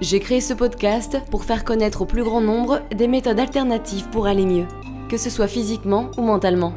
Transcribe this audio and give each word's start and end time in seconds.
J'ai 0.00 0.20
créé 0.20 0.40
ce 0.40 0.54
podcast 0.54 1.18
pour 1.28 1.44
faire 1.44 1.64
connaître 1.64 2.02
au 2.02 2.04
plus 2.04 2.22
grand 2.22 2.40
nombre 2.40 2.82
des 2.94 3.08
méthodes 3.08 3.40
alternatives 3.40 4.08
pour 4.10 4.28
aller 4.28 4.46
mieux, 4.46 4.66
que 5.08 5.16
ce 5.16 5.28
soit 5.28 5.48
physiquement 5.48 6.12
ou 6.16 6.22
mentalement. 6.22 6.72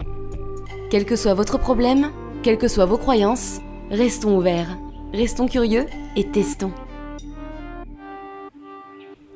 Quel 0.90 1.06
que 1.06 1.16
soit 1.16 1.36
votre 1.36 1.60
problème, 1.60 2.12
quelles 2.42 2.58
que 2.58 2.68
soient 2.68 2.88
vos 2.88 2.98
croyances, 2.98 3.60
restons 3.92 4.36
ouverts, 4.36 4.76
restons 5.14 5.48
curieux 5.48 5.86
et 6.16 6.32
testons. 6.32 6.72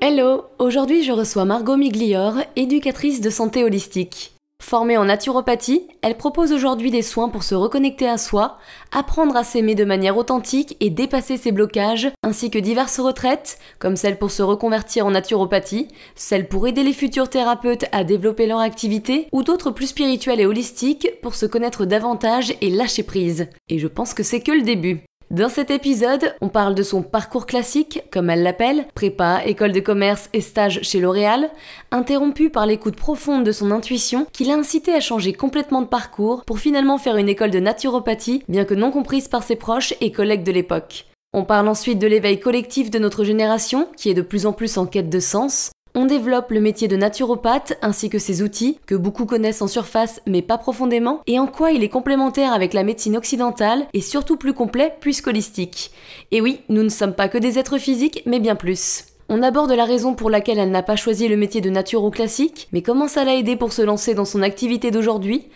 Hello, 0.02 0.46
aujourd'hui 0.58 1.04
je 1.04 1.12
reçois 1.12 1.46
Margot 1.46 1.78
Miglior, 1.78 2.38
éducatrice 2.56 3.22
de 3.22 3.30
santé 3.30 3.64
holistique. 3.64 4.35
Formée 4.66 4.98
en 4.98 5.06
naturopathie, 5.06 5.88
elle 6.02 6.18
propose 6.18 6.52
aujourd'hui 6.52 6.90
des 6.90 7.04
soins 7.04 7.30
pour 7.30 7.44
se 7.44 7.54
reconnecter 7.54 8.10
à 8.10 8.18
soi, 8.18 8.58
apprendre 8.92 9.38
à 9.38 9.44
s'aimer 9.44 9.76
de 9.76 9.86
manière 9.86 10.18
authentique 10.18 10.76
et 10.80 10.90
dépasser 10.90 11.38
ses 11.38 11.52
blocages, 11.52 12.10
ainsi 12.24 12.50
que 12.50 12.58
diverses 12.58 13.00
retraites, 13.00 13.60
comme 13.78 13.96
celle 13.96 14.18
pour 14.18 14.32
se 14.32 14.42
reconvertir 14.42 15.06
en 15.06 15.12
naturopathie, 15.12 15.88
celle 16.16 16.48
pour 16.48 16.68
aider 16.68 16.84
les 16.84 16.94
futurs 16.94 17.30
thérapeutes 17.30 17.86
à 17.92 18.04
développer 18.04 18.48
leur 18.48 18.60
activité, 18.60 19.28
ou 19.32 19.44
d'autres 19.44 19.70
plus 19.70 19.88
spirituelles 19.88 20.42
et 20.42 20.48
holistiques 20.48 21.10
pour 21.22 21.36
se 21.36 21.46
connaître 21.46 21.86
davantage 21.86 22.56
et 22.60 22.72
lâcher 22.72 23.04
prise. 23.04 23.48
Et 23.70 23.78
je 23.78 23.88
pense 23.88 24.16
que 24.16 24.24
c'est 24.24 24.42
que 24.42 24.52
le 24.52 24.64
début. 24.64 25.05
Dans 25.32 25.50
cet 25.50 25.72
épisode, 25.72 26.36
on 26.40 26.50
parle 26.50 26.76
de 26.76 26.84
son 26.84 27.02
parcours 27.02 27.48
classique, 27.48 28.04
comme 28.12 28.30
elle 28.30 28.44
l'appelle, 28.44 28.86
prépa, 28.94 29.42
école 29.44 29.72
de 29.72 29.80
commerce 29.80 30.30
et 30.34 30.42
stage 30.42 30.82
chez 30.84 31.00
L'Oréal, 31.00 31.50
interrompu 31.90 32.52
par 32.52 32.68
l'écoute 32.68 32.96
profonde 32.96 33.44
de 33.44 33.52
son 33.52 33.72
intuition 33.72 34.28
qui 34.32 34.46
l'a 34.46 34.54
incité 34.54 34.94
à 34.94 35.00
changer 35.00 35.34
complètement 35.34 35.82
de 35.82 35.88
parcours 35.88 36.44
pour 36.46 36.60
finalement 36.60 37.00
faire 37.00 37.18
une 37.18 37.28
école 37.28 37.50
de 37.50 37.60
naturopathie, 37.60 38.44
bien 38.48 38.66
que 38.66 38.76
non 38.76 38.92
comprise 38.92 39.28
par 39.28 39.42
ses 39.42 39.56
proches 39.56 39.96
et 40.00 40.12
collègues 40.12 40.44
de 40.44 40.52
l'époque. 40.52 41.08
On 41.34 41.44
parle 41.44 41.68
ensuite 41.70 41.98
de 41.98 42.08
l'éveil 42.08 42.40
collectif 42.40 42.92
de 42.92 43.00
notre 43.00 43.24
génération, 43.24 43.90
qui 43.98 44.12
est 44.12 44.14
de 44.14 44.22
plus 44.22 44.46
en 44.46 44.54
plus 44.54 44.78
en 44.78 44.86
quête 44.86 45.10
de 45.10 45.20
sens, 45.20 45.72
on 45.96 46.06
développe 46.06 46.52
le 46.52 46.62
métier 46.62 46.88
de 46.88 46.96
naturopathe 46.96 47.78
ainsi 47.82 48.10
que 48.10 48.20
ses 48.20 48.44
outils, 48.44 48.78
que 48.86 48.96
beaucoup 48.96 49.26
connaissent 49.26 49.62
en 49.62 49.68
surface 49.68 50.22
mais 50.28 50.42
pas 50.42 50.58
profondément, 50.58 51.22
et 51.26 51.40
en 51.40 51.48
quoi 51.48 51.72
il 51.72 51.84
est 51.84 51.90
complémentaire 51.90 52.54
avec 52.54 52.74
la 52.74 52.84
médecine 52.84 53.18
occidentale 53.18 53.88
et 53.94 54.02
surtout 54.02 54.38
plus 54.38 54.54
complet 54.54 54.94
puisqu'holistique. 55.00 55.92
Et 56.32 56.42
oui, 56.42 56.60
nous 56.70 56.84
ne 56.84 56.90
sommes 56.90 57.14
pas 57.14 57.30
que 57.30 57.38
des 57.38 57.58
êtres 57.58 57.78
physiques, 57.78 58.22
mais 58.26 58.40
bien 58.40 58.56
plus. 58.56 59.06
On 59.28 59.42
aborde 59.42 59.72
la 59.72 59.86
raison 59.86 60.14
pour 60.14 60.30
laquelle 60.30 60.60
elle 60.60 60.70
n'a 60.70 60.84
pas 60.84 60.96
choisi 60.96 61.28
le 61.28 61.36
métier 61.36 61.60
de 61.60 61.72
naturo 61.72 62.12
classique, 62.12 62.68
mais 62.72 62.84
comment 62.84 63.08
ça 63.08 63.24
l'a 63.24 63.34
aidé 63.34 63.56
pour 63.56 63.74
se 63.74 63.82
lancer 63.82 64.14
dans 64.14 64.26
son 64.26 64.44
activité 64.44 64.92
d'aujourd'hui? 64.92 65.48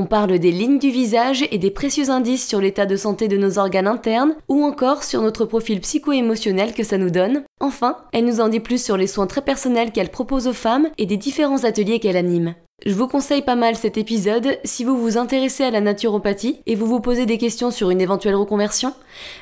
On 0.00 0.06
parle 0.06 0.38
des 0.38 0.52
lignes 0.52 0.78
du 0.78 0.90
visage 0.90 1.44
et 1.50 1.58
des 1.58 1.72
précieux 1.72 2.08
indices 2.08 2.46
sur 2.46 2.60
l'état 2.60 2.86
de 2.86 2.94
santé 2.94 3.26
de 3.26 3.36
nos 3.36 3.58
organes 3.58 3.88
internes, 3.88 4.36
ou 4.46 4.62
encore 4.62 5.02
sur 5.02 5.20
notre 5.22 5.44
profil 5.44 5.80
psycho-émotionnel 5.80 6.72
que 6.72 6.84
ça 6.84 6.98
nous 6.98 7.10
donne. 7.10 7.42
Enfin, 7.58 7.96
elle 8.12 8.26
nous 8.26 8.40
en 8.40 8.46
dit 8.46 8.60
plus 8.60 8.80
sur 8.80 8.96
les 8.96 9.08
soins 9.08 9.26
très 9.26 9.42
personnels 9.42 9.90
qu'elle 9.90 10.12
propose 10.12 10.46
aux 10.46 10.52
femmes 10.52 10.86
et 10.98 11.06
des 11.06 11.16
différents 11.16 11.64
ateliers 11.64 11.98
qu'elle 11.98 12.16
anime. 12.16 12.54
Je 12.86 12.94
vous 12.94 13.08
conseille 13.08 13.42
pas 13.42 13.56
mal 13.56 13.74
cet 13.74 13.98
épisode 13.98 14.60
si 14.62 14.84
vous 14.84 14.96
vous 14.96 15.18
intéressez 15.18 15.64
à 15.64 15.72
la 15.72 15.80
naturopathie 15.80 16.60
et 16.66 16.76
vous 16.76 16.86
vous 16.86 17.00
posez 17.00 17.26
des 17.26 17.36
questions 17.36 17.72
sur 17.72 17.90
une 17.90 18.00
éventuelle 18.00 18.36
reconversion, 18.36 18.94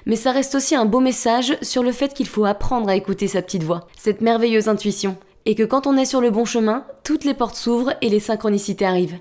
mais 0.07 0.17
ça 0.17 0.33
reste 0.33 0.55
aussi 0.55 0.75
un 0.75 0.87
beau 0.87 1.01
message 1.01 1.59
sur 1.61 1.83
le 1.83 1.93
fait 1.93 2.15
qu'il 2.15 2.29
faut 2.29 2.47
apprendre 2.47 2.89
à 2.89 2.97
écouter 2.97 3.29
sa 3.29 3.43
petite 3.43 3.63
voix, 3.63 3.89
cette 3.99 4.23
merveilleuse 4.23 4.69
intuition, 4.69 5.19
et 5.45 5.55
que 5.55 5.65
quand 5.65 5.87
on 5.87 5.99
est 5.99 6.07
sur 6.07 6.23
le 6.23 6.31
bon 6.31 6.47
chemin, 6.47 6.87
toutes 7.05 7.25
les 7.25 7.35
portes 7.35 7.57
s'ouvrent 7.57 7.93
et 8.01 8.09
les 8.09 8.21
synchronicités 8.21 8.87
arrivent. 8.87 9.19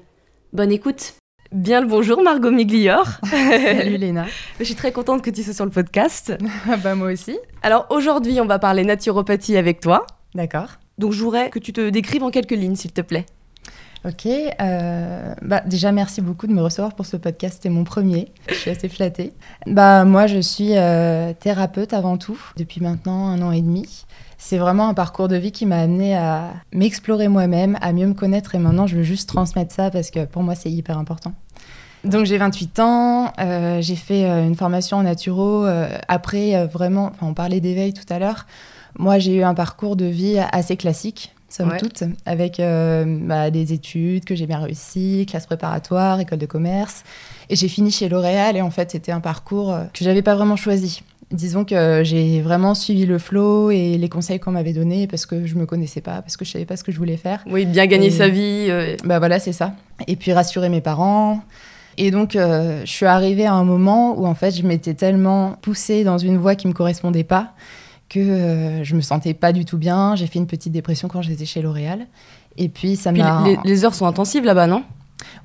Bonne 0.53 0.71
écoute 0.71 1.15
Bien 1.55 1.79
le 1.79 1.87
bonjour 1.87 2.21
Margot 2.21 2.51
Miglior. 2.51 3.07
Salut 3.23 3.95
Léna. 3.95 4.25
Je 4.59 4.65
suis 4.65 4.75
très 4.75 4.91
contente 4.91 5.21
que 5.21 5.29
tu 5.29 5.41
sois 5.41 5.53
sur 5.53 5.63
le 5.63 5.71
podcast. 5.71 6.33
bah 6.83 6.95
moi 6.95 7.13
aussi. 7.13 7.39
Alors 7.63 7.87
aujourd'hui 7.91 8.41
on 8.41 8.45
va 8.45 8.59
parler 8.59 8.83
naturopathie 8.83 9.55
avec 9.55 9.79
toi. 9.79 10.05
D'accord. 10.33 10.67
Donc 10.97 11.13
je 11.13 11.23
voudrais 11.23 11.49
que 11.49 11.59
tu 11.59 11.71
te 11.71 11.89
décrives 11.89 12.23
en 12.23 12.29
quelques 12.29 12.51
lignes 12.51 12.75
s'il 12.75 12.91
te 12.91 12.99
plaît. 12.99 13.25
Ok, 14.03 14.25
euh, 14.25 15.33
bah 15.43 15.61
déjà 15.65 15.93
merci 15.93 16.19
beaucoup 16.19 16.45
de 16.45 16.51
me 16.51 16.61
recevoir 16.61 16.93
pour 16.93 17.05
ce 17.05 17.15
podcast, 17.15 17.61
c'est 17.63 17.69
mon 17.69 17.85
premier, 17.85 18.33
je 18.49 18.55
suis 18.55 18.69
assez 18.69 18.89
flattée. 18.89 19.31
Bah 19.65 20.03
moi 20.03 20.27
je 20.27 20.39
suis 20.39 20.75
euh, 20.75 21.31
thérapeute 21.39 21.93
avant 21.93 22.17
tout, 22.17 22.39
depuis 22.57 22.81
maintenant 22.81 23.29
un 23.29 23.41
an 23.41 23.53
et 23.53 23.61
demi. 23.61 24.05
C'est 24.37 24.57
vraiment 24.57 24.89
un 24.89 24.93
parcours 24.93 25.27
de 25.27 25.35
vie 25.35 25.51
qui 25.51 25.65
m'a 25.65 25.79
amené 25.79 26.15
à 26.15 26.53
m'explorer 26.73 27.27
moi-même, 27.27 27.77
à 27.81 27.93
mieux 27.93 28.07
me 28.07 28.13
connaître 28.13 28.55
et 28.55 28.59
maintenant 28.59 28.87
je 28.87 28.97
veux 28.97 29.03
juste 29.03 29.29
transmettre 29.29 29.73
ça 29.73 29.89
parce 29.89 30.11
que 30.11 30.25
pour 30.25 30.43
moi 30.43 30.55
c'est 30.55 30.71
hyper 30.71 30.97
important. 30.97 31.33
Donc 32.05 32.25
j'ai 32.25 32.37
28 32.37 32.79
ans, 32.79 33.33
euh, 33.39 33.81
j'ai 33.81 33.95
fait 33.95 34.25
euh, 34.25 34.45
une 34.45 34.55
formation 34.55 34.97
en 34.97 35.03
naturo. 35.03 35.65
Euh, 35.65 35.89
après, 36.07 36.67
vraiment, 36.67 37.11
on 37.21 37.33
parlait 37.33 37.59
d'éveil 37.59 37.93
tout 37.93 38.05
à 38.13 38.19
l'heure. 38.19 38.45
Moi, 38.97 39.17
j'ai 39.17 39.35
eu 39.35 39.43
un 39.43 39.55
parcours 39.55 39.95
de 39.95 40.05
vie 40.05 40.37
assez 40.51 40.77
classique 40.77 41.31
somme 41.49 41.69
ouais. 41.69 41.77
toute, 41.77 42.03
avec 42.25 42.59
euh, 42.59 43.05
bah, 43.21 43.49
des 43.49 43.71
études 43.71 44.25
que 44.25 44.35
j'ai 44.35 44.45
bien 44.45 44.59
réussi, 44.59 45.25
classe 45.29 45.45
préparatoire, 45.45 46.19
école 46.19 46.39
de 46.39 46.45
commerce. 46.45 47.03
Et 47.49 47.55
j'ai 47.55 47.69
fini 47.69 47.91
chez 47.91 48.09
L'Oréal 48.09 48.57
et 48.57 48.61
en 48.61 48.71
fait, 48.71 48.91
c'était 48.91 49.11
un 49.11 49.21
parcours 49.21 49.75
que 49.93 50.03
j'avais 50.03 50.21
pas 50.21 50.35
vraiment 50.35 50.57
choisi. 50.57 51.01
Disons 51.35 51.65
que 51.65 52.01
j'ai 52.03 52.41
vraiment 52.41 52.73
suivi 52.73 53.05
le 53.05 53.19
flow 53.19 53.69
et 53.69 53.97
les 53.97 54.09
conseils 54.09 54.39
qu'on 54.39 54.51
m'avait 54.51 54.73
donnés 54.73 55.07
parce 55.07 55.25
que 55.25 55.45
je 55.45 55.55
me 55.55 55.65
connaissais 55.65 56.01
pas, 56.01 56.21
parce 56.21 56.37
que 56.37 56.45
je 56.45 56.51
savais 56.51 56.65
pas 56.65 56.77
ce 56.77 56.83
que 56.83 56.91
je 56.91 56.97
voulais 56.97 57.17
faire. 57.17 57.43
Oui, 57.47 57.65
bien 57.65 57.85
gagner 57.85 58.07
et, 58.07 58.11
sa 58.11 58.27
vie. 58.27 58.67
Euh... 58.69 58.95
Bah 59.03 59.19
voilà, 59.19 59.39
c'est 59.39 59.53
ça. 59.53 59.73
Et 60.07 60.15
puis 60.15 60.33
rassurer 60.33 60.69
mes 60.69 60.81
parents. 60.81 61.41
Et 61.97 62.11
donc, 62.11 62.35
euh, 62.35 62.81
je 62.85 62.91
suis 62.91 63.05
arrivée 63.05 63.45
à 63.45 63.53
un 63.53 63.63
moment 63.63 64.19
où 64.19 64.25
en 64.25 64.35
fait, 64.35 64.51
je 64.51 64.63
m'étais 64.63 64.93
tellement 64.93 65.57
poussée 65.61 66.03
dans 66.03 66.17
une 66.17 66.37
voie 66.37 66.55
qui 66.55 66.67
me 66.67 66.73
correspondait 66.73 67.23
pas 67.23 67.53
que 68.09 68.19
euh, 68.19 68.83
je 68.83 68.95
me 68.95 69.01
sentais 69.01 69.33
pas 69.33 69.53
du 69.53 69.65
tout 69.65 69.77
bien. 69.77 70.15
J'ai 70.15 70.27
fait 70.27 70.39
une 70.39 70.47
petite 70.47 70.73
dépression 70.73 71.07
quand 71.07 71.21
j'étais 71.21 71.45
chez 71.45 71.61
L'Oréal. 71.61 72.07
Et 72.57 72.69
puis 72.69 72.95
ça 72.95 73.11
m'a. 73.11 73.43
Les, 73.45 73.57
les, 73.63 73.85
heures 73.85 73.95
sont 73.95 74.05
intensives 74.05 74.45
là-bas, 74.45 74.67
non? 74.67 74.83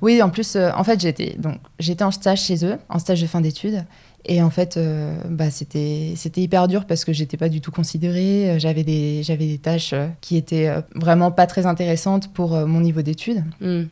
Oui, 0.01 0.21
en 0.21 0.29
plus, 0.29 0.55
euh, 0.55 0.71
en 0.75 0.83
fait, 0.83 0.99
j'étais 0.99 1.35
donc 1.37 1.57
j'étais 1.79 2.03
en 2.03 2.11
stage 2.11 2.41
chez 2.43 2.65
eux, 2.65 2.77
en 2.89 2.99
stage 2.99 3.21
de 3.21 3.27
fin 3.27 3.41
d'études. 3.41 3.85
Et 4.25 4.41
en 4.41 4.49
fait, 4.49 4.77
euh, 4.77 5.15
bah, 5.29 5.49
c'était 5.49 6.13
c'était 6.15 6.41
hyper 6.41 6.67
dur 6.67 6.85
parce 6.85 7.05
que 7.05 7.13
j'étais 7.13 7.37
pas 7.37 7.49
du 7.49 7.61
tout 7.61 7.71
considérée. 7.71 8.55
J'avais 8.59 8.83
des 8.83 9.23
j'avais 9.23 9.47
des 9.47 9.57
tâches 9.57 9.95
qui 10.21 10.37
étaient 10.37 10.71
vraiment 10.95 11.31
pas 11.31 11.47
très 11.47 11.65
intéressantes 11.65 12.31
pour 12.33 12.51
mon 12.67 12.81
niveau 12.81 13.01
d'études. 13.01 13.43
Mm. 13.61 13.83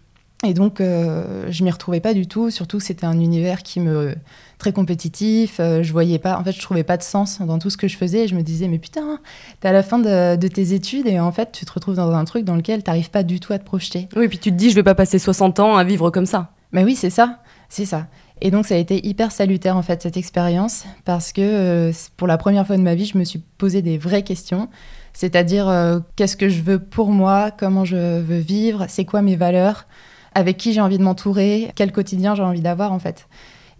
Et 0.45 0.53
donc, 0.53 0.79
euh, 0.79 1.47
je 1.49 1.63
m'y 1.65 1.71
retrouvais 1.71 1.99
pas 1.99 2.13
du 2.13 2.25
tout, 2.25 2.49
surtout 2.49 2.77
que 2.77 2.83
c'était 2.83 3.05
un 3.05 3.19
univers 3.19 3.61
qui 3.61 3.81
me 3.81 4.15
très 4.57 4.71
compétitif. 4.71 5.59
Euh, 5.59 5.83
je 5.83 5.91
voyais 5.91 6.17
pas, 6.17 6.37
en 6.37 6.43
fait, 6.45 6.53
je 6.53 6.61
trouvais 6.61 6.83
pas 6.83 6.95
de 6.95 7.03
sens 7.03 7.41
dans 7.41 7.59
tout 7.59 7.69
ce 7.69 7.75
que 7.75 7.89
je 7.89 7.97
faisais. 7.97 8.23
Et 8.23 8.27
je 8.29 8.35
me 8.35 8.41
disais, 8.41 8.69
mais 8.69 8.77
putain, 8.77 9.19
t'es 9.59 9.67
à 9.67 9.73
la 9.73 9.83
fin 9.83 9.99
de, 9.99 10.37
de, 10.37 10.47
tes 10.47 10.73
études 10.73 11.07
et 11.07 11.19
en 11.19 11.33
fait, 11.33 11.51
tu 11.51 11.65
te 11.65 11.71
retrouves 11.73 11.95
dans 11.95 12.11
un 12.11 12.23
truc 12.23 12.45
dans 12.45 12.55
lequel 12.55 12.83
t'arrives 12.83 13.09
pas 13.09 13.23
du 13.23 13.41
tout 13.41 13.51
à 13.51 13.59
te 13.59 13.65
projeter. 13.65 14.07
Oui, 14.15 14.29
puis 14.29 14.39
tu 14.39 14.51
te 14.51 14.55
dis, 14.55 14.69
je 14.69 14.75
vais 14.75 14.83
pas 14.83 14.95
passer 14.95 15.19
60 15.19 15.59
ans 15.59 15.75
à 15.75 15.83
vivre 15.83 16.09
comme 16.09 16.25
ça. 16.25 16.51
Mais 16.71 16.85
oui, 16.85 16.95
c'est 16.95 17.09
ça, 17.09 17.39
c'est 17.67 17.85
ça. 17.85 18.07
Et 18.41 18.51
donc, 18.51 18.65
ça 18.65 18.75
a 18.75 18.77
été 18.77 19.05
hyper 19.05 19.31
salutaire, 19.31 19.75
en 19.75 19.81
fait, 19.81 20.01
cette 20.01 20.15
expérience, 20.17 20.85
parce 21.03 21.33
que 21.33 21.41
euh, 21.41 21.91
pour 22.15 22.27
la 22.27 22.37
première 22.37 22.65
fois 22.65 22.77
de 22.77 22.81
ma 22.81 22.95
vie, 22.95 23.05
je 23.05 23.17
me 23.17 23.23
suis 23.25 23.39
posé 23.57 23.81
des 23.81 23.97
vraies 23.97 24.23
questions. 24.23 24.69
C'est-à-dire, 25.13 25.67
euh, 25.67 25.99
qu'est-ce 26.15 26.37
que 26.37 26.47
je 26.47 26.61
veux 26.61 26.79
pour 26.79 27.09
moi? 27.09 27.51
Comment 27.51 27.83
je 27.83 28.21
veux 28.21 28.37
vivre? 28.37 28.85
C'est 28.87 29.05
quoi 29.05 29.21
mes 29.21 29.35
valeurs? 29.35 29.87
Avec 30.35 30.57
qui 30.57 30.71
j'ai 30.71 30.79
envie 30.79 30.97
de 30.97 31.03
m'entourer, 31.03 31.71
quel 31.75 31.91
quotidien 31.91 32.35
j'ai 32.35 32.43
envie 32.43 32.61
d'avoir 32.61 32.93
en 32.93 32.99
fait? 32.99 33.27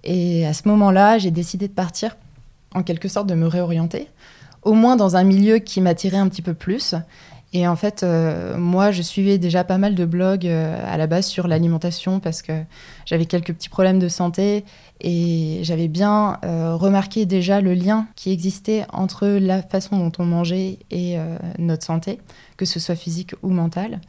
Et 0.04 0.46
à 0.46 0.54
ce 0.54 0.68
moment-là, 0.68 1.18
j'ai 1.18 1.32
décidé 1.32 1.68
de 1.68 1.74
partir, 1.74 2.18
en 2.74 2.84
quelque 2.84 3.08
sorte 3.08 3.28
de 3.28 3.36
me 3.36 3.48
réorienter, 3.48 4.08
au 4.64 4.74
moins 4.74 4.96
dans 4.96 5.16
un 5.16 5.24
milieu 5.24 5.60
qui 5.60 5.80
m'attirait 5.80 6.18
un 6.18 6.28
petit 6.28 6.42
peu 6.42 6.54
plus. 6.54 6.96
Et 7.52 7.68
en 7.68 7.76
fait, 7.76 8.04
euh, 8.04 8.58
moi, 8.58 8.92
je 8.92 9.02
suivais 9.02 9.40
déjà 9.40 9.64
pas 9.64 9.80
mal 9.80 9.96
de 9.96 10.06
blogs 10.06 10.46
euh, 10.46 10.78
à 10.86 10.98
la 10.98 11.08
base 11.08 11.26
sur 11.26 11.48
l'alimentation 11.48 12.20
parce 12.20 12.44
que 12.44 12.54
j'avais 13.06 13.26
quelques 13.26 13.54
petits 13.54 13.70
problèmes 13.70 13.98
de 13.98 14.08
santé 14.08 14.66
et 15.02 15.60
j'avais 15.64 15.88
bien 15.88 16.38
euh, 16.44 16.76
remarqué 16.76 17.26
déjà 17.26 17.60
le 17.60 17.74
lien 17.74 18.08
qui 18.16 18.32
existait 18.32 18.86
entre 18.94 19.28
la 19.28 19.64
façon 19.64 19.98
dont 19.98 20.12
on 20.20 20.26
mangeait 20.26 20.78
et 20.92 21.18
notre 21.58 21.86
santé, 21.86 22.20
que 22.58 22.66
ce 22.66 22.80
soit 22.80 22.96
physique 22.96 23.34
ou 23.42 23.50
mentale. 23.50 24.00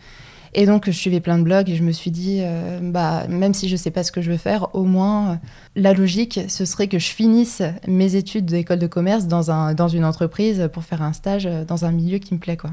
Et 0.53 0.67
donc, 0.67 0.87
je 0.87 0.91
suivais 0.91 1.21
plein 1.21 1.39
de 1.39 1.45
blogs 1.45 1.71
et 1.71 1.77
je 1.77 1.85
me 1.85 1.93
suis 1.93 2.11
dit, 2.11 2.43
bah, 2.83 3.27
même 3.29 3.55
si 3.55 3.69
je 3.69 3.75
ne 3.75 3.79
sais 3.79 3.93
pas 3.93 4.03
ce 4.03 4.11
que 4.11 4.21
je 4.21 4.33
veux 4.33 4.37
faire, 4.37 4.75
au 4.75 4.83
moins, 4.83 5.39
la 5.81 5.95
logique, 5.95 6.41
ce 6.49 6.65
serait 6.65 6.89
que 6.89 6.99
je 6.99 7.09
finisse 7.09 7.63
mes 7.89 8.15
études 8.15 8.45
d'école 8.45 8.79
de 8.79 8.87
commerce 8.87 9.27
dans, 9.27 9.51
un, 9.51 9.73
dans 9.73 9.89
une 9.89 10.05
entreprise 10.05 10.69
pour 10.73 10.85
faire 10.85 11.01
un 11.01 11.13
stage 11.15 11.47
euh, 11.47 11.65
dans 11.65 11.85
un 11.87 11.91
milieu 11.91 12.19
qui 12.19 12.35
me 12.35 12.39
plaît. 12.39 12.57
Quoi. 12.57 12.71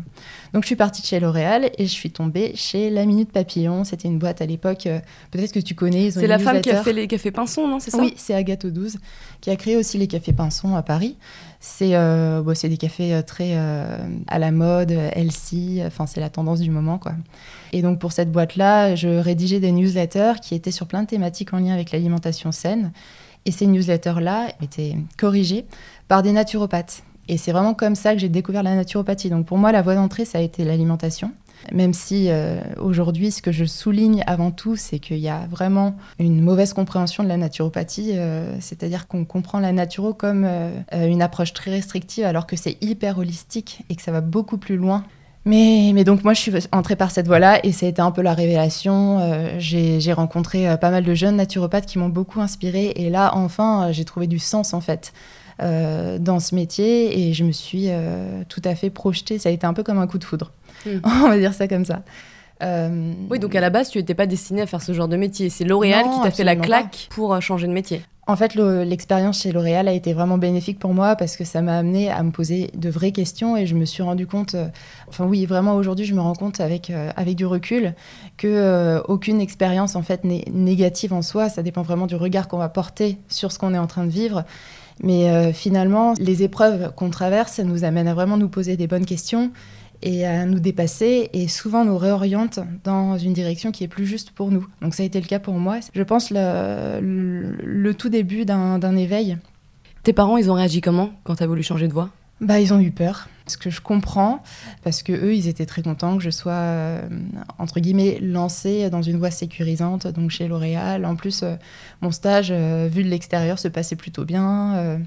Donc, 0.54 0.64
je 0.64 0.68
suis 0.68 0.76
partie 0.76 1.02
de 1.02 1.08
chez 1.08 1.20
L'Oréal 1.20 1.72
et 1.78 1.86
je 1.86 1.92
suis 1.92 2.12
tombée 2.12 2.52
chez 2.56 2.90
La 2.90 3.06
Minute 3.06 3.32
Papillon. 3.32 3.86
C'était 3.86 4.10
une 4.10 4.20
boîte 4.20 4.42
à 4.42 4.46
l'époque, 4.46 4.88
peut-être 5.32 5.54
que 5.54 5.60
tu 5.60 5.74
connais. 5.74 6.12
C'est 6.12 6.28
la 6.28 6.40
femme 6.40 6.62
qui 6.62 6.70
a 6.70 6.84
fait 6.84 6.94
les 6.94 7.08
cafés 7.08 7.32
Pinson, 7.32 7.68
non 7.68 7.80
C'est 7.80 7.92
ça? 7.92 8.00
Oui, 8.00 8.14
c'est 8.18 8.34
Agathe 8.34 8.68
12 8.68 8.98
qui 9.42 9.50
a 9.50 9.56
créé 9.56 9.78
aussi 9.78 9.98
les 9.98 10.08
cafés 10.08 10.34
Pinson 10.34 10.76
à 10.76 10.84
Paris. 10.84 11.16
C'est 11.60 11.96
euh, 11.96 12.42
bon, 12.42 12.54
des 12.62 12.78
cafés 12.78 13.20
très 13.26 13.52
euh, 13.54 13.98
à 14.28 14.40
la 14.40 14.52
mode, 14.52 14.92
healthy, 14.92 15.82
enfin 15.86 16.06
c'est 16.06 16.20
la 16.20 16.30
tendance 16.30 16.60
du 16.60 16.70
moment 16.70 17.00
quoi. 17.00 17.14
Et 17.74 17.82
donc 17.82 18.00
pour 18.00 18.12
cette 18.12 18.32
boîte-là, 18.32 18.96
je 18.96 19.08
rédigeais 19.08 19.60
des 19.60 19.72
newsletters 19.72 20.34
qui 20.42 20.56
étaient 20.56 20.72
sur 20.72 20.88
plein 20.88 21.04
de 21.04 21.08
thématiques 21.08 21.54
en 21.54 21.60
lien 21.60 21.74
avec 21.74 21.92
l'alimentation 21.92 22.52
saine. 22.52 22.92
Et 23.46 23.52
ces 23.52 23.66
newsletters-là 23.66 24.50
étaient 24.62 24.98
corrigés 25.18 25.66
par 26.08 26.22
des 26.22 26.32
naturopathes. 26.32 27.04
Et 27.30 27.38
c'est 27.38 27.52
vraiment 27.52 27.74
comme 27.74 27.96
ça 27.96 28.14
que 28.14 28.20
j'ai 28.20 28.30
découvert 28.30 28.64
la 28.64 28.76
naturopathie. 28.76 29.30
Donc 29.30 29.46
pour 29.46 29.58
moi, 29.58 29.72
la 29.72 29.82
voie 29.82 29.96
d'entrée, 29.96 30.26
ça 30.26 30.38
a 30.38 30.42
été 30.42 30.64
l'alimentation. 30.64 31.32
Même 31.74 31.94
si 31.94 32.28
euh, 32.30 32.62
aujourd'hui, 32.80 33.32
ce 33.32 33.42
que 33.42 33.52
je 33.52 33.66
souligne 33.66 34.24
avant 34.28 34.52
tout, 34.52 34.76
c'est 34.76 35.00
qu'il 35.00 35.18
y 35.18 35.30
a 35.30 35.48
vraiment 35.48 35.96
une 36.20 36.42
mauvaise 36.42 36.74
compréhension 36.74 37.24
de 37.24 37.30
la 37.30 37.38
naturopathie. 37.38 38.12
Euh, 38.14 38.56
c'est-à-dire 38.60 39.08
qu'on 39.08 39.26
comprend 39.26 39.60
la 39.60 39.72
naturo 39.72 40.14
comme 40.14 40.46
euh, 40.46 40.72
une 40.94 41.22
approche 41.22 41.54
très 41.54 41.72
restrictive, 41.72 42.26
alors 42.26 42.48
que 42.48 42.56
c'est 42.56 42.78
hyper 42.82 43.18
holistique 43.18 43.82
et 43.90 43.96
que 43.96 44.02
ça 44.02 44.12
va 44.12 44.22
beaucoup 44.22 44.58
plus 44.58 44.78
loin 44.78 45.04
mais, 45.48 45.92
mais, 45.94 46.04
donc 46.04 46.24
moi, 46.24 46.34
je 46.34 46.42
suis 46.42 46.52
entrée 46.72 46.96
par 46.96 47.12
cette 47.12 47.28
voie-là 47.28 47.66
et 47.66 47.72
ça 47.72 47.86
a 47.86 47.90
été 47.90 48.02
un 48.02 48.12
peu 48.12 48.22
la 48.22 48.34
révélation. 48.34 49.58
j'ai 49.58 50.14
rencontré 50.14 50.78
pas 50.80 50.92
mal 50.92 51.04
de 51.04 51.14
jeunes 51.14 51.38
naturopathes 51.38 51.86
qui 51.86 51.98
m'ont 51.98 52.10
beaucoup 52.10 52.42
inspirée 52.42 52.94
et 52.96 53.10
là, 53.10 53.32
enfin, 53.34 53.92
j'ai 53.92 54.06
trouvé 54.06 54.28
du 54.28 54.40
sens 54.40 54.74
en 54.74 54.82
fait 54.82 55.14
dans 55.60 56.40
ce 56.40 56.54
métier 56.54 57.30
et 57.30 57.34
je 57.34 57.44
me 57.44 57.52
suis 57.52 57.90
tout 58.50 58.62
à 58.64 58.76
fait 58.76 58.90
projetée. 58.90 59.40
Ça 59.40 59.50
a 59.50 59.52
été 59.52 59.66
un 59.66 59.74
peu 59.74 59.84
comme 59.84 60.00
un 60.00 60.08
coup 60.08 60.20
de 60.20 60.24
foudre. 60.24 60.52
Hmm. 60.86 61.00
On 61.04 61.28
va 61.30 61.38
dire 61.38 61.54
ça 61.54 61.68
comme 61.68 61.86
ça. 61.86 62.04
Euh, 62.64 63.14
oui, 63.30 63.40
donc 63.40 63.56
à 63.56 63.62
la 63.62 63.70
base, 63.70 63.90
tu 63.90 63.98
n'étais 63.98 64.16
pas 64.16 64.26
destinée 64.26 64.62
à 64.62 64.66
faire 64.66 64.82
ce 64.82 64.94
genre 64.94 65.08
de 65.08 65.18
métier. 65.18 65.50
C'est 65.50 65.64
L'Oréal 65.64 66.06
qui 66.14 66.22
t'a 66.22 66.32
fait 66.32 66.44
la 66.44 66.56
claque 66.56 67.08
pour 67.12 67.34
euh, 67.34 67.40
changer 67.40 67.68
de 67.68 67.74
métier. 67.74 68.02
En 68.30 68.36
fait, 68.36 68.56
l'expérience 68.56 69.44
chez 69.44 69.54
L'Oréal 69.54 69.88
a 69.88 69.94
été 69.94 70.12
vraiment 70.12 70.38
bénéfique 70.38 70.80
pour 70.80 70.94
moi 70.94 71.16
parce 71.16 71.38
que 71.38 71.46
ça 71.46 71.62
m'a 71.62 71.78
amené 71.78 72.12
à 72.12 72.22
me 72.24 72.32
poser 72.32 72.72
de 72.76 72.90
vraies 72.90 73.14
questions 73.14 73.56
et 73.56 73.66
je 73.66 73.74
me 73.74 73.86
suis 73.86 74.04
rendu 74.04 74.28
compte, 74.28 74.54
euh, 74.56 74.68
enfin 75.08 75.24
oui, 75.26 75.46
vraiment 75.46 75.76
aujourd'hui, 75.76 76.06
je 76.06 76.14
me 76.14 76.20
rends 76.20 76.36
compte 76.36 76.60
avec, 76.60 76.92
avec 77.16 77.38
du 77.38 77.46
recul 77.46 77.94
que 78.36 79.02
aucune 79.08 79.40
expérience 79.40 79.96
en 79.96 80.02
fait 80.02 80.26
n'est 80.26 80.44
négative 80.52 81.14
en 81.14 81.22
soi. 81.22 81.48
Ça 81.48 81.64
dépend 81.64 81.84
vraiment 81.84 82.06
du 82.06 82.16
regard 82.16 82.50
qu'on 82.50 82.58
va 82.58 82.68
porter 82.68 83.18
sur 83.30 83.54
ce 83.54 83.60
qu'on 83.60 83.74
est 83.74 83.78
en 83.78 83.88
train 83.88 84.04
de 84.04 84.12
vivre. 84.12 84.44
Mais 85.02 85.54
finalement, 85.54 86.14
les 86.20 86.44
épreuves 86.44 86.92
qu'on 86.96 87.10
traverse, 87.10 87.54
ça 87.54 87.64
nous 87.64 87.86
amène 87.86 88.10
à 88.10 88.14
vraiment 88.14 88.36
nous 88.36 88.50
poser 88.50 88.76
des 88.76 88.88
bonnes 88.88 89.06
questions 89.06 89.52
et 90.02 90.26
à 90.26 90.46
nous 90.46 90.60
dépasser 90.60 91.30
et 91.34 91.48
souvent 91.48 91.86
nous 91.86 91.98
réoriente 91.98 92.60
dans 92.84 93.18
une 93.18 93.34
direction 93.34 93.72
qui 93.72 93.84
est 93.84 93.88
plus 93.88 94.06
juste 94.06 94.32
pour 94.32 94.52
nous. 94.52 94.68
Donc 94.82 94.94
ça 94.94 95.04
a 95.04 95.06
été 95.06 95.20
le 95.20 95.28
cas 95.28 95.40
pour 95.40 95.56
moi. 95.56 95.80
Je 95.94 96.04
pense 96.04 96.32
le, 96.32 97.00
le, 97.02 97.94
tout 97.94 98.10
début 98.10 98.46
d'un 98.46 98.96
éveil. 98.96 99.38
Tes 100.04 100.14
parents, 100.14 100.38
ils 100.38 100.50
ont 100.52 100.54
réagi 100.54 100.82
comment 100.82 101.12
quand 101.24 101.36
tu 101.36 101.44
as 101.44 101.48
voulu 101.48 101.64
changer 101.64 101.88
de 101.88 101.94
voie? 101.94 102.10
Bah, 102.40 102.60
ils 102.60 102.72
ont 102.72 102.80
eu 102.80 102.92
peur, 102.92 103.28
ce 103.48 103.58
que 103.58 103.72
je 103.72 103.82
comprends, 103.82 104.44
parce 104.84 105.02
que 105.02 105.12
eux, 105.12 105.34
ils 105.34 105.48
étaient 105.48 105.66
très 105.66 105.82
contents 105.82 106.18
que 106.18 106.24
je 106.24 106.30
sois 106.30 106.52
euh, 106.52 107.02
entre 107.58 107.80
guillemets 107.80 108.20
lancée 108.22 108.92
dans 108.92 109.02
une 109.02 109.18
voie 109.18 109.32
sécurisante, 109.32 110.06
donc 110.06 110.30
chez 110.30 110.48
L'Oréal. 110.48 111.04
En 111.06 111.16
plus, 111.16 111.42
euh, 111.42 111.56
mon 112.02 112.12
stage, 112.12 112.50
euh, 112.52 112.88
vu 112.92 113.04
de 113.04 113.10
l'extérieur, 113.10 113.58
se 113.58 113.68
passait 113.68 113.96
plutôt 113.96 114.24
bien. 114.24 115.00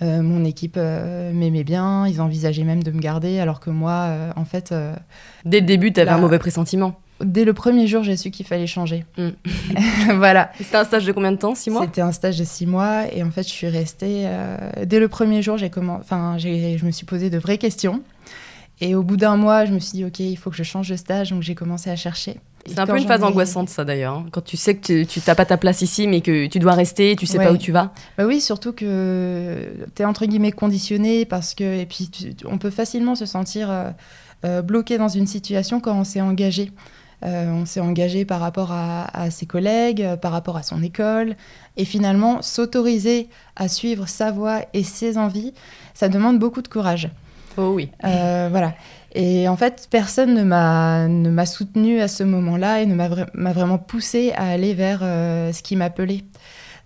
Euh, 0.00 0.22
mon 0.22 0.44
équipe 0.44 0.76
euh, 0.76 1.32
m'aimait 1.32 1.64
bien, 1.64 2.06
ils 2.06 2.20
envisageaient 2.20 2.64
même 2.64 2.82
de 2.82 2.90
me 2.90 3.00
garder, 3.00 3.40
alors 3.40 3.60
que 3.60 3.70
moi, 3.70 3.92
euh, 3.92 4.30
en 4.36 4.44
fait... 4.44 4.72
Dès 5.44 5.60
le 5.60 5.66
début, 5.66 5.92
tu 5.92 6.00
avais 6.00 6.10
un 6.10 6.18
mauvais 6.18 6.38
pressentiment 6.38 7.00
Dès 7.20 7.44
le 7.44 7.52
premier 7.52 7.88
jour, 7.88 8.04
j'ai 8.04 8.16
su 8.16 8.30
qu'il 8.30 8.46
fallait 8.46 8.68
changer. 8.68 9.04
Mm. 9.16 9.30
voilà. 10.18 10.52
C'était 10.58 10.76
un 10.76 10.84
stage 10.84 11.04
de 11.04 11.10
combien 11.10 11.32
de 11.32 11.36
temps 11.36 11.56
Six 11.56 11.70
mois? 11.70 11.82
C'était 11.82 12.00
un 12.00 12.12
stage 12.12 12.38
de 12.38 12.44
six 12.44 12.64
mois, 12.64 13.12
et 13.12 13.24
en 13.24 13.30
fait, 13.32 13.42
je 13.42 13.48
suis 13.48 13.66
restée... 13.66 14.28
dès 14.86 15.00
le 15.00 15.08
premier 15.08 15.42
jour, 15.42 15.58
j'ai 15.58 15.68
comment... 15.68 15.98
enfin, 16.00 16.36
je 16.38 16.84
me 16.84 16.90
suis 16.92 17.06
posé 17.06 17.28
de 17.28 17.38
vraies 17.38 17.58
questions. 17.58 18.02
Et 18.80 18.94
au 18.94 19.02
bout 19.02 19.16
d'un 19.16 19.36
mois, 19.36 19.64
je 19.64 19.72
me 19.72 19.80
suis 19.80 19.98
dit, 19.98 20.04
OK, 20.04 20.20
il 20.20 20.36
faut 20.36 20.50
que 20.50 20.56
je 20.56 20.62
change 20.62 20.88
de 20.88 20.94
stage, 20.94 21.30
donc 21.30 21.42
j'ai 21.42 21.56
commencé 21.56 21.90
à 21.90 21.96
chercher. 21.96 22.36
C'est 22.68 22.78
un 22.78 22.86
peu 22.86 22.98
une 22.98 23.06
phase 23.06 23.22
angoissante, 23.22 23.68
ça 23.68 23.84
d'ailleurs. 23.84 24.14
Hein. 24.14 24.26
Quand 24.30 24.44
tu 24.44 24.56
sais 24.56 24.76
que 24.76 25.04
tu 25.04 25.20
n'as 25.26 25.34
pas 25.34 25.44
ta 25.44 25.56
place 25.56 25.82
ici, 25.82 26.06
mais 26.06 26.20
que 26.20 26.46
tu 26.46 26.58
dois 26.58 26.72
rester, 26.72 27.16
tu 27.16 27.26
sais 27.26 27.38
pas 27.38 27.52
où 27.52 27.56
tu 27.56 27.72
vas. 27.72 27.92
Bah 28.16 28.24
oui, 28.26 28.40
surtout 28.40 28.72
que 28.72 29.56
tu 29.94 30.02
es 30.02 30.04
entre 30.04 30.26
guillemets 30.26 30.52
conditionné 30.52 31.24
parce 31.24 31.54
que. 31.54 31.78
Et 31.80 31.86
puis, 31.86 32.10
on 32.44 32.58
peut 32.58 32.70
facilement 32.70 33.14
se 33.14 33.26
sentir 33.26 33.70
euh, 33.70 33.90
euh, 34.44 34.62
bloqué 34.62 34.98
dans 34.98 35.08
une 35.08 35.26
situation 35.26 35.80
quand 35.80 35.98
on 35.98 36.04
s'est 36.04 36.20
engagé. 36.20 36.72
Euh, 37.24 37.50
on 37.50 37.66
s'est 37.66 37.80
engagé 37.80 38.24
par 38.24 38.38
rapport 38.38 38.70
à, 38.70 39.30
ses 39.30 39.44
collègues, 39.44 40.06
par 40.22 40.30
rapport 40.30 40.56
à 40.56 40.62
son 40.62 40.82
école. 40.82 41.34
Et 41.76 41.84
finalement, 41.84 42.42
s'autoriser 42.42 43.28
à 43.56 43.68
suivre 43.68 44.06
sa 44.06 44.30
voie 44.30 44.60
et 44.72 44.84
ses 44.84 45.18
envies, 45.18 45.52
ça 45.94 46.08
demande 46.08 46.38
beaucoup 46.38 46.62
de 46.62 46.68
courage. 46.68 47.10
Oh 47.58 47.72
oui. 47.74 47.90
voilà. 48.02 48.74
Et 49.14 49.48
en 49.48 49.56
fait, 49.56 49.88
personne 49.90 50.34
ne 50.34 50.44
m'a 50.44 51.08
ne 51.08 51.30
m'a 51.30 51.44
soutenu 51.46 52.00
à 52.00 52.08
ce 52.08 52.22
moment-là 52.22 52.82
et 52.82 52.86
ne 52.86 52.94
m'a 52.94 53.52
vraiment 53.52 53.78
poussé 53.78 54.32
à 54.32 54.48
aller 54.48 54.74
vers 54.74 55.00
euh, 55.02 55.52
ce 55.52 55.62
qui 55.62 55.76
m'appelait. 55.76 56.24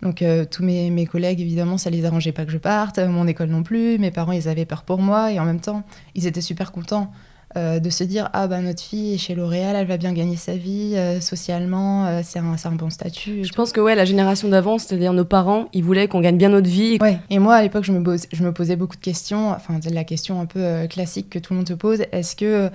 Donc 0.02 0.22
euh, 0.22 0.44
tous 0.44 0.64
mes, 0.64 0.90
mes, 0.90 1.06
collègues, 1.06 1.40
évidemment, 1.40 1.78
ça 1.78 1.90
les 1.90 2.04
arrangeait 2.04 2.32
pas 2.32 2.44
que 2.44 2.50
je 2.50 2.58
parte, 2.58 2.98
mon 2.98 3.26
école 3.26 3.48
non 3.48 3.62
plus, 3.62 3.98
mes 3.98 4.10
parents, 4.10 4.32
ils 4.32 4.48
avaient 4.48 4.64
peur 4.64 4.82
pour 4.82 4.98
moi 4.98 5.30
et 5.30 5.38
en 5.38 5.44
même 5.44 5.60
temps, 5.60 5.82
ils 6.14 6.26
étaient 6.26 6.40
super 6.40 6.72
contents 6.72 7.12
euh, 7.56 7.80
de 7.80 7.90
se 7.90 8.04
dire 8.04 8.30
ah 8.32 8.46
bah 8.46 8.60
notre 8.60 8.82
fille 8.82 9.14
est 9.14 9.18
chez 9.18 9.34
L'Oréal, 9.34 9.76
elle 9.76 9.86
va 9.86 9.96
bien 9.96 10.12
gagner 10.12 10.36
sa 10.36 10.56
vie 10.56 10.94
euh, 10.96 11.20
socialement, 11.20 12.06
euh, 12.06 12.20
c'est 12.24 12.38
un, 12.38 12.56
un, 12.64 12.72
bon 12.72 12.90
statut. 12.90 13.44
Je 13.44 13.52
pense 13.52 13.72
que 13.72 13.80
ouais 13.80 13.94
la 13.94 14.04
génération 14.04 14.48
d'avant, 14.48 14.78
c'est-à-dire 14.78 15.12
nos 15.12 15.24
parents, 15.24 15.68
ils 15.72 15.84
voulaient 15.84 16.08
qu'on 16.08 16.20
gagne 16.20 16.38
bien 16.38 16.48
notre 16.48 16.68
vie. 16.68 16.98
Ouais. 17.00 17.18
Et 17.30 17.38
moi 17.38 17.56
à 17.56 17.62
l'époque 17.62 17.84
je 17.84 17.92
me, 17.92 18.16
je 18.32 18.42
me 18.42 18.52
posais 18.52 18.76
beaucoup 18.76 18.96
de 18.96 19.02
questions, 19.02 19.50
enfin 19.50 19.78
la 19.90 20.04
question 20.04 20.40
un 20.40 20.46
peu 20.46 20.86
classique 20.88 21.28
que 21.30 21.38
tout 21.38 21.52
le 21.52 21.58
monde 21.58 21.68
se 21.68 21.74
pose, 21.74 22.02
est-ce 22.12 22.36
que 22.36 22.70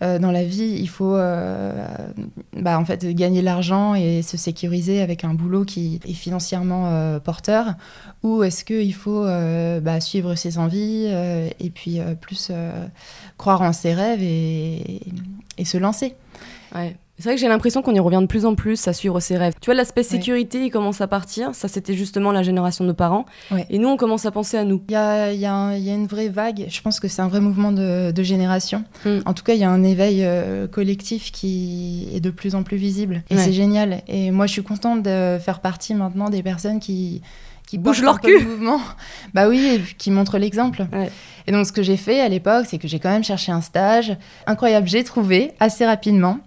dans 0.00 0.30
la 0.30 0.44
vie 0.44 0.78
il 0.80 0.88
faut 0.88 1.16
bah, 1.16 2.78
en 2.78 2.84
fait 2.84 3.06
gagner 3.06 3.42
l'argent 3.42 3.94
et 3.94 4.22
se 4.22 4.36
sécuriser 4.36 5.00
avec 5.00 5.24
un 5.24 5.34
boulot 5.34 5.64
qui 5.64 6.00
est 6.06 6.12
financièrement 6.12 7.18
porteur, 7.20 7.74
ou 8.22 8.42
est-ce 8.42 8.64
qu'il 8.64 8.94
faut 8.94 9.24
bah, 9.24 10.00
suivre 10.00 10.34
ses 10.34 10.58
envies 10.58 11.06
et 11.06 11.70
puis 11.70 12.00
plus 12.20 12.50
croire 13.38 13.62
en 13.62 13.72
ses 13.72 13.94
rêves 13.94 14.22
et, 14.22 15.02
se 15.64 15.78
lancer. 15.78 16.14
Ouais. 16.74 16.96
C'est 17.24 17.30
vrai 17.30 17.36
que 17.36 17.40
j'ai 17.40 17.48
l'impression 17.48 17.80
qu'on 17.80 17.94
y 17.94 18.00
revient 18.00 18.20
de 18.20 18.26
plus 18.26 18.44
en 18.44 18.54
plus 18.54 18.86
à 18.86 18.92
suivre 18.92 19.18
ses 19.18 19.38
rêves. 19.38 19.54
Tu 19.58 19.64
vois, 19.68 19.74
l'aspect 19.74 20.02
sécurité, 20.02 20.66
il 20.66 20.70
commence 20.70 21.00
à 21.00 21.06
partir. 21.06 21.54
Ça, 21.54 21.68
c'était 21.68 21.94
justement 21.94 22.32
la 22.32 22.42
génération 22.42 22.84
de 22.84 22.90
nos 22.90 22.94
parents. 22.94 23.24
Et 23.70 23.78
nous, 23.78 23.88
on 23.88 23.96
commence 23.96 24.26
à 24.26 24.30
penser 24.30 24.58
à 24.58 24.64
nous. 24.64 24.82
Il 24.90 24.92
y 24.92 24.94
a, 24.94 25.32
y, 25.32 25.46
a 25.46 25.74
y 25.78 25.88
a, 25.88 25.94
une 25.94 26.06
vraie 26.06 26.28
vague. 26.28 26.66
Je 26.68 26.82
pense 26.82 27.00
que 27.00 27.08
c'est 27.08 27.22
un 27.22 27.28
vrai 27.28 27.40
mouvement 27.40 27.72
de, 27.72 28.12
génération. 28.22 28.84
Hmm. 29.06 29.20
En 29.24 29.32
tout 29.32 29.42
cas, 29.42 29.54
il 29.54 29.60
y 29.60 29.64
a 29.64 29.70
un 29.70 29.82
éveil 29.82 30.18
euh, 30.22 30.66
collectif 30.66 31.32
qui 31.32 32.10
est 32.12 32.20
de 32.20 32.28
plus 32.28 32.54
en 32.54 32.62
plus 32.62 32.76
visible. 32.76 33.22
Et 33.30 33.38
c'est 33.38 33.54
génial. 33.54 34.02
Et 34.06 34.30
moi, 34.30 34.46
je 34.46 34.52
suis 34.52 34.62
contente 34.62 35.02
de 35.02 35.38
faire 35.40 35.60
partie 35.60 35.94
maintenant 35.94 36.28
des 36.28 36.42
personnes 36.42 36.78
qui 36.78 37.22
qui 37.66 37.78
bougent 37.78 38.02
leur 38.02 38.20
cul. 38.20 38.44
mouvement. 38.44 38.80
Bah 39.32 39.48
oui, 39.48 39.80
qui 39.96 40.10
montrent 40.10 40.38
l'exemple. 40.38 40.86
Et 41.46 41.52
donc, 41.52 41.66
ce 41.66 41.72
que 41.72 41.82
j'ai 41.82 41.96
fait 41.96 42.20
à 42.20 42.28
l'époque, 42.28 42.66
c'est 42.68 42.78
que 42.78 42.86
j'ai 42.86 42.98
quand 42.98 43.08
même 43.08 43.24
cherché 43.24 43.50
un 43.50 43.62
stage. 43.62 44.16
Incroyable, 44.46 44.86
j'ai 44.86 45.02
trouvé 45.02 45.52
assez 45.58 45.86
rapidement. 45.86 46.38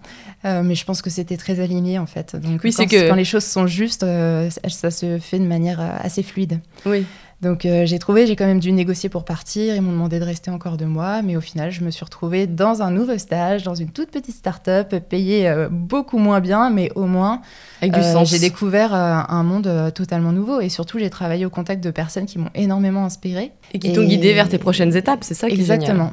Euh, 0.44 0.62
mais 0.62 0.74
je 0.74 0.84
pense 0.84 1.02
que 1.02 1.10
c'était 1.10 1.36
très 1.36 1.60
aligné 1.60 1.98
en 1.98 2.06
fait. 2.06 2.36
Donc, 2.36 2.60
oui, 2.62 2.72
quand, 2.72 2.86
que... 2.86 3.08
quand 3.08 3.16
les 3.16 3.24
choses 3.24 3.44
sont 3.44 3.66
justes, 3.66 4.04
euh, 4.04 4.48
ça 4.68 4.90
se 4.90 5.18
fait 5.18 5.38
de 5.38 5.44
manière 5.44 5.80
euh, 5.80 5.96
assez 6.00 6.22
fluide. 6.22 6.60
Oui. 6.86 7.04
Donc 7.40 7.66
euh, 7.66 7.86
j'ai 7.86 8.00
trouvé, 8.00 8.26
j'ai 8.26 8.34
quand 8.34 8.46
même 8.46 8.58
dû 8.58 8.72
négocier 8.72 9.08
pour 9.08 9.24
partir. 9.24 9.76
Ils 9.76 9.80
m'ont 9.80 9.92
demandé 9.92 10.18
de 10.18 10.24
rester 10.24 10.50
encore 10.50 10.76
deux 10.76 10.86
mois, 10.86 11.22
mais 11.22 11.36
au 11.36 11.40
final, 11.40 11.70
je 11.70 11.84
me 11.84 11.90
suis 11.90 12.04
retrouvée 12.04 12.48
dans 12.48 12.82
un 12.82 12.90
nouveau 12.90 13.16
stage, 13.16 13.62
dans 13.62 13.76
une 13.76 13.90
toute 13.90 14.10
petite 14.10 14.34
start-up, 14.34 14.94
payée 15.08 15.48
euh, 15.48 15.68
beaucoup 15.70 16.18
moins 16.18 16.40
bien, 16.40 16.70
mais 16.70 16.90
au 16.96 17.04
moins 17.04 17.40
euh, 17.84 18.24
j'ai 18.24 18.40
découvert 18.40 18.92
un 18.92 19.42
monde 19.44 19.92
totalement 19.94 20.32
nouveau. 20.32 20.60
Et 20.60 20.68
surtout, 20.68 20.98
j'ai 20.98 21.10
travaillé 21.10 21.46
au 21.46 21.50
contact 21.50 21.82
de 21.82 21.92
personnes 21.92 22.26
qui 22.26 22.38
m'ont 22.38 22.50
énormément 22.56 23.04
inspirée. 23.04 23.52
Et 23.72 23.78
qui 23.78 23.92
t'ont 23.92 24.04
guidée 24.04 24.34
vers 24.34 24.48
tes 24.48 24.58
prochaines 24.58 24.96
étapes, 24.96 25.20
c'est 25.22 25.34
ça 25.34 25.48
qui 25.48 25.54
Exactement. 25.54 26.12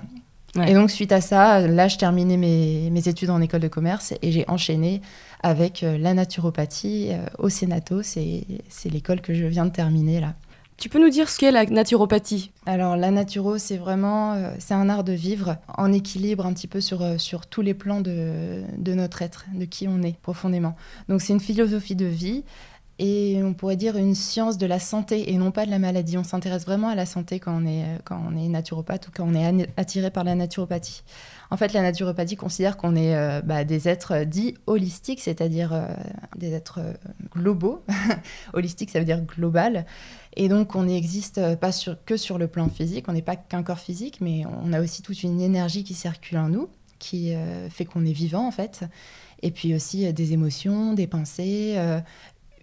Et 0.66 0.74
donc, 0.74 0.90
suite 0.92 1.12
à 1.12 1.22
ça, 1.22 1.68
là, 1.68 1.88
je 1.88 1.98
terminais 1.98 2.38
mes, 2.38 2.90
mes 2.90 3.08
études 3.08 3.30
en 3.30 3.42
école 3.42 3.62
de 3.62 3.68
commerce 3.68 4.14
et 4.22 4.32
j'ai 4.32 4.46
enchaîné 4.48 5.02
avec 5.44 5.82
la 5.82 6.14
naturopathie 6.14 7.12
au 7.38 7.50
Sénato. 7.50 8.02
C'est 8.02 8.46
l'école 8.86 9.22
que 9.22 9.34
je 9.34 9.46
viens 9.46 9.66
de 9.66 9.72
terminer 9.72 10.22
là. 10.22 10.34
Tu 10.78 10.90
peux 10.90 11.00
nous 11.00 11.10
dire 11.10 11.30
ce 11.30 11.40
qu'est 11.40 11.52
la 11.52 11.66
naturopathie? 11.66 12.52
Alors 12.66 12.98
la 12.98 13.10
naturo, 13.10 13.58
c'est 13.58 13.78
vraiment 13.78 14.34
euh, 14.34 14.52
c'est 14.60 14.74
un 14.74 14.90
art 14.90 15.06
de 15.06 15.14
vivre 15.14 15.56
en 15.78 15.94
équilibre 15.94 16.46
un 16.46 16.52
petit 16.52 16.68
peu 16.68 16.82
sur, 16.82 17.02
euh, 17.02 17.18
sur 17.18 17.48
tous 17.48 17.62
les 17.62 17.74
plans 17.74 18.02
de, 18.02 18.62
de 18.78 18.94
notre 18.94 19.22
être, 19.22 19.46
de 19.54 19.64
qui 19.64 19.88
on 19.88 20.02
est 20.02 20.20
profondément. 20.20 20.76
Donc 21.08 21.22
c'est 21.22 21.32
une 21.32 21.40
philosophie 21.40 21.96
de 21.96 22.06
vie 22.06 22.44
et 22.98 23.42
on 23.44 23.54
pourrait 23.54 23.76
dire 23.76 23.98
une 23.98 24.16
science 24.16 24.58
de 24.58 24.66
la 24.66 24.80
santé 24.80 25.34
et 25.34 25.38
non 25.38 25.52
pas 25.52 25.66
de 25.66 25.72
la 25.72 25.80
maladie. 25.80 26.18
On 26.18 26.24
s'intéresse 26.24 26.66
vraiment 26.66 26.88
à 26.88 26.96
la 26.96 27.06
santé 27.06 27.42
quand 27.42 27.62
on 27.62 27.66
est, 27.66 27.84
euh, 27.84 27.98
quand 28.06 28.22
on 28.26 28.38
est 28.38 28.48
naturopathe 28.48 29.10
ou 29.10 29.12
quand 29.14 29.26
on 29.28 29.34
est 29.34 29.68
attiré 29.76 30.12
par 30.12 30.24
la 30.24 30.34
naturopathie. 30.36 31.04
En 31.52 31.58
fait, 31.58 31.74
la 31.74 31.82
naturopathie 31.82 32.38
considère 32.38 32.78
qu'on 32.78 32.96
est 32.96 33.16
euh, 33.16 33.42
bah, 33.42 33.66
des 33.66 33.90
êtres 33.90 34.24
dits 34.24 34.56
holistiques, 34.66 35.20
c'est-à-dire 35.20 35.74
euh, 35.74 35.88
des 36.38 36.54
êtres 36.54 36.80
globaux. 37.34 37.84
Holistique, 38.54 38.92
ça 38.92 39.00
veut 39.00 39.06
dire 39.06 39.22
global. 39.22 39.86
Et 40.38 40.48
donc, 40.48 40.76
on 40.76 40.84
n'existe 40.84 41.56
pas 41.58 41.72
que 42.06 42.16
sur 42.16 42.38
le 42.38 42.48
plan 42.48 42.70
physique, 42.70 43.06
on 43.10 43.14
n'est 43.14 43.22
pas 43.22 43.36
qu'un 43.36 43.64
corps 43.64 43.80
physique, 43.80 44.22
mais 44.22 44.44
on 44.64 44.72
a 44.72 44.82
aussi 44.82 45.02
toute 45.02 45.22
une 45.24 45.42
énergie 45.42 45.84
qui 45.84 45.94
circule 45.94 46.38
en 46.38 46.50
nous, 46.50 46.70
qui 47.00 47.34
fait 47.70 47.86
qu'on 47.86 48.06
est 48.06 48.12
vivant 48.12 48.48
en 48.48 48.52
fait 48.52 48.86
et 49.42 49.52
puis 49.52 49.76
aussi 49.76 50.12
des 50.12 50.34
émotions, 50.34 50.94
des 50.94 51.08
pensées, 51.08 51.78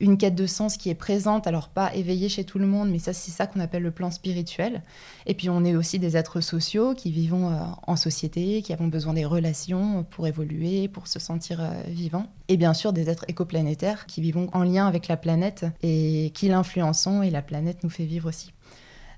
une 0.02 0.18
quête 0.18 0.34
de 0.34 0.46
sens 0.46 0.76
qui 0.76 0.90
est 0.90 0.96
présente, 0.96 1.46
alors 1.46 1.68
pas 1.68 1.94
éveillée 1.94 2.28
chez 2.28 2.42
tout 2.42 2.58
le 2.58 2.66
monde, 2.66 2.90
mais 2.90 2.98
ça 2.98 3.12
c'est 3.12 3.30
ça 3.30 3.46
qu'on 3.46 3.60
appelle 3.60 3.84
le 3.84 3.92
plan 3.92 4.10
spirituel. 4.10 4.82
Et 5.26 5.34
puis 5.34 5.48
on 5.48 5.64
est 5.64 5.76
aussi 5.76 6.00
des 6.00 6.16
êtres 6.16 6.40
sociaux 6.40 6.94
qui 6.94 7.12
vivons 7.12 7.50
euh, 7.50 7.60
en 7.86 7.94
société, 7.94 8.62
qui 8.62 8.72
avons 8.72 8.88
besoin 8.88 9.14
des 9.14 9.24
relations 9.24 10.04
pour 10.10 10.26
évoluer, 10.26 10.88
pour 10.88 11.06
se 11.06 11.20
sentir 11.20 11.60
euh, 11.60 11.70
vivants. 11.86 12.26
Et 12.48 12.56
bien 12.56 12.74
sûr 12.74 12.92
des 12.92 13.08
êtres 13.08 13.24
écoplanétaires 13.28 14.06
qui 14.06 14.20
vivons 14.20 14.50
en 14.52 14.64
lien 14.64 14.88
avec 14.88 15.06
la 15.06 15.16
planète 15.16 15.66
et 15.82 16.32
qui 16.34 16.48
l'influençons 16.48 17.22
et 17.22 17.30
la 17.30 17.40
planète 17.40 17.84
nous 17.84 17.90
fait 17.90 18.04
vivre 18.04 18.28
aussi. 18.28 18.52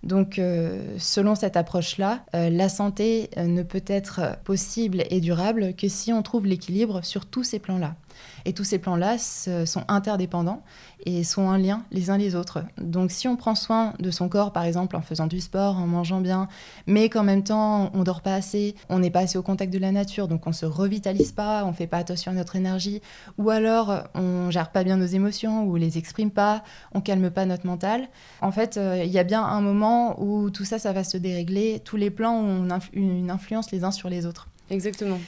Donc, 0.03 0.39
euh, 0.39 0.97
selon 0.99 1.35
cette 1.35 1.57
approche-là, 1.57 2.27
la 2.35 2.69
santé 2.69 3.31
ne 3.39 3.63
peut 3.63 3.85
être 3.87 4.37
possible 4.45 5.03
et 5.09 5.23
durable 5.23 5.75
que 5.75 5.89
si 5.89 6.13
on 6.13 6.23
trouve 6.23 6.45
l'équilibre 6.45 7.03
sur 7.03 7.25
tous 7.25 7.43
ces 7.43 7.59
plans-là. 7.59 7.97
Et 8.45 8.53
tous 8.53 8.65
ces 8.65 8.79
plans-là 8.79 9.19
sont 9.19 9.85
interdépendants 9.89 10.63
et 11.07 11.25
sont 11.25 11.43
en 11.43 11.57
lien 11.57 11.85
les 11.91 12.11
uns 12.11 12.17
les 12.17 12.35
autres. 12.35 12.61
Donc 12.79 13.11
si 13.11 13.29
on 13.29 13.37
prend 13.37 13.55
soin 13.55 13.93
de 13.99 14.11
son 14.11 14.29
corps, 14.29 14.53
par 14.53 14.65
exemple 14.65 14.97
en 14.97 15.03
faisant 15.03 15.27
du 15.27 15.41
sport, 15.41 15.77
en 15.77 15.87
mangeant 15.87 16.21
bien, 16.21 16.49
mais 16.87 17.09
qu'en 17.09 17.23
même 17.23 17.45
temps 17.45 17.91
on 17.95 18.03
dort 18.03 18.23
pas 18.23 18.35
assez, 18.35 18.75
on 18.89 18.99
n'est 18.99 19.11
pas 19.11 19.21
assez 19.21 19.39
au 19.39 19.43
contact 19.43 19.73
de 19.73 19.79
la 19.79 19.93
nature, 19.93 20.29
donc 20.29 20.47
on 20.47 20.53
se 20.53 20.67
revitalise 20.67 21.33
pas, 21.33 21.65
on 21.65 21.73
fait 21.73 21.87
pas 21.87 21.99
attention 21.99 22.33
à 22.33 22.35
notre 22.35 22.57
énergie, 22.57 23.03
ou 23.39 23.51
alors 23.51 24.05
on 24.15 24.51
gère 24.51 24.71
pas 24.71 24.85
bien 24.85 24.97
nos 24.97 25.07
émotions 25.07 25.65
ou 25.65 25.77
les 25.77 25.99
exprime 25.99 26.31
pas, 26.31 26.65
on 26.93 27.01
calme 27.01 27.31
pas 27.31 27.47
notre 27.47 27.67
mental. 27.67 28.09
En 28.41 28.53
fait, 28.53 28.77
euh, 28.77 29.03
il 29.05 29.11
y 29.11 29.19
a 29.19 29.25
bien 29.25 29.43
un 29.43 29.61
moment 29.61 30.21
où 30.23 30.51
tout 30.51 30.65
ça, 30.65 30.79
ça 30.79 30.93
va 30.93 31.05
se 31.05 31.17
dérégler. 31.17 31.81
Tous 31.85 31.97
les 31.97 32.11
plans 32.11 32.37
ont 32.37 32.69
une 32.93 33.31
influence 33.31 33.71
les 33.71 33.85
uns 33.85 33.91
sur 33.91 34.09
les 34.09 34.27
autres. 34.27 34.49
Exactement. 34.71 35.19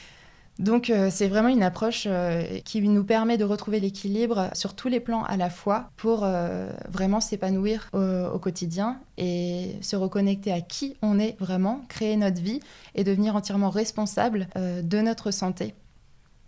Donc 0.59 0.89
euh, 0.89 1.09
c'est 1.11 1.27
vraiment 1.27 1.49
une 1.49 1.61
approche 1.61 2.05
euh, 2.07 2.59
qui 2.65 2.81
nous 2.81 3.03
permet 3.03 3.37
de 3.37 3.43
retrouver 3.43 3.79
l'équilibre 3.79 4.49
sur 4.53 4.73
tous 4.73 4.87
les 4.87 4.99
plans 4.99 5.23
à 5.23 5.37
la 5.37 5.49
fois 5.49 5.91
pour 5.97 6.23
euh, 6.23 6.71
vraiment 6.89 7.19
s'épanouir 7.19 7.89
au, 7.93 8.39
quotidien 8.39 8.99
et 9.17 9.75
se 9.81 9.95
reconnecter 9.95 10.51
à 10.51 10.61
qui 10.61 10.95
on 11.01 11.19
est 11.19 11.35
vraiment, 11.39 11.81
créer 11.89 12.15
notre 12.17 12.41
vie 12.41 12.59
et 12.95 13.03
devenir 13.03 13.35
entièrement 13.35 13.69
responsable 13.69 14.47
de 14.55 15.01
notre 15.01 15.31
santé. 15.31 15.73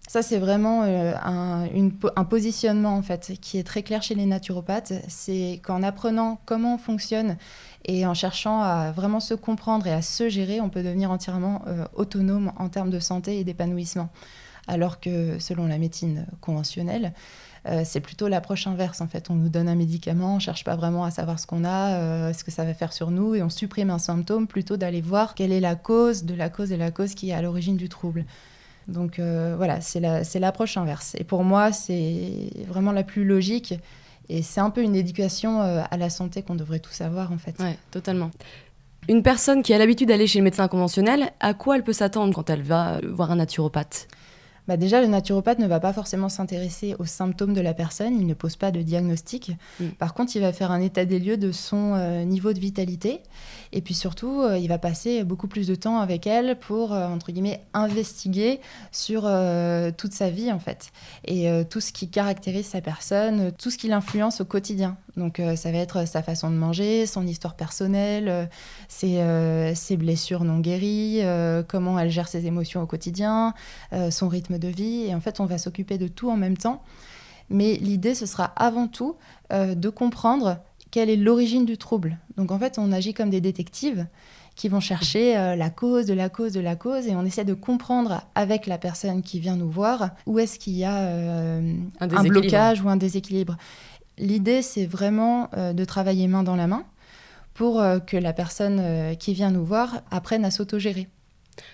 Ça, 0.10 0.24
c'est 0.24 0.40
vraiment 0.40 0.82
un, 0.82 1.68
un, 2.16 2.24
positionnement 2.26 2.98
en 2.98 3.04
fait 3.04 3.34
qui 3.40 3.60
est 3.60 3.64
très 3.64 3.84
clair 3.84 4.02
chez 4.02 4.16
les 4.16 4.26
naturopathes. 4.26 4.92
C'est 5.08 5.62
qu'en 5.64 5.84
apprenant 5.84 6.42
comment 6.48 6.74
on 6.74 6.78
fonctionne 6.80 7.38
et 7.86 8.08
en 8.08 8.16
cherchant 8.16 8.60
à 8.60 8.92
vraiment 8.92 9.20
se 9.20 9.36
comprendre 9.36 9.86
et 9.86 9.94
à 9.94 10.02
se 10.02 10.28
gérer, 10.28 10.62
on 10.62 10.70
peut 10.70 10.82
devenir 10.82 11.12
entièrement 11.12 11.62
euh, 11.68 11.86
autonome 11.94 12.52
en 12.58 12.70
termes 12.70 12.90
de 12.90 13.00
santé 13.00 13.38
et 13.38 13.44
d'épanouissement. 13.44 14.10
Alors 14.68 15.00
que 15.00 15.38
selon 15.38 15.68
la 15.68 15.78
médecine 15.78 16.26
conventionnelle, 16.42 17.14
euh, 17.68 17.84
c'est 17.86 18.00
plutôt 18.00 18.28
l'approche 18.28 18.66
inverse. 18.66 19.02
En 19.02 19.08
fait, 19.08 19.30
on 19.30 19.36
nous 19.36 19.50
donne 19.50 19.70
un 19.70 19.76
médicament, 19.76 20.38
on 20.38 20.40
cherche 20.40 20.64
pas 20.64 20.76
vraiment 20.76 21.04
à 21.04 21.12
savoir 21.12 21.40
ce 21.40 21.46
qu'on 21.46 21.64
a, 21.64 21.90
euh, 21.90 22.34
ce 22.34 22.44
que 22.44 22.50
ça 22.50 22.66
va 22.66 22.74
faire 22.74 22.94
sur 22.94 23.12
nous, 23.12 23.36
et 23.36 23.44
on 23.44 23.50
supprime 23.50 23.92
un 23.92 24.00
symptôme 24.00 24.48
plutôt 24.48 24.76
d'aller 24.76 25.02
voir 25.02 25.36
quelle 25.36 25.52
est 25.52 25.60
la 25.60 25.76
cause 25.76 26.24
de 26.24 26.34
la 26.34 26.50
cause 26.50 26.72
et 26.72 26.78
la 26.78 26.90
cause 26.90 27.14
qui 27.14 27.30
est 27.30 27.34
à 27.34 27.44
l'origine 27.44 27.78
du 27.78 27.90
trouble. 27.90 28.26
Donc 28.90 29.20
voilà, 29.20 29.82
c'est 29.82 30.40
l'approche 30.40 30.78
inverse. 30.78 31.16
Et 31.18 31.24
pour 31.24 31.44
moi, 31.44 31.72
c'est 31.72 32.50
vraiment 32.68 32.92
la 32.92 33.04
plus 33.04 33.24
logique 33.24 33.76
et 34.30 34.44
c'est 34.44 34.62
un 34.62 34.70
peu 34.70 34.82
une 34.82 34.96
éducation 34.96 35.62
euh, 35.62 35.82
à 35.90 35.98
la 35.98 36.10
santé 36.10 36.44
qu'on 36.44 36.56
devrait 36.56 36.80
tous 36.80 37.02
avoir, 37.02 37.32
en 37.32 37.38
fait. 37.38 37.56
Oui, 37.60 37.72
totalement. 37.92 38.30
Une 39.08 39.24
personne 39.24 39.64
qui 39.64 39.74
a 39.74 39.80
l'habitude 39.80 40.10
d'aller 40.10 40.28
chez 40.28 40.38
le 40.38 40.44
médecin 40.44 40.68
conventionnel, 40.68 41.32
à 41.40 41.56
quoi 41.56 41.76
elle 41.76 41.84
peut 41.84 41.94
s'attendre 41.94 42.34
quand 42.34 42.50
elle 42.50 42.62
va 42.62 42.98
euh, 42.98 43.00
voir 43.12 43.32
un 43.32 43.38
naturopathe? 43.38 44.08
Bah 44.70 44.78
déjà, 44.78 45.02
le 45.02 45.08
naturopathe 45.08 45.58
ne 45.58 45.66
va 45.66 45.80
pas 45.80 45.94
forcément 45.94 46.30
s'intéresser 46.30 46.96
aux 47.00 47.06
symptômes 47.06 47.56
de 47.56 47.62
la 47.62 47.74
personne, 47.74 48.16
il 48.16 48.28
ne 48.28 48.36
pose 48.36 48.56
pas 48.56 48.70
de 48.70 48.84
diagnostic. 48.84 49.54
Mm. 49.80 49.88
Par 49.98 50.14
contre, 50.14 50.36
il 50.36 50.42
va 50.42 50.54
faire 50.54 50.70
un 50.72 50.80
état 50.80 51.06
des 51.06 51.18
lieux 51.18 51.38
de 51.38 51.52
son 51.52 51.96
euh, 51.96 52.24
niveau 52.24 52.54
de 52.54 52.60
vitalité. 52.60 53.22
Et 53.74 53.82
puis 53.82 53.96
surtout, 53.96 54.44
il 54.60 54.68
va 54.68 54.78
passer 54.78 55.24
beaucoup 55.24 55.48
plus 55.48 55.68
de 55.68 55.76
temps 55.76 56.00
avec 56.00 56.26
elle 56.26 56.58
pour, 56.58 56.92
entre 56.92 57.32
guillemets, 57.32 57.62
investiguer 57.74 58.62
sur 58.92 59.30
toute 59.96 60.14
sa 60.14 60.32
vie, 60.32 60.52
en 60.52 60.58
fait. 60.58 60.92
Et 61.26 61.48
tout 61.70 61.80
ce 61.80 61.94
qui 61.94 62.10
caractérise 62.10 62.66
sa 62.66 62.82
personne, 62.82 63.52
tout 63.52 63.70
ce 63.70 63.78
qui 63.78 63.88
l'influence 63.88 64.42
au 64.42 64.46
quotidien. 64.46 64.98
Donc 65.18 65.40
euh, 65.40 65.56
ça 65.56 65.72
va 65.72 65.80
être 65.80 66.08
sa 66.08 66.22
façon 66.22 66.50
de 66.50 66.56
manger, 66.56 67.06
son 67.06 67.26
histoire 67.26 67.56
personnelle, 67.56 68.30
euh, 68.30 68.46
euh, 69.04 69.72
ses, 69.76 69.98
blessures 69.98 70.44
non 70.44 70.60
guéries, 70.60 71.22
comment 71.68 72.00
elle 72.00 72.10
gère 72.10 72.28
ses 72.28 72.46
émotions 72.46 72.82
au 72.82 72.86
quotidien, 72.86 73.54
son 74.10 74.28
rythme 74.28 74.58
de 74.58 74.68
vie. 74.68 75.06
Et 75.08 75.16
en 75.16 75.20
fait, 75.20 75.40
on 75.40 75.46
va 75.46 75.58
s'occuper 75.58 75.98
de 75.98 76.08
tout 76.08 76.30
en 76.30 76.38
même 76.38 76.58
temps. 76.58 76.82
Mais 77.50 77.76
l'idée, 77.76 78.14
ce 78.14 78.26
sera 78.26 78.46
avant 78.56 78.88
tout 78.88 79.16
de 79.52 79.90
comprendre 79.90 80.58
quelle 80.92 81.10
est 81.10 81.16
l'origine 81.16 81.66
du 81.66 81.78
trouble. 81.78 82.18
Donc 82.38 82.52
en 82.52 82.60
fait, 82.60 82.78
on 82.78 82.92
agit 82.92 83.14
comme 83.14 83.30
des 83.30 83.42
détectives 83.42 84.06
qui 84.56 84.70
vont 84.70 84.80
chercher 84.80 85.34
la 85.34 85.70
cause 85.70 86.06
de 86.06 86.14
la 86.14 86.30
cause 86.30 86.54
de 86.54 86.60
la 86.60 86.76
cause 86.76 87.08
et 87.08 87.16
on 87.16 87.26
essaie 87.26 87.46
de 87.46 87.54
comprendre 87.54 88.24
avec 88.36 88.68
la 88.68 88.78
personne 88.78 89.22
qui 89.22 89.40
vient 89.40 89.56
nous 89.56 89.70
voir 89.70 90.12
où 90.26 90.38
est-ce 90.38 90.60
qu'il 90.60 90.74
y 90.74 90.84
a 90.84 90.98
un, 92.00 92.08
blocage 92.08 92.82
ou 92.82 92.90
un 92.90 92.98
déséquilibre. 92.98 93.58
L'idée, 94.20 94.62
c'est 94.62 94.86
vraiment 94.86 95.50
euh, 95.56 95.74
de 95.74 95.86
travailler 95.86 96.28
main 96.28 96.44
dans 96.44 96.56
la 96.56 96.68
main 96.68 96.84
pour 97.54 97.80
euh, 97.80 98.00
que 98.00 98.18
la 98.18 98.34
personne 98.34 98.80
euh, 98.80 99.16
qui 99.16 99.34
vient 99.34 99.50
nous 99.50 99.66
voir 99.66 100.02
apprenne 100.12 100.46
à 100.46 100.52
s'autogérer. 100.52 101.08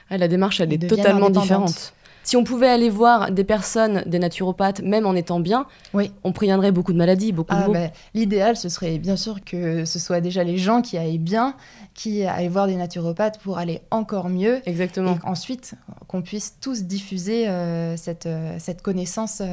Ah, 0.09 0.17
la 0.17 0.27
démarche, 0.27 0.61
elle 0.61 0.71
est 0.71 0.87
totalement 0.87 1.29
différente. 1.29 1.93
Si 2.23 2.35
on 2.35 2.43
pouvait 2.43 2.69
aller 2.69 2.89
voir 2.89 3.29
des 3.29 3.43
personnes, 3.43 4.01
des 4.07 4.17
naturopathes, 4.17 4.81
même 4.81 5.05
en 5.05 5.13
étant 5.13 5.39
bien, 5.39 5.67
oui. 5.93 6.11
on 6.23 6.31
préviendrait 6.31 6.71
beaucoup 6.71 6.91
de 6.91 6.97
maladies, 6.97 7.31
beaucoup 7.31 7.53
de 7.53 7.59
ah, 7.59 7.69
bah, 7.69 7.91
L'idéal, 8.15 8.57
ce 8.57 8.67
serait 8.67 8.97
bien 8.97 9.15
sûr 9.15 9.43
que 9.43 9.85
ce 9.85 9.99
soit 9.99 10.21
déjà 10.21 10.43
les 10.43 10.57
gens 10.57 10.81
qui 10.81 10.97
aillent 10.97 11.19
bien, 11.19 11.53
qui 11.93 12.25
aillent 12.25 12.47
voir 12.47 12.65
des 12.65 12.77
naturopathes 12.77 13.39
pour 13.39 13.59
aller 13.59 13.81
encore 13.91 14.29
mieux. 14.29 14.59
Exactement. 14.65 15.19
Et 15.23 15.27
ensuite, 15.27 15.75
qu'on 16.07 16.23
puisse 16.23 16.55
tous 16.59 16.85
diffuser 16.85 17.47
cette, 17.95 18.27
cette 18.57 18.81
connaissance 18.81 19.43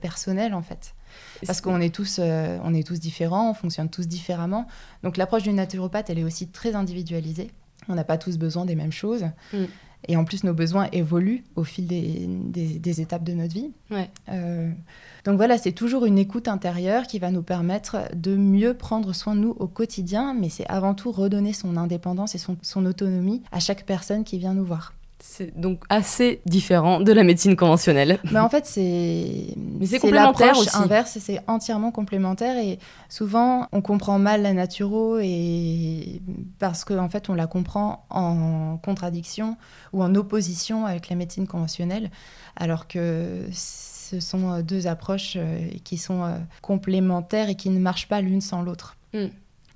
personnelle, 0.00 0.54
en 0.54 0.62
fait. 0.62 0.93
Parce 1.46 1.60
qu'on 1.60 1.80
est 1.80 1.94
tous, 1.94 2.18
euh, 2.18 2.58
on 2.62 2.74
est 2.74 2.86
tous 2.86 3.00
différents, 3.00 3.50
on 3.50 3.54
fonctionne 3.54 3.88
tous 3.88 4.06
différemment. 4.06 4.66
Donc 5.02 5.16
l'approche 5.16 5.42
du 5.42 5.52
naturopathe, 5.52 6.10
elle 6.10 6.18
est 6.18 6.24
aussi 6.24 6.48
très 6.48 6.74
individualisée. 6.74 7.50
On 7.88 7.94
n'a 7.94 8.04
pas 8.04 8.18
tous 8.18 8.38
besoin 8.38 8.64
des 8.64 8.74
mêmes 8.74 8.92
choses. 8.92 9.24
Mm. 9.52 9.64
Et 10.08 10.16
en 10.16 10.24
plus, 10.24 10.44
nos 10.44 10.52
besoins 10.52 10.88
évoluent 10.92 11.44
au 11.56 11.64
fil 11.64 11.86
des, 11.86 12.26
des, 12.28 13.00
étapes 13.00 13.24
de 13.24 13.32
notre 13.32 13.54
vie. 13.54 13.70
Ouais. 13.90 14.10
Euh, 14.28 14.70
donc 15.24 15.36
voilà, 15.36 15.56
c'est 15.56 15.72
toujours 15.72 16.04
une 16.04 16.18
écoute 16.18 16.46
intérieure 16.46 17.06
qui 17.06 17.18
va 17.18 17.30
nous 17.30 17.42
permettre 17.42 17.96
de 18.14 18.36
mieux 18.36 18.74
prendre 18.74 19.14
soin 19.14 19.34
de 19.34 19.40
nous 19.40 19.56
au 19.58 19.66
quotidien, 19.66 20.34
mais 20.34 20.50
c'est 20.50 20.66
avant 20.66 20.94
tout 20.94 21.10
redonner 21.10 21.54
son 21.54 21.76
indépendance 21.76 22.34
et 22.34 22.38
son, 22.38 22.58
son 22.60 22.84
autonomie 22.84 23.42
à 23.50 23.60
chaque 23.60 23.86
personne 23.86 24.24
qui 24.24 24.38
vient 24.38 24.52
nous 24.52 24.64
voir. 24.64 24.92
C'est 25.26 25.58
donc 25.58 25.82
assez 25.88 26.42
différent 26.46 27.00
de 27.00 27.10
la 27.10 27.24
médecine 27.24 27.56
conventionnelle. 27.56 28.20
Mais 28.30 28.38
en 28.38 28.50
fait, 28.50 28.66
c'est 28.66 29.56
complémentaire 30.00 30.56
aussi. 30.56 30.76
inverse, 30.76 31.18
c'est 31.18 31.40
entièrement 31.48 31.90
complémentaire 31.90 32.56
et 32.58 32.78
souvent 33.08 33.66
on 33.72 33.80
comprend 33.80 34.18
mal 34.18 34.42
la 34.42 34.52
naturo 34.52 35.18
et 35.18 36.20
parce 36.58 36.84
qu'en 36.84 36.98
en 36.98 37.08
fait 37.08 37.30
on 37.30 37.34
la 37.34 37.46
comprend 37.48 38.06
en 38.10 38.76
contradiction 38.76 39.56
ou 39.92 40.04
en 40.04 40.14
opposition 40.14 40.86
avec 40.86 41.08
la 41.08 41.16
médecine 41.16 41.48
conventionnelle, 41.48 42.10
alors 42.54 42.86
que 42.86 43.46
ce 43.50 44.20
sont 44.20 44.60
deux 44.60 44.86
approches 44.86 45.34
euh, 45.36 45.68
qui 45.82 45.96
sont 45.96 46.22
euh, 46.22 46.36
complémentaires 46.60 47.48
et 47.48 47.56
qui 47.56 47.70
ne 47.70 47.80
marchent 47.80 48.08
pas 48.08 48.20
l'une 48.20 48.42
sans 48.42 48.62
l'autre. 48.62 48.96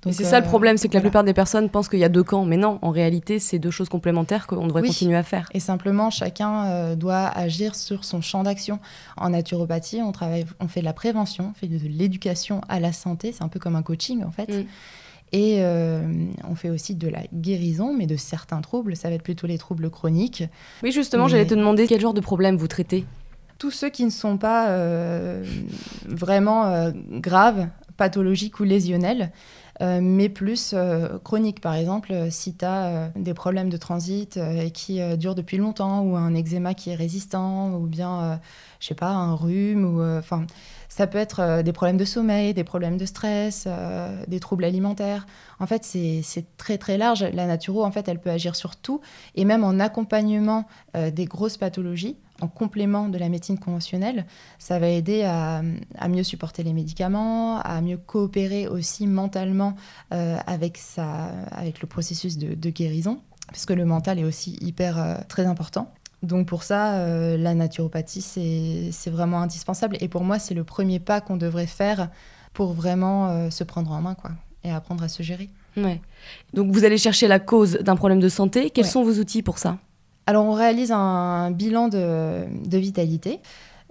Hmm 0.05 0.11
c'est 0.13 0.23
ça 0.23 0.39
le 0.39 0.45
euh, 0.45 0.49
problème, 0.49 0.77
c'est 0.77 0.87
que 0.87 0.93
la 0.93 1.01
plupart 1.01 1.25
des 1.25 1.33
personnes 1.33 1.69
pensent 1.69 1.89
qu'il 1.89 1.99
y 1.99 2.05
a 2.05 2.09
deux 2.09 2.23
camps, 2.23 2.45
mais 2.45 2.55
non, 2.55 2.79
en 2.81 2.89
réalité, 2.89 3.37
c'est 3.37 3.59
deux 3.59 3.71
choses 3.71 3.89
complémentaires 3.89 4.47
qu'on 4.47 4.65
devrait 4.65 4.83
continuer 4.83 5.17
à 5.17 5.23
faire. 5.23 5.49
Et 5.53 5.59
simplement, 5.59 6.09
chacun 6.09 6.65
euh, 6.65 6.95
doit 6.95 7.27
agir 7.27 7.75
sur 7.75 8.05
son 8.05 8.21
champ 8.21 8.43
d'action. 8.43 8.79
En 9.17 9.31
naturopathie, 9.31 10.01
on 10.01 10.13
travaille, 10.13 10.45
on 10.61 10.69
fait 10.69 10.79
de 10.79 10.85
la 10.85 10.93
prévention, 10.93 11.51
on 11.51 11.53
fait 11.53 11.67
de 11.67 11.79
l'éducation 11.85 12.61
à 12.69 12.79
la 12.79 12.93
santé, 12.93 13.33
c'est 13.33 13.43
un 13.43 13.49
peu 13.49 13.59
comme 13.59 13.75
un 13.75 13.81
coaching 13.81 14.23
en 14.23 14.31
fait. 14.31 14.49
Mm. 14.49 14.65
Et 15.31 15.57
euh, 15.59 16.01
on 16.49 16.55
fait 16.55 16.69
aussi 16.69 16.95
de 16.95 17.07
la 17.07 17.21
guérison, 17.33 17.93
mais 17.93 18.07
de 18.07 18.15
certains 18.15 18.61
troubles. 18.61 18.95
Ça 18.95 19.09
va 19.09 19.15
être 19.15 19.21
plutôt 19.21 19.47
les 19.47 19.57
troubles 19.57 19.89
chroniques. 19.89 20.43
Oui, 20.81 20.91
justement, 20.91 21.27
j'allais 21.27 21.45
te 21.45 21.53
demander 21.53 21.87
quel 21.87 21.99
genre 21.99 22.15
de 22.15 22.21
problème 22.21 22.55
vous 22.55 22.67
traitez 22.67 23.05
tous 23.59 23.71
ceux 23.71 23.89
qui 23.89 24.05
ne 24.05 24.09
sont 24.09 24.37
pas 24.37 24.73
vraiment 26.07 26.93
graves, 27.11 27.67
pathologiques 27.97 28.61
ou 28.61 28.63
lésionnels, 28.63 29.33
mais 29.81 30.29
plus 30.29 30.75
chroniques. 31.23 31.61
Par 31.61 31.75
exemple, 31.75 32.13
si 32.29 32.55
tu 32.55 32.65
as 32.65 33.11
des 33.15 33.33
problèmes 33.33 33.69
de 33.69 33.77
transit 33.77 34.39
qui 34.73 34.99
durent 35.17 35.35
depuis 35.35 35.57
longtemps, 35.57 36.01
ou 36.01 36.15
un 36.15 36.33
eczéma 36.33 36.73
qui 36.73 36.89
est 36.89 36.95
résistant, 36.95 37.73
ou 37.73 37.87
bien, 37.87 38.39
je 38.79 38.87
sais 38.87 38.95
pas, 38.95 39.11
un 39.11 39.35
rhume, 39.35 39.85
ou 39.85 40.01
enfin 40.01 40.45
ça 40.89 41.05
peut 41.07 41.19
être 41.19 41.39
euh, 41.39 41.63
des 41.63 41.71
problèmes 41.71 41.97
de 41.97 42.03
sommeil, 42.03 42.53
des 42.53 42.63
problèmes 42.63 42.97
de 42.97 43.05
stress, 43.05 43.65
euh, 43.67 44.21
des 44.27 44.39
troubles 44.39 44.65
alimentaires. 44.65 45.27
En 45.59 45.67
fait, 45.67 45.85
c'est 45.85 46.45
très 46.57 46.77
très 46.77 46.97
large. 46.97 47.23
La 47.33 47.45
naturo, 47.45 47.85
en 47.85 47.91
fait, 47.91 48.07
elle 48.09 48.19
peut 48.19 48.31
agir 48.31 48.55
sur 48.55 48.75
tout 48.75 48.99
et 49.35 49.45
même 49.45 49.63
en 49.63 49.79
accompagnement 49.79 50.65
euh, 50.97 51.11
des 51.11 51.25
grosses 51.25 51.57
pathologies, 51.57 52.17
en 52.41 52.47
complément 52.47 53.09
de 53.09 53.17
la 53.17 53.29
médecine 53.29 53.57
conventionnelle, 53.57 54.25
ça 54.57 54.79
va 54.79 54.87
aider 54.87 55.23
à, 55.23 55.61
mieux 56.07 56.23
supporter 56.23 56.63
les 56.63 56.73
médicaments, 56.73 57.59
à 57.59 57.81
mieux 57.81 57.97
coopérer 57.97 58.67
aussi 58.67 59.07
mentalement 59.07 59.75
avec, 60.11 60.77
sa, 60.77 61.25
avec 61.51 61.81
le 61.81 61.87
processus 61.87 62.37
de, 62.37 62.55
de 62.55 62.69
guérison, 62.69 63.21
parce 63.47 63.65
que 63.65 63.73
le 63.73 63.85
mental 63.85 64.19
est 64.19 64.23
aussi 64.23 64.57
hyper 64.61 65.23
très 65.27 65.45
important. 65.45 65.91
Donc 66.23 66.47
pour 66.47 66.63
ça, 66.63 66.95
euh, 66.95 67.37
la 67.37 67.53
naturopathie, 67.53 68.21
c'est 68.21 69.09
vraiment 69.09 69.41
indispensable. 69.41 69.97
Et 70.01 70.07
pour 70.07 70.23
moi, 70.23 70.39
c'est 70.39 70.53
le 70.53 70.63
premier 70.63 70.99
pas 70.99 71.21
qu'on 71.21 71.37
devrait 71.37 71.67
faire 71.67 72.09
pour 72.53 72.73
vraiment 72.73 73.29
euh, 73.29 73.49
se 73.49 73.63
prendre 73.63 73.91
en 73.91 74.01
main 74.01 74.15
quoi, 74.15 74.31
et 74.63 74.71
apprendre 74.71 75.03
à 75.03 75.07
se 75.07 75.23
gérer. 75.23 75.49
Ouais. 75.77 76.01
Donc 76.53 76.71
vous 76.71 76.83
allez 76.83 76.97
chercher 76.97 77.27
la 77.27 77.39
cause 77.39 77.75
d'un 77.75 77.95
problème 77.95 78.19
de 78.19 78.29
santé. 78.29 78.69
Quels 78.69 78.85
sont 78.85 79.03
vos 79.03 79.19
outils 79.19 79.43
pour 79.43 79.59
ça? 79.59 79.77
Alors 80.29 80.45
on 80.45 80.53
réalise 80.53 80.91
un 80.91 81.49
bilan 81.49 81.87
de, 81.87 82.45
de 82.63 82.77
vitalité. 82.77 83.39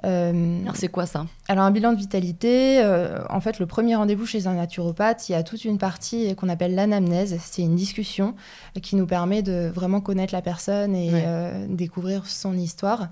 Euh, 0.04 0.62
Alors 0.62 0.76
c'est 0.76 0.86
quoi 0.86 1.04
ça? 1.04 1.26
Alors 1.48 1.64
un 1.64 1.72
bilan 1.72 1.92
de 1.92 1.98
vitalité, 1.98 2.78
euh, 2.80 3.18
en 3.28 3.40
fait 3.40 3.58
le 3.58 3.66
premier 3.66 3.96
rendez-vous 3.96 4.24
chez 4.24 4.46
un 4.46 4.54
naturopathe, 4.54 5.28
il 5.28 5.32
y 5.32 5.34
a 5.34 5.42
toute 5.42 5.64
une 5.64 5.78
partie 5.78 6.32
qu'on 6.36 6.48
appelle 6.48 6.76
l'anamnèse, 6.76 7.36
c'est 7.40 7.62
une 7.62 7.74
discussion 7.74 8.36
qui 8.80 8.94
nous 8.94 9.06
permet 9.06 9.42
de 9.42 9.68
vraiment 9.74 10.00
connaître 10.00 10.32
la 10.32 10.40
personne 10.40 10.94
et 10.94 11.10
euh, 11.12 11.66
découvrir 11.68 12.24
son 12.26 12.56
histoire. 12.56 13.08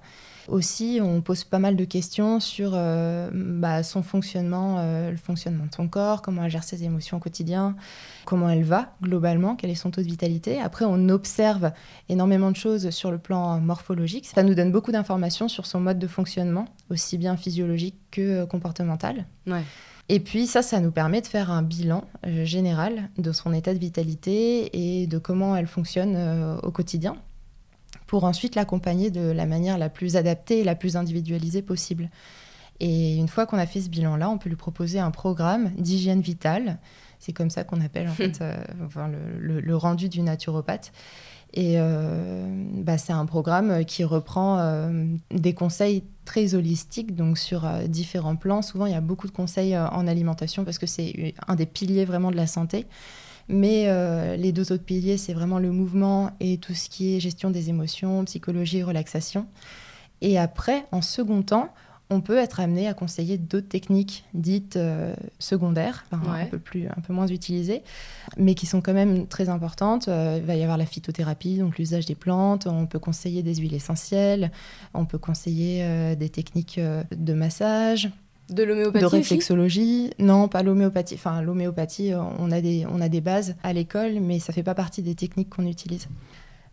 Aussi, 0.48 1.00
on 1.02 1.22
pose 1.22 1.42
pas 1.42 1.58
mal 1.58 1.74
de 1.74 1.84
questions 1.84 2.38
sur 2.38 2.72
euh, 2.74 3.30
bah, 3.32 3.82
son 3.82 4.02
fonctionnement, 4.02 4.76
euh, 4.78 5.10
le 5.10 5.16
fonctionnement 5.16 5.66
de 5.66 5.74
son 5.74 5.88
corps, 5.88 6.22
comment 6.22 6.44
elle 6.44 6.50
gère 6.50 6.62
ses 6.62 6.84
émotions 6.84 7.16
au 7.16 7.20
quotidien, 7.20 7.74
comment 8.24 8.48
elle 8.48 8.62
va 8.62 8.94
globalement, 9.02 9.56
quel 9.56 9.70
est 9.70 9.74
son 9.74 9.90
taux 9.90 10.02
de 10.02 10.06
vitalité. 10.06 10.60
Après, 10.60 10.84
on 10.84 11.08
observe 11.08 11.72
énormément 12.08 12.52
de 12.52 12.56
choses 12.56 12.90
sur 12.90 13.10
le 13.10 13.18
plan 13.18 13.58
morphologique. 13.60 14.26
Ça 14.26 14.44
nous 14.44 14.54
donne 14.54 14.70
beaucoup 14.70 14.92
d'informations 14.92 15.48
sur 15.48 15.66
son 15.66 15.80
mode 15.80 15.98
de 15.98 16.06
fonctionnement, 16.06 16.66
aussi 16.90 17.18
bien 17.18 17.36
physiologique 17.36 17.96
que 18.12 18.20
euh, 18.20 18.46
comportemental. 18.46 19.26
Et 20.08 20.20
puis 20.20 20.46
ça, 20.46 20.62
ça 20.62 20.78
nous 20.78 20.92
permet 20.92 21.20
de 21.20 21.26
faire 21.26 21.50
un 21.50 21.62
bilan 21.62 22.04
général 22.44 23.10
de 23.18 23.32
son 23.32 23.52
état 23.52 23.74
de 23.74 23.80
vitalité 23.80 25.00
et 25.00 25.08
de 25.08 25.18
comment 25.18 25.56
elle 25.56 25.66
fonctionne 25.66 26.16
au 26.62 26.70
quotidien 26.70 27.16
pour 28.06 28.24
ensuite 28.24 28.54
l'accompagner 28.54 29.10
de 29.10 29.30
la 29.30 29.46
manière 29.46 29.78
la 29.78 29.88
plus 29.88 30.16
adaptée 30.16 30.60
et 30.60 30.64
la 30.64 30.74
plus 30.74 30.96
individualisée 30.96 31.62
possible. 31.62 32.10
Et 32.80 33.16
une 33.16 33.28
fois 33.28 33.46
qu'on 33.46 33.58
a 33.58 33.66
fait 33.66 33.80
ce 33.80 33.88
bilan-là, 33.88 34.28
on 34.30 34.38
peut 34.38 34.48
lui 34.48 34.56
proposer 34.56 34.98
un 34.98 35.10
programme 35.10 35.70
d'hygiène 35.76 36.20
vitale. 36.20 36.78
C'est 37.18 37.32
comme 37.32 37.50
ça 37.50 37.64
qu'on 37.64 37.80
appelle 37.80 38.08
en 38.08 38.12
fait 38.14 38.40
euh, 38.40 38.54
le, 39.38 39.76
rendu 39.76 40.08
du 40.08 40.22
naturopathe. 40.22 40.92
Et 41.54 41.74
euh, 41.76 42.46
bah, 42.74 42.98
c'est 42.98 43.14
un 43.14 43.24
programme 43.24 43.84
qui 43.84 44.04
reprend 44.04 44.58
euh, 44.58 45.06
des 45.30 45.54
conseils 45.54 46.04
très 46.26 46.54
holistiques, 46.54 47.14
donc 47.14 47.38
sur 47.38 47.66
différents 47.88 48.36
plans. 48.36 48.60
Souvent, 48.60 48.86
il 48.86 48.92
y 48.92 48.96
a 48.96 49.00
beaucoup 49.00 49.26
de 49.26 49.32
conseils 49.32 49.78
en 49.78 50.06
alimentation 50.06 50.64
parce 50.64 50.78
que 50.78 50.86
c'est 50.86 51.34
un 51.46 51.54
des 51.54 51.66
piliers 51.66 52.04
vraiment 52.04 52.30
de 52.30 52.36
la 52.36 52.46
santé. 52.46 52.86
Mais 53.48 53.84
euh, 53.86 54.36
les 54.36 54.52
deux 54.52 54.72
autres 54.72 54.84
piliers, 54.84 55.18
c'est 55.18 55.34
vraiment 55.34 55.58
le 55.58 55.70
mouvement 55.70 56.30
et 56.40 56.58
tout 56.58 56.74
ce 56.74 56.88
qui 56.88 57.16
est 57.16 57.20
gestion 57.20 57.50
des 57.50 57.68
émotions, 57.68 58.24
psychologie, 58.24 58.82
relaxation. 58.82 59.46
Et 60.20 60.38
après, 60.38 60.86
en 60.90 61.02
second 61.02 61.42
temps, 61.42 61.68
on 62.08 62.20
peut 62.20 62.38
être 62.38 62.60
amené 62.60 62.86
à 62.86 62.94
conseiller 62.94 63.36
d'autres 63.36 63.68
techniques 63.68 64.24
dites 64.32 64.76
euh, 64.76 65.14
secondaires, 65.40 66.04
un, 66.12 66.46
peu 66.46 66.58
plus, 66.58 66.86
un 66.86 67.00
peu 67.00 67.12
moins 67.12 67.26
utilisées, 67.26 67.82
mais 68.36 68.54
qui 68.54 68.66
sont 68.66 68.80
quand 68.80 68.94
même 68.94 69.26
très 69.26 69.48
importantes. 69.48 70.06
Euh, 70.06 70.38
il 70.38 70.44
va 70.44 70.54
y 70.54 70.62
avoir 70.62 70.78
la 70.78 70.86
phytothérapie, 70.86 71.58
donc 71.58 71.78
l'usage 71.78 72.06
des 72.06 72.14
plantes. 72.14 72.66
On 72.66 72.86
peut 72.86 73.00
conseiller 73.00 73.42
des 73.42 73.56
huiles 73.56 73.74
essentielles. 73.74 74.52
On 74.94 75.04
peut 75.04 75.18
conseiller 75.18 76.14
des 76.16 76.28
techniques 76.28 76.80
de 76.80 77.32
massage. 77.32 78.10
De 78.48 78.62
l'homéopathie 78.62 79.04
De 79.04 79.06
réflexologie. 79.08 80.10
Non, 80.18 80.48
pas 80.48 80.62
l'homéopathie. 80.62 81.14
Enfin, 81.14 81.42
l'homéopathie, 81.42 82.12
euh, 82.12 82.20
on 82.38 82.52
a, 82.52 82.60
des, 82.60 82.86
on 82.90 83.00
a 83.00 83.08
des 83.08 83.20
bases 83.20 83.56
à 83.62 83.72
l'école, 83.72 84.20
mais 84.20 84.38
ça 84.38 84.52
fait 84.52 84.62
pas 84.62 84.74
partie 84.74 85.02
des 85.02 85.14
techniques 85.14 85.50
qu'on 85.50 85.66
utilise. 85.66 86.08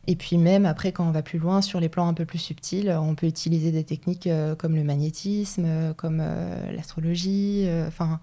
Et 0.07 0.15
puis 0.15 0.37
même 0.37 0.65
après, 0.65 0.91
quand 0.91 1.07
on 1.07 1.11
va 1.11 1.21
plus 1.21 1.39
loin, 1.39 1.61
sur 1.61 1.79
les 1.79 1.89
plans 1.89 2.07
un 2.07 2.13
peu 2.13 2.25
plus 2.25 2.39
subtils, 2.39 2.89
on 3.01 3.15
peut 3.15 3.27
utiliser 3.27 3.71
des 3.71 3.83
techniques 3.83 4.27
euh, 4.27 4.55
comme 4.55 4.75
le 4.75 4.83
magnétisme, 4.83 5.63
euh, 5.65 5.93
comme 5.93 6.23
l'astrologie. 6.71 7.67
Enfin, 7.87 8.19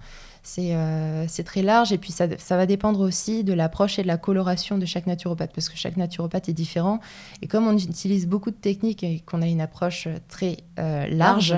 euh, 0.58 1.24
c'est 1.28 1.44
très 1.44 1.62
large 1.62 1.92
et 1.92 1.98
puis 1.98 2.12
ça, 2.12 2.26
va 2.26 2.66
dépendre 2.66 3.00
aussi 3.00 3.44
de 3.44 3.52
l'approche 3.52 3.98
et 3.98 4.02
de 4.02 4.06
la 4.06 4.16
coloration 4.16 4.78
de 4.78 4.86
chaque 4.86 5.06
naturopathe 5.06 5.52
parce 5.54 5.68
que 5.68 5.76
chaque 5.76 5.96
naturopathe 5.96 6.48
est 6.48 6.54
différent. 6.54 7.00
Et 7.42 7.46
comme 7.46 7.66
on 7.66 7.76
utilise 7.76 8.26
beaucoup 8.26 8.50
de 8.50 8.56
techniques 8.56 9.04
et 9.04 9.20
qu'on 9.20 9.42
a 9.42 9.46
une 9.46 9.60
approche 9.60 10.08
très 10.28 10.58
euh, 10.78 11.06
large, 11.08 11.56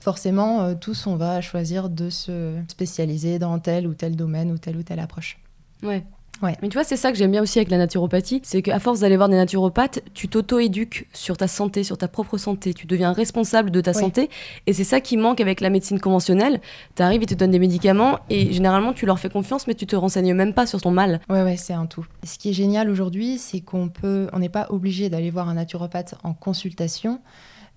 forcément, 0.00 0.62
euh, 0.62 0.74
tous 0.74 1.06
on 1.06 1.16
va 1.16 1.40
choisir 1.40 1.88
de 1.88 2.10
se 2.10 2.54
spécialiser 2.68 3.38
dans 3.38 3.58
tel 3.58 3.86
ou 3.86 3.94
tel 3.94 4.16
domaine 4.16 4.50
ou 4.50 4.58
telle 4.58 4.76
ou 4.76 4.82
telle 4.82 5.00
approche. 5.00 5.38
Ouais. 5.82 6.04
Ouais. 6.42 6.56
Mais 6.62 6.68
tu 6.68 6.74
vois, 6.74 6.84
c'est 6.84 6.96
ça 6.96 7.12
que 7.12 7.16
j'aime 7.16 7.30
bien 7.30 7.42
aussi 7.42 7.58
avec 7.58 7.70
la 7.70 7.78
naturopathie, 7.78 8.40
c'est 8.44 8.60
qu'à 8.60 8.78
force 8.80 9.00
d'aller 9.00 9.16
voir 9.16 9.28
des 9.28 9.36
naturopathes, 9.36 10.00
tu 10.14 10.28
t'auto-éduques 10.28 11.06
sur 11.12 11.36
ta 11.36 11.48
santé, 11.48 11.84
sur 11.84 11.96
ta 11.96 12.08
propre 12.08 12.38
santé, 12.38 12.74
tu 12.74 12.86
deviens 12.86 13.12
responsable 13.12 13.70
de 13.70 13.80
ta 13.80 13.92
santé, 13.92 14.28
et 14.66 14.72
c'est 14.72 14.84
ça 14.84 15.00
qui 15.00 15.16
manque 15.16 15.40
avec 15.40 15.60
la 15.60 15.70
médecine 15.70 16.00
conventionnelle. 16.00 16.60
Tu 16.96 17.02
arrives, 17.02 17.22
ils 17.22 17.26
te 17.26 17.34
donnent 17.34 17.52
des 17.52 17.58
médicaments, 17.58 18.18
et 18.30 18.52
généralement 18.52 18.92
tu 18.92 19.06
leur 19.06 19.18
fais 19.18 19.30
confiance, 19.30 19.66
mais 19.66 19.74
tu 19.74 19.86
te 19.86 19.96
renseignes 19.96 20.34
même 20.34 20.54
pas 20.54 20.66
sur 20.66 20.80
ton 20.80 20.90
mal. 20.90 21.20
Ouais, 21.28 21.42
ouais, 21.42 21.56
c'est 21.56 21.72
un 21.72 21.86
tout. 21.86 22.06
Ce 22.24 22.36
qui 22.36 22.50
est 22.50 22.54
génial 22.54 22.90
aujourd'hui, 22.90 23.38
c'est 23.38 23.60
qu'on 23.60 23.88
peut, 23.88 24.28
on 24.32 24.38
n'est 24.40 24.48
pas 24.48 24.66
obligé 24.70 25.08
d'aller 25.08 25.30
voir 25.30 25.48
un 25.48 25.54
naturopathe 25.54 26.16
en 26.24 26.34
consultation. 26.34 27.20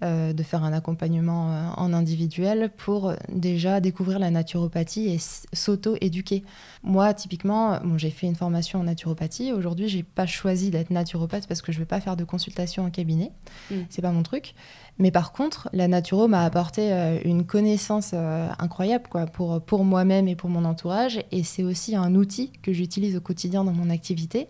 Euh, 0.03 0.31
de 0.31 0.43
faire 0.43 0.63
un 0.63 0.73
accompagnement 0.73 1.51
euh, 1.51 1.69
en 1.75 1.91
individuel 1.91 2.69
pour 2.77 3.13
déjà 3.29 3.79
découvrir 3.79 4.19
la 4.19 4.29
naturopathie 4.29 5.07
et 5.07 5.17
s'auto-éduquer. 5.53 6.43
Moi, 6.83 7.15
typiquement, 7.15 7.79
bon, 7.83 7.97
j'ai 7.97 8.11
fait 8.11 8.27
une 8.27 8.35
formation 8.35 8.79
en 8.79 8.83
naturopathie. 8.83 9.51
Aujourd'hui, 9.53 9.89
j'ai 9.89 10.03
pas 10.03 10.27
choisi 10.27 10.69
d'être 10.69 10.91
naturopathe 10.91 11.47
parce 11.47 11.63
que 11.63 11.71
je 11.71 11.79
veux 11.79 11.85
pas 11.85 11.99
faire 11.99 12.15
de 12.15 12.23
consultation 12.23 12.85
en 12.85 12.91
cabinet. 12.91 13.31
Mm. 13.71 13.75
C'est 13.89 14.03
pas 14.03 14.11
mon 14.11 14.21
truc. 14.21 14.53
Mais 14.99 15.09
par 15.09 15.31
contre, 15.31 15.67
la 15.73 15.87
naturo 15.87 16.27
m'a 16.27 16.43
apporté 16.43 16.93
euh, 16.93 17.17
une 17.25 17.43
connaissance 17.47 18.13
incroyable 18.13 19.07
quoi, 19.09 19.25
pour, 19.25 19.59
pour 19.61 19.83
moi-même 19.83 20.27
et 20.27 20.35
pour 20.35 20.51
mon 20.51 20.63
entourage. 20.65 21.23
Et 21.31 21.41
c'est 21.41 21.63
aussi 21.63 21.95
un 21.95 22.13
outil 22.13 22.51
que 22.61 22.71
j'utilise 22.71 23.15
au 23.15 23.21
quotidien 23.21 23.63
dans 23.63 23.73
mon 23.73 23.89
activité. 23.89 24.47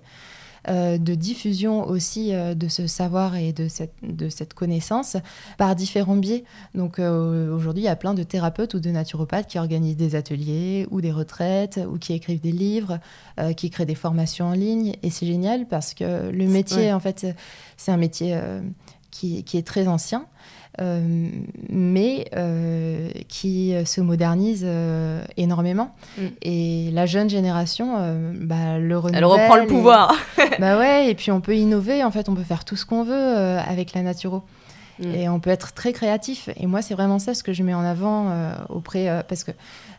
Euh, 0.70 0.98
de 0.98 1.16
diffusion 1.16 1.88
aussi 1.88 2.34
euh, 2.34 2.54
de 2.54 2.68
ce 2.68 2.88
savoir 2.88 3.38
et 3.38 3.54
de 3.54 3.70
cette, 3.70 3.94
de 4.04 4.28
cette 4.28 4.54
connaissance 4.54 5.16
par 5.58 5.76
différents 5.78 6.18
biais. 6.18 6.44
Donc 6.76 7.00
euh, 7.00 7.56
aujourd'hui, 7.56 7.84
il 7.84 7.86
y 7.86 7.90
a 7.90 7.96
plein 7.96 8.14
de 8.14 8.24
thérapeutes 8.24 8.74
ou 8.74 8.82
de 8.82 8.90
naturopathes 8.90 9.48
qui 9.48 9.60
organisent 9.60 9.96
des 9.96 10.16
ateliers 10.16 10.86
ou 10.92 11.00
des 11.00 11.14
retraites 11.14 11.80
ou 11.90 11.98
qui 11.98 12.12
écrivent 12.12 12.42
des 12.42 12.52
livres, 12.52 13.00
qui 13.56 13.70
créent 13.70 13.86
des 13.86 13.96
formations 13.96 14.48
en 14.48 14.54
ligne. 14.54 14.94
Et 15.04 15.10
c'est 15.10 15.26
génial 15.26 15.68
parce 15.68 15.94
que 15.94 16.32
le 16.32 16.48
métier, 16.48 16.92
en 16.92 17.00
fait, 17.00 17.28
c'est 17.78 17.92
un 17.92 17.98
métier 17.98 18.38
qui, 19.12 19.44
qui, 19.44 19.58
est 19.58 19.66
très 19.66 19.88
ancien. 19.88 20.26
Euh, 20.80 21.30
mais 21.70 22.26
euh, 22.36 23.10
qui 23.28 23.74
se 23.86 24.00
modernise 24.00 24.64
euh, 24.64 25.24
énormément. 25.36 25.96
Mm. 26.18 26.26
Et 26.44 26.90
la 26.94 27.08
jeune 27.08 27.30
génération, 27.30 27.96
bah, 28.36 28.78
le 28.78 28.98
renouvelle. 28.98 29.18
Elle 29.18 29.26
reprend 29.26 29.56
le 29.56 29.68
pouvoir. 29.68 30.16
bah 30.60 30.78
ouais, 30.78 31.10
et 31.10 31.16
puis 31.16 31.32
on 31.32 31.42
peut 31.42 31.56
innover, 31.56 32.04
en 32.04 32.12
fait, 32.12 32.30
on 32.30 32.36
peut 32.36 32.44
faire 32.44 32.64
tout 32.64 32.76
ce 32.76 32.86
qu'on 32.86 33.04
veut 33.04 33.14
avec 33.14 33.94
la 33.94 34.04
naturo. 34.04 34.44
Mm. 35.00 35.16
Et 35.16 35.30
on 35.30 35.40
peut 35.40 35.50
être 35.50 35.74
très 35.74 35.94
créatif. 35.94 36.50
Et 36.58 36.68
moi, 36.68 36.82
c'est 36.82 36.94
vraiment 36.94 37.20
ça 37.20 37.34
ce 37.34 37.44
que 37.44 37.54
je 37.54 37.64
mets 37.64 37.74
en 37.74 37.84
avant 37.84 38.32
auprès. 38.70 39.24
parce 39.28 39.44
que 39.44 39.52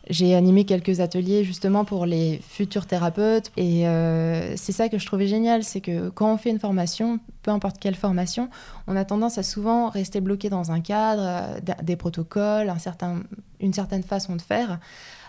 j'ai 0.09 0.35
animé 0.35 0.65
quelques 0.65 1.01
ateliers 1.01 1.43
justement 1.43 1.85
pour 1.85 2.05
les 2.05 2.41
futurs 2.47 2.87
thérapeutes. 2.87 3.51
Et 3.57 3.87
euh, 3.87 4.55
c'est 4.55 4.71
ça 4.71 4.89
que 4.89 4.97
je 4.97 5.05
trouvais 5.05 5.27
génial, 5.27 5.63
c'est 5.63 5.81
que 5.81 6.09
quand 6.09 6.33
on 6.33 6.37
fait 6.37 6.49
une 6.49 6.59
formation, 6.59 7.19
peu 7.43 7.51
importe 7.51 7.77
quelle 7.79 7.95
formation, 7.95 8.49
on 8.87 8.95
a 8.95 9.05
tendance 9.05 9.37
à 9.37 9.43
souvent 9.43 9.89
rester 9.89 10.19
bloqué 10.19 10.49
dans 10.49 10.71
un 10.71 10.81
cadre, 10.81 11.23
euh, 11.25 11.73
des 11.83 11.95
protocoles, 11.95 12.69
un 12.69 12.79
certain 12.79 13.21
une 13.61 13.73
certaine 13.73 14.03
façon 14.03 14.35
de 14.35 14.41
faire. 14.41 14.79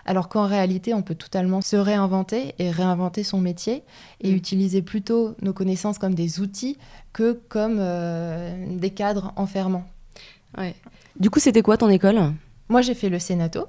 Alors 0.05 0.29
qu'en 0.29 0.47
réalité, 0.47 0.93
on 0.93 1.01
peut 1.01 1.15
totalement 1.15 1.61
se 1.61 1.75
réinventer 1.75 2.55
et 2.59 2.71
réinventer 2.71 3.23
son 3.23 3.39
métier 3.39 3.83
et 4.21 4.31
Mm. 4.31 4.35
utiliser 4.35 4.81
plutôt 4.81 5.35
nos 5.41 5.53
connaissances 5.53 5.97
comme 5.97 6.15
des 6.15 6.39
outils 6.39 6.77
que 7.13 7.33
comme 7.49 7.77
euh, 7.79 8.77
des 8.77 8.89
cadres 8.91 9.33
enfermants. 9.35 9.85
Ouais. 10.57 10.75
Du 11.19 11.29
coup, 11.29 11.39
c'était 11.39 11.61
quoi 11.61 11.77
ton 11.77 11.89
école? 11.89 12.19
Moi, 12.69 12.81
j'ai 12.81 12.93
fait 12.93 13.09
le 13.09 13.19
Sénato. 13.19 13.65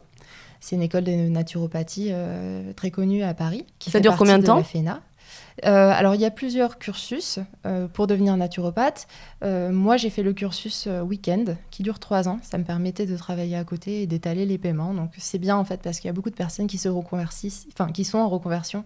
C'est 0.61 0.77
une 0.77 0.83
école 0.83 1.03
de 1.05 1.11
naturopathie 1.29 2.09
euh, 2.11 2.73
très 2.75 2.91
connue 2.93 3.23
à 3.25 3.35
Paris. 3.35 3.67
Qui 3.81 3.91
Ça 3.91 3.99
fait 3.99 4.03
dure 4.03 4.17
combien 4.17 4.39
de 4.39 4.47
temps? 4.47 4.57
la 4.57 4.63
FENA. 4.65 5.01
Euh, 5.65 5.93
alors, 5.95 6.15
il 6.15 6.21
y 6.21 6.25
a 6.25 6.31
plusieurs 6.31 6.79
cursus 6.79 7.39
euh, 7.67 7.87
pour 7.89 8.07
devenir 8.07 8.37
naturopathe. 8.37 9.07
Euh, 9.45 9.71
moi, 9.71 9.97
j'ai 9.97 10.11
fait 10.11 10.23
le 10.23 10.33
cursus 10.33 10.89
week-end 11.03 11.45
qui 11.71 11.83
dure 11.83 11.99
trois 11.99 12.29
ans. 12.29 12.39
Ça 12.43 12.59
me 12.59 12.65
permettait 12.65 13.07
de 13.07 13.17
travailler 13.17 13.57
à 13.57 13.65
côté 13.65 14.03
et 14.03 14.07
d'étaler 14.07 14.47
les 14.47 14.59
paiements. 14.59 14.95
Donc, 14.95 15.11
c'est 15.19 15.39
bien 15.39 15.57
en 15.57 15.65
fait 15.65 15.81
parce 15.83 15.99
qu'il 15.99 16.09
y 16.09 16.11
a 16.11 16.15
beaucoup 16.15 16.31
de 16.31 16.35
personnes 16.35 16.67
qui 16.67 16.79
se 16.79 16.89
reconvertissent, 16.89 17.67
enfin, 17.73 17.93
qui 17.93 18.05
sont 18.05 18.19
en 18.19 18.29
reconversion 18.29 18.85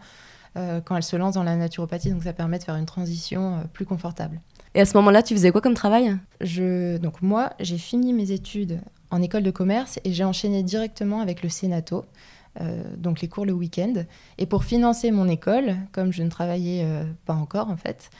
quand 0.86 0.96
elles 0.96 1.02
se 1.02 1.16
lancent 1.16 1.34
dans 1.34 1.42
la 1.42 1.54
naturopathie. 1.54 2.10
Donc, 2.10 2.22
ça 2.22 2.32
permet 2.32 2.58
de 2.58 2.64
faire 2.64 2.76
une 2.76 2.86
transition 2.86 3.62
plus 3.74 3.84
confortable. 3.84 4.40
Et 4.74 4.80
à 4.80 4.86
ce 4.86 4.96
moment-là, 4.96 5.22
tu 5.22 5.34
faisais 5.34 5.50
quoi 5.50 5.60
comme 5.60 5.74
travail? 5.74 6.16
Je, 6.40 6.96
donc 6.96 7.20
moi, 7.20 7.52
j'ai 7.60 7.76
fini 7.76 8.14
mes 8.14 8.30
études 8.30 8.80
en 9.10 9.22
école 9.22 9.42
de 9.42 9.50
commerce 9.50 9.98
et 10.04 10.12
j'ai 10.12 10.24
enchaîné 10.24 10.62
directement 10.62 11.20
avec 11.20 11.42
le 11.42 11.48
Sénato, 11.48 12.04
donc 12.96 13.20
les 13.20 13.28
cours 13.28 13.46
le 13.46 13.52
week-end. 13.52 13.94
Et 14.38 14.46
pour 14.46 14.64
financer 14.64 15.10
mon 15.10 15.28
école, 15.28 15.76
comme 15.92 16.12
je 16.12 16.22
ne 16.22 16.30
travaillais 16.30 16.84
euh, 16.84 17.04
pas 17.24 17.34
encore 17.34 17.68
en 17.68 17.76
fait, 17.76 18.10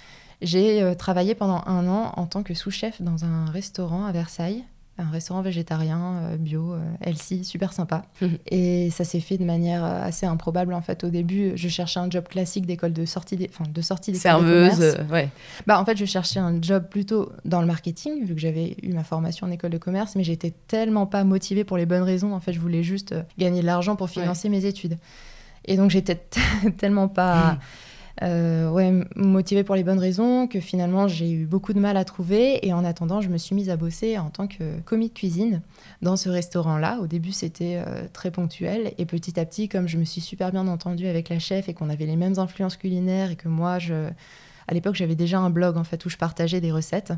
j'ai 0.42 0.82
euh, 0.82 0.94
travaillé 0.94 1.34
pendant 1.34 1.62
un 1.66 1.88
an 1.88 2.12
en 2.16 2.26
tant 2.26 2.42
que 2.42 2.54
sous-chef 2.54 3.00
dans 3.00 3.24
un 3.24 3.46
restaurant 3.46 4.04
à 4.04 4.12
Versailles, 4.12 4.64
un 4.98 5.10
restaurant 5.10 5.42
végétarien 5.42 6.16
euh, 6.22 6.36
bio, 6.38 6.72
euh, 6.72 6.78
healthy, 7.02 7.44
super 7.44 7.72
sympa. 7.72 8.02
Mhm. 8.22 8.38
et 8.46 8.90
ça 8.90 9.04
s'est 9.04 9.20
fait 9.20 9.36
de 9.36 9.44
manière 9.44 9.84
euh, 9.84 10.02
assez 10.02 10.24
improbable 10.24 10.72
en 10.72 10.80
fait. 10.80 11.04
Au 11.04 11.10
début, 11.10 11.52
je 11.54 11.68
cherchais 11.68 12.00
un 12.00 12.08
job 12.10 12.26
classique 12.28 12.64
d'école 12.66 12.92
de 12.94 13.04
sortie, 13.04 13.36
des, 13.36 13.50
enfin, 13.52 13.70
de 13.70 13.80
sortie 13.82 14.12
d'école 14.12 14.42
de 14.42 14.46
Serveuse, 14.46 14.70
commerce. 14.78 14.96
euh, 15.00 15.12
ouais. 15.12 15.28
Bah, 15.66 15.78
en 15.80 15.84
fait, 15.84 15.96
je 15.96 16.04
cherchais 16.06 16.40
un 16.40 16.60
job 16.62 16.84
plutôt 16.90 17.30
dans 17.44 17.60
le 17.60 17.66
marketing, 17.66 18.24
vu 18.24 18.34
que 18.34 18.40
j'avais 18.40 18.76
eu 18.82 18.92
ma 18.94 19.04
formation 19.04 19.46
en 19.46 19.50
école 19.50 19.70
de 19.70 19.78
commerce, 19.78 20.16
mais 20.16 20.24
j'étais 20.24 20.54
tellement 20.66 21.06
pas 21.06 21.24
motivée 21.24 21.64
pour 21.64 21.76
les 21.76 21.84
bonnes 21.86 22.02
raisons. 22.02 22.32
En 22.32 22.40
fait, 22.40 22.52
je 22.54 22.60
voulais 22.60 22.82
juste 22.82 23.14
gagner 23.38 23.60
de 23.60 23.66
l'argent 23.66 23.96
pour 23.96 24.08
financer 24.08 24.48
mes 24.48 24.64
études. 24.64 24.96
Et 25.66 25.76
donc, 25.76 25.90
j'étais 25.90 26.14
tellement 26.78 27.08
pas 27.08 27.58
euh, 28.22 28.70
ouais, 28.70 28.92
motivée 29.14 29.64
pour 29.64 29.74
les 29.74 29.84
bonnes 29.84 29.98
raisons 29.98 30.46
que 30.46 30.60
finalement, 30.60 31.06
j'ai 31.06 31.30
eu 31.30 31.46
beaucoup 31.46 31.72
de 31.72 31.80
mal 31.80 31.96
à 31.96 32.04
trouver. 32.04 32.66
Et 32.66 32.72
en 32.72 32.84
attendant, 32.84 33.20
je 33.20 33.28
me 33.28 33.38
suis 33.38 33.54
mise 33.54 33.70
à 33.70 33.76
bosser 33.76 34.18
en 34.18 34.30
tant 34.30 34.46
que 34.46 34.80
commis 34.80 35.08
de 35.08 35.14
cuisine 35.14 35.62
dans 36.02 36.16
ce 36.16 36.28
restaurant-là. 36.28 36.98
Au 37.00 37.06
début, 37.06 37.32
c'était 37.32 37.82
euh, 37.86 38.06
très 38.12 38.30
ponctuel. 38.30 38.92
Et 38.98 39.06
petit 39.06 39.38
à 39.38 39.44
petit, 39.44 39.68
comme 39.68 39.88
je 39.88 39.98
me 39.98 40.04
suis 40.04 40.20
super 40.20 40.50
bien 40.50 40.66
entendue 40.66 41.06
avec 41.06 41.28
la 41.28 41.38
chef 41.38 41.68
et 41.68 41.74
qu'on 41.74 41.90
avait 41.90 42.06
les 42.06 42.16
mêmes 42.16 42.38
influences 42.38 42.76
culinaires 42.76 43.30
et 43.30 43.36
que 43.36 43.48
moi, 43.48 43.78
je 43.78 44.10
à 44.68 44.74
l'époque, 44.74 44.96
j'avais 44.96 45.14
déjà 45.14 45.38
un 45.38 45.50
blog 45.50 45.76
en 45.76 45.84
fait 45.84 46.04
où 46.04 46.08
je 46.08 46.16
partageais 46.16 46.60
des 46.60 46.72
recettes. 46.72 47.12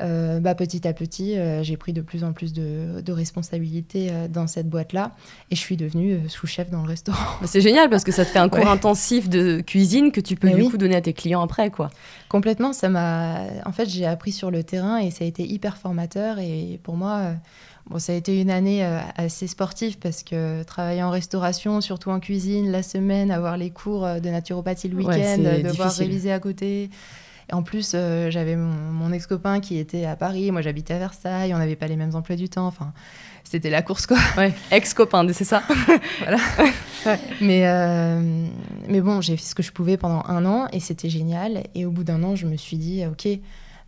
Euh, 0.00 0.40
bah, 0.40 0.56
petit 0.56 0.88
à 0.88 0.92
petit, 0.92 1.38
euh, 1.38 1.62
j'ai 1.62 1.76
pris 1.76 1.92
de 1.92 2.00
plus 2.00 2.24
en 2.24 2.32
plus 2.32 2.52
de, 2.52 3.00
de 3.00 3.12
responsabilités 3.12 4.08
euh, 4.10 4.26
dans 4.26 4.48
cette 4.48 4.68
boîte-là 4.68 5.12
et 5.52 5.54
je 5.54 5.60
suis 5.60 5.76
devenue 5.76 6.28
sous-chef 6.28 6.68
dans 6.70 6.82
le 6.82 6.88
restaurant. 6.88 7.18
Bah, 7.40 7.46
C'est 7.46 7.60
génial 7.60 7.88
parce 7.90 8.02
que 8.02 8.10
ça 8.10 8.24
te 8.24 8.30
fait 8.30 8.40
un 8.40 8.48
cours 8.48 8.64
Ouais. 8.64 8.66
intensif 8.68 9.28
de 9.28 9.60
cuisine 9.60 10.10
que 10.10 10.20
tu 10.20 10.34
peux 10.34 10.48
Mais 10.48 10.54
du 10.54 10.62
oui. 10.62 10.70
coup 10.70 10.78
donner 10.78 10.96
à 10.96 11.00
tes 11.00 11.12
clients 11.12 11.42
après, 11.42 11.70
quoi. 11.70 11.90
Complètement, 12.28 12.72
ça 12.72 12.88
m'a. 12.88 13.42
En 13.66 13.72
fait, 13.72 13.88
j'ai 13.88 14.04
appris 14.04 14.32
sur 14.32 14.50
le 14.50 14.64
terrain 14.64 14.98
et 14.98 15.12
ça 15.12 15.24
a 15.24 15.28
été 15.28 15.44
hyper 15.46 15.76
formateur. 15.76 16.38
Et 16.40 16.80
pour 16.82 16.96
moi, 16.96 17.34
bon, 17.88 18.00
ça 18.00 18.12
a 18.12 18.16
été 18.16 18.40
une 18.40 18.50
année 18.50 18.84
assez 19.16 19.46
sportive 19.46 19.98
parce 19.98 20.24
que 20.24 20.64
travailler 20.64 21.04
en 21.04 21.10
restauration, 21.10 21.80
surtout 21.80 22.10
en 22.10 22.18
cuisine, 22.18 22.72
la 22.72 22.82
semaine, 22.82 23.30
avoir 23.30 23.56
les 23.56 23.70
cours 23.70 24.04
de 24.20 24.28
naturopathie 24.28 24.88
le 24.88 24.96
week-end, 24.96 25.38
devoir 25.38 25.88
difficile. 25.88 26.04
réviser 26.06 26.32
à 26.32 26.40
côté. 26.40 26.90
Et 27.50 27.54
en 27.54 27.62
plus, 27.62 27.92
euh, 27.94 28.30
j'avais 28.30 28.56
mon, 28.56 28.72
mon 28.72 29.12
ex-copain 29.12 29.60
qui 29.60 29.78
était 29.78 30.04
à 30.04 30.16
Paris, 30.16 30.50
moi 30.50 30.62
j'habitais 30.62 30.94
à 30.94 30.98
Versailles, 30.98 31.54
on 31.54 31.58
n'avait 31.58 31.76
pas 31.76 31.86
les 31.86 31.96
mêmes 31.96 32.14
emplois 32.14 32.36
du 32.36 32.48
temps. 32.48 32.66
Enfin, 32.66 32.92
c'était 33.44 33.70
la 33.70 33.82
course 33.82 34.06
quoi. 34.06 34.18
Ouais, 34.36 34.52
ex-copain, 34.70 35.26
c'est 35.32 35.44
ça 35.44 35.62
Mais, 37.40 37.66
euh, 37.66 38.46
mais 38.88 39.00
bon, 39.00 39.20
j'ai 39.20 39.36
fait 39.36 39.44
ce 39.44 39.54
que 39.54 39.62
je 39.62 39.72
pouvais 39.72 39.96
pendant 39.96 40.24
un 40.26 40.44
an 40.46 40.66
et 40.72 40.80
c'était 40.80 41.10
génial. 41.10 41.64
Et 41.74 41.84
au 41.84 41.90
bout 41.90 42.04
d'un 42.04 42.22
an, 42.22 42.34
je 42.34 42.46
me 42.46 42.56
suis 42.56 42.78
dit, 42.78 43.04
ok, 43.06 43.28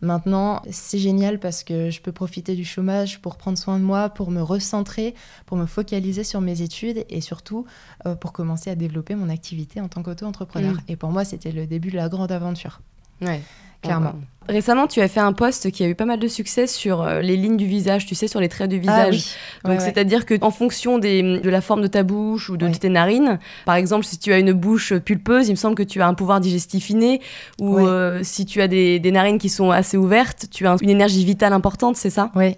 maintenant 0.01 0.61
c'est 0.69 0.99
génial 0.99 1.39
parce 1.39 1.63
que 1.63 1.89
je 1.89 2.01
peux 2.01 2.11
profiter 2.11 2.55
du 2.55 2.63
chômage 2.63 3.19
pour 3.19 3.37
prendre 3.37 3.57
soin 3.57 3.79
de 3.79 3.83
moi, 3.83 4.09
pour 4.09 4.29
me 4.29 4.41
recentrer, 4.41 5.15
pour 5.47 5.57
me 5.57 5.65
focaliser 5.65 6.23
sur 6.23 6.39
mes 6.39 6.61
études 6.61 7.03
et 7.09 7.21
surtout 7.21 7.65
euh, 8.05 8.13
pour 8.13 8.33
commencer 8.33 8.69
à 8.69 8.75
développer 8.75 9.15
mon 9.15 9.29
activité 9.29 9.81
en 9.81 9.87
tant 9.87 10.03
qu'auto-entrepreneur. 10.03 10.75
Mm. 10.75 10.81
Et 10.87 10.95
pour 10.95 11.09
moi, 11.09 11.25
c'était 11.25 11.51
le 11.51 11.65
début 11.65 11.89
de 11.89 11.95
la 11.95 12.09
grande 12.09 12.31
aventure. 12.31 12.81
Ouais. 13.21 13.41
Clairement. 13.81 14.15
Récemment, 14.49 14.87
tu 14.87 15.01
as 15.01 15.07
fait 15.07 15.19
un 15.19 15.33
post 15.33 15.71
qui 15.71 15.83
a 15.83 15.87
eu 15.87 15.95
pas 15.95 16.05
mal 16.05 16.19
de 16.19 16.27
succès 16.27 16.67
sur 16.67 17.01
euh, 17.01 17.21
les 17.21 17.35
lignes 17.37 17.57
du 17.57 17.65
visage, 17.65 18.05
tu 18.05 18.15
sais, 18.15 18.27
sur 18.27 18.39
les 18.39 18.49
traits 18.49 18.69
du 18.69 18.79
visage. 18.79 18.95
Ah 18.97 19.09
oui. 19.09 19.17
Donc, 19.63 19.71
Ouais, 19.73 19.77
ouais. 19.79 19.83
c'est-à-dire 19.83 20.25
que 20.25 20.35
en 20.41 20.51
fonction 20.51 20.97
des, 20.99 21.39
de 21.39 21.49
la 21.49 21.61
forme 21.61 21.81
de 21.81 21.87
ta 21.87 22.03
bouche 22.03 22.49
ou 22.49 22.57
de 22.57 22.65
Ouais. 22.65 22.71
tes 22.71 22.89
narines, 22.89 23.39
par 23.65 23.75
exemple, 23.75 24.05
si 24.05 24.17
tu 24.17 24.31
as 24.33 24.39
une 24.39 24.53
bouche 24.53 24.93
pulpeuse, 24.95 25.47
il 25.49 25.51
me 25.51 25.55
semble 25.57 25.75
que 25.75 25.83
tu 25.83 26.01
as 26.01 26.07
un 26.07 26.13
pouvoir 26.13 26.39
digestif 26.39 26.89
inné, 26.89 27.21
ou 27.59 27.79
euh, 27.79 28.19
si 28.23 28.45
tu 28.45 28.61
as 28.61 28.67
des, 28.67 28.99
des 28.99 29.11
narines 29.11 29.37
qui 29.39 29.49
sont 29.49 29.71
assez 29.71 29.97
ouvertes, 29.97 30.45
tu 30.51 30.65
as 30.67 30.75
une 30.81 30.89
énergie 30.89 31.25
vitale 31.25 31.53
importante, 31.53 31.97
c'est 31.97 32.09
ça? 32.09 32.31
Ouais. 32.35 32.57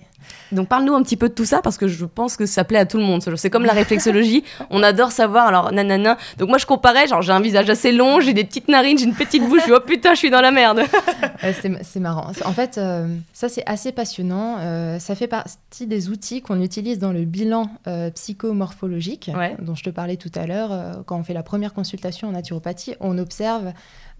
Donc, 0.51 0.67
parle-nous 0.67 0.93
un 0.93 1.01
petit 1.01 1.15
peu 1.17 1.29
de 1.29 1.33
tout 1.33 1.45
ça, 1.45 1.61
parce 1.63 1.77
que 1.77 1.87
je 1.87 2.05
pense 2.05 2.35
que 2.37 2.45
ça 2.45 2.63
plaît 2.63 2.77
à 2.77 2.85
tout 2.85 2.97
le 2.97 3.03
monde. 3.03 3.23
C'est 3.35 3.49
comme 3.49 3.65
la 3.65 3.73
réflexologie, 3.73 4.43
on 4.69 4.83
adore 4.83 5.11
savoir, 5.11 5.47
alors 5.47 5.71
nanana. 5.71 6.17
Donc, 6.37 6.49
moi, 6.49 6.57
je 6.59 6.65
comparais, 6.67 7.07
genre, 7.07 7.21
j'ai 7.23 7.31
un 7.31 7.39
visage 7.39 7.69
assez 7.69 7.91
long, 7.91 8.19
j'ai 8.19 8.33
des 8.33 8.43
petites 8.43 8.67
narines, 8.67 8.97
j'ai 8.97 9.05
une 9.05 9.15
petite 9.15 9.43
bouche, 9.47 9.59
je 9.59 9.63
suis, 9.65 9.73
oh 9.73 9.79
putain, 9.79 10.13
je 10.13 10.19
suis 10.19 10.29
dans 10.29 10.41
la 10.41 10.51
merde. 10.51 10.81
Ouais, 11.43 11.53
c'est 11.81 11.99
marrant. 11.99 12.31
En 12.45 12.51
fait, 12.53 12.77
euh, 12.77 13.15
ça 13.33 13.47
c'est 13.49 13.63
assez 13.65 13.91
passionnant. 13.91 14.57
Euh, 14.59 14.99
ça 14.99 15.15
fait 15.15 15.27
partie 15.27 15.87
des 15.87 16.09
outils 16.09 16.41
qu'on 16.41 16.61
utilise 16.61 16.99
dans 16.99 17.11
le 17.13 17.23
bilan 17.25 17.69
euh, 17.87 18.09
psychomorphologique 18.11 19.31
Ouais. 19.35 19.55
dont 19.59 19.75
je 19.75 19.83
te 19.83 19.89
parlais 19.89 20.17
tout 20.17 20.31
à 20.35 20.45
l'heure. 20.45 20.71
Euh, 20.71 20.93
quand 21.05 21.17
on 21.17 21.23
fait 21.23 21.33
la 21.33 21.43
première 21.43 21.73
consultation 21.73 22.27
en 22.27 22.31
naturopathie, 22.31 22.95
on 22.99 23.17
observe 23.17 23.71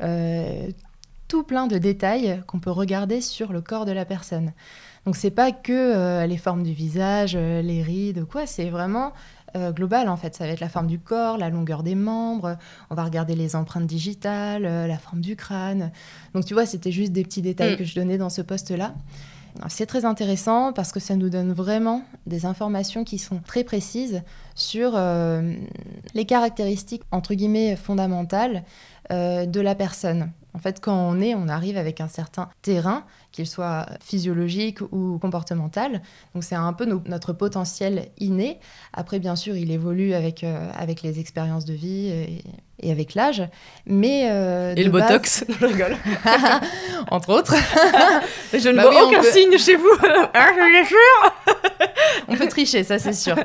euh, 0.02 0.70
tout 1.28 1.44
plein 1.44 1.68
de 1.68 1.78
détails 1.78 2.42
qu'on 2.48 2.60
peut 2.60 2.72
regarder 2.72 3.22
sur 3.22 3.52
le 3.54 3.62
corps 3.62 3.86
de 3.86 3.92
la 3.92 4.06
personne. 4.06 4.54
Donc 5.06 5.16
c'est 5.16 5.32
pas 5.32 5.52
que 5.52 5.72
euh, 5.74 6.26
les 6.28 6.38
formes 6.38 6.64
du 6.64 6.74
visage, 6.74 7.34
euh, 7.36 7.62
les 7.62 7.82
rides 7.84 8.26
quoi, 8.26 8.46
c'est 8.46 8.70
vraiment 8.70 9.14
euh, 9.56 9.72
global 9.72 10.10
en 10.10 10.18
fait. 10.18 10.36
Ça 10.36 10.46
va 10.46 10.52
être 10.52 10.60
la 10.60 10.70
forme 10.70 10.88
du 10.88 11.00
corps, 11.00 11.38
la 11.38 11.50
longueur 11.50 11.84
des 11.84 11.96
membres, 11.96 12.58
on 12.90 12.96
va 12.96 13.04
regarder 13.04 13.36
les 13.36 13.56
empreintes 13.56 13.88
digitales, 13.88 14.66
euh, 14.66 14.88
la 14.88 14.98
forme 14.98 15.22
du 15.22 15.36
crâne. 15.36 15.92
Donc 16.34 16.46
tu 16.46 16.54
vois, 16.54 16.66
c'était 16.66 16.92
juste 16.92 17.12
des 17.12 17.24
petits 17.24 17.42
détails 17.42 17.74
Mm. 17.74 17.78
que 17.78 17.84
je 17.84 17.96
donnais 17.96 18.18
dans 18.18 18.30
ce 18.30 18.42
poste-là. 18.42 18.94
C'est 19.68 19.88
très 19.88 20.06
intéressant 20.06 20.74
parce 20.74 20.92
que 20.92 21.00
ça 21.00 21.16
nous 21.16 21.30
donne 21.30 21.52
vraiment 21.52 22.04
des 22.28 22.46
informations 22.46 23.04
qui 23.04 23.18
sont 23.18 23.40
très 23.40 23.64
précises 23.64 24.22
sur 24.56 24.94
euh, 24.96 25.54
les 26.14 26.26
caractéristiques 26.26 27.02
entre 27.12 27.34
guillemets 27.34 27.76
fondamentales 27.76 28.64
euh, 29.12 29.46
de 29.46 29.60
la 29.60 29.76
personne. 29.76 30.32
En 30.54 30.60
fait, 30.60 30.80
quand 30.82 30.96
on 30.96 31.20
est, 31.22 31.36
on 31.36 31.48
arrive 31.48 31.78
avec 31.78 32.02
un 32.02 32.08
certain 32.08 32.50
terrain, 32.62 33.04
qu'il 33.32 33.46
soit 33.46 33.86
physiologique 34.04 34.80
ou 34.92 35.20
comportemental. 35.20 36.02
Donc 36.34 36.44
c'est 36.44 36.56
un 36.56 36.74
peu 36.74 36.86
no- 36.86 37.04
notre 37.06 37.32
potentiel 37.34 38.08
inné. 38.18 38.60
Après, 38.94 39.20
bien 39.20 39.36
sûr, 39.36 39.56
il 39.56 39.70
évolue 39.72 40.14
avec, 40.16 40.44
euh, 40.44 40.68
avec 40.76 41.04
les 41.04 41.20
expériences 41.20 41.66
de 41.66 41.74
vie 41.74 42.08
et, 42.10 42.42
et 42.82 42.92
avec 42.92 43.14
l'âge. 43.14 43.44
Mais 43.86 44.30
euh, 44.32 44.74
Et 44.76 44.84
le 44.84 44.90
base- 44.90 45.04
botox, 45.10 45.46
je 45.62 45.66
rigole. 45.68 45.96
entre 47.12 47.30
autres. 47.34 47.54
Je 48.54 48.68
ne 48.70 48.76
Bah 48.78 48.82
vois 48.90 48.92
oui, 48.92 48.98
aucun 49.12 49.22
peut- 49.22 49.32
signe 49.32 49.56
chez 49.60 49.76
vous. 49.76 49.88
Sûre. 50.88 51.56
On 52.28 52.36
peut 52.36 52.48
tricher, 52.48 52.84
ça 52.84 52.98
c'est 52.98 53.14
sûr. 53.14 53.36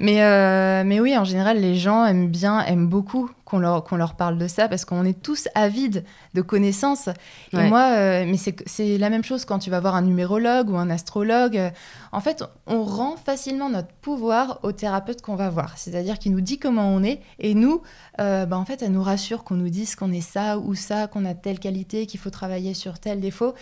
Mais, 0.00 0.22
euh, 0.22 0.82
mais 0.86 1.00
oui, 1.00 1.16
en 1.18 1.24
général, 1.24 1.60
les 1.60 1.74
gens 1.76 2.04
aiment 2.06 2.28
bien, 2.28 2.64
aiment 2.64 2.86
beaucoup 2.88 3.30
qu'on 3.52 3.96
leur, 3.96 4.14
parle 4.14 4.38
de 4.38 4.48
ça 4.48 4.66
parce 4.66 4.86
qu'on 4.86 5.04
est 5.04 5.20
tous 5.20 5.48
avides 5.54 6.04
de 6.32 6.40
connaissances. 6.40 7.08
Et 7.52 7.68
moi, 7.68 7.92
euh, 7.92 8.24
mais 8.26 8.38
c'est 8.38 8.96
la 8.96 9.10
même 9.10 9.22
chose 9.22 9.44
quand 9.44 9.58
tu 9.58 9.68
vas 9.68 9.80
voir 9.80 9.94
un 9.94 10.02
numérologue 10.02 10.70
ou 10.70 10.76
un 10.76 10.88
astrologue. 10.88 11.58
Euh, 11.58 11.70
En 12.12 12.20
fait, 12.20 12.42
on 12.66 12.82
rend 12.82 13.16
facilement 13.16 13.68
notre 13.68 13.92
pouvoir 14.00 14.58
au 14.62 14.72
thérapeute 14.72 15.20
qu'on 15.20 15.36
va 15.36 15.50
voir. 15.50 15.76
C'est-à-dire 15.76 16.18
qu'il 16.18 16.32
nous 16.32 16.40
dit 16.40 16.58
comment 16.58 16.88
on 16.88 17.02
est 17.02 17.20
et 17.38 17.54
nous, 17.54 17.82
euh, 18.20 18.46
bah, 18.46 18.56
en 18.56 18.64
fait, 18.64 18.82
elle 18.82 18.92
nous 18.92 19.02
rassure 19.02 19.44
qu'on 19.44 19.56
nous 19.56 19.68
dise 19.68 19.96
qu'on 19.96 20.12
est 20.12 20.22
ça 20.22 20.58
ou 20.58 20.74
ça, 20.74 21.06
qu'on 21.06 21.26
a 21.26 21.34
telle 21.34 21.58
qualité, 21.58 22.06
qu'il 22.06 22.20
faut 22.20 22.30
travailler 22.30 22.72
sur 22.72 22.98
tel 22.98 23.20
défaut. 23.20 23.54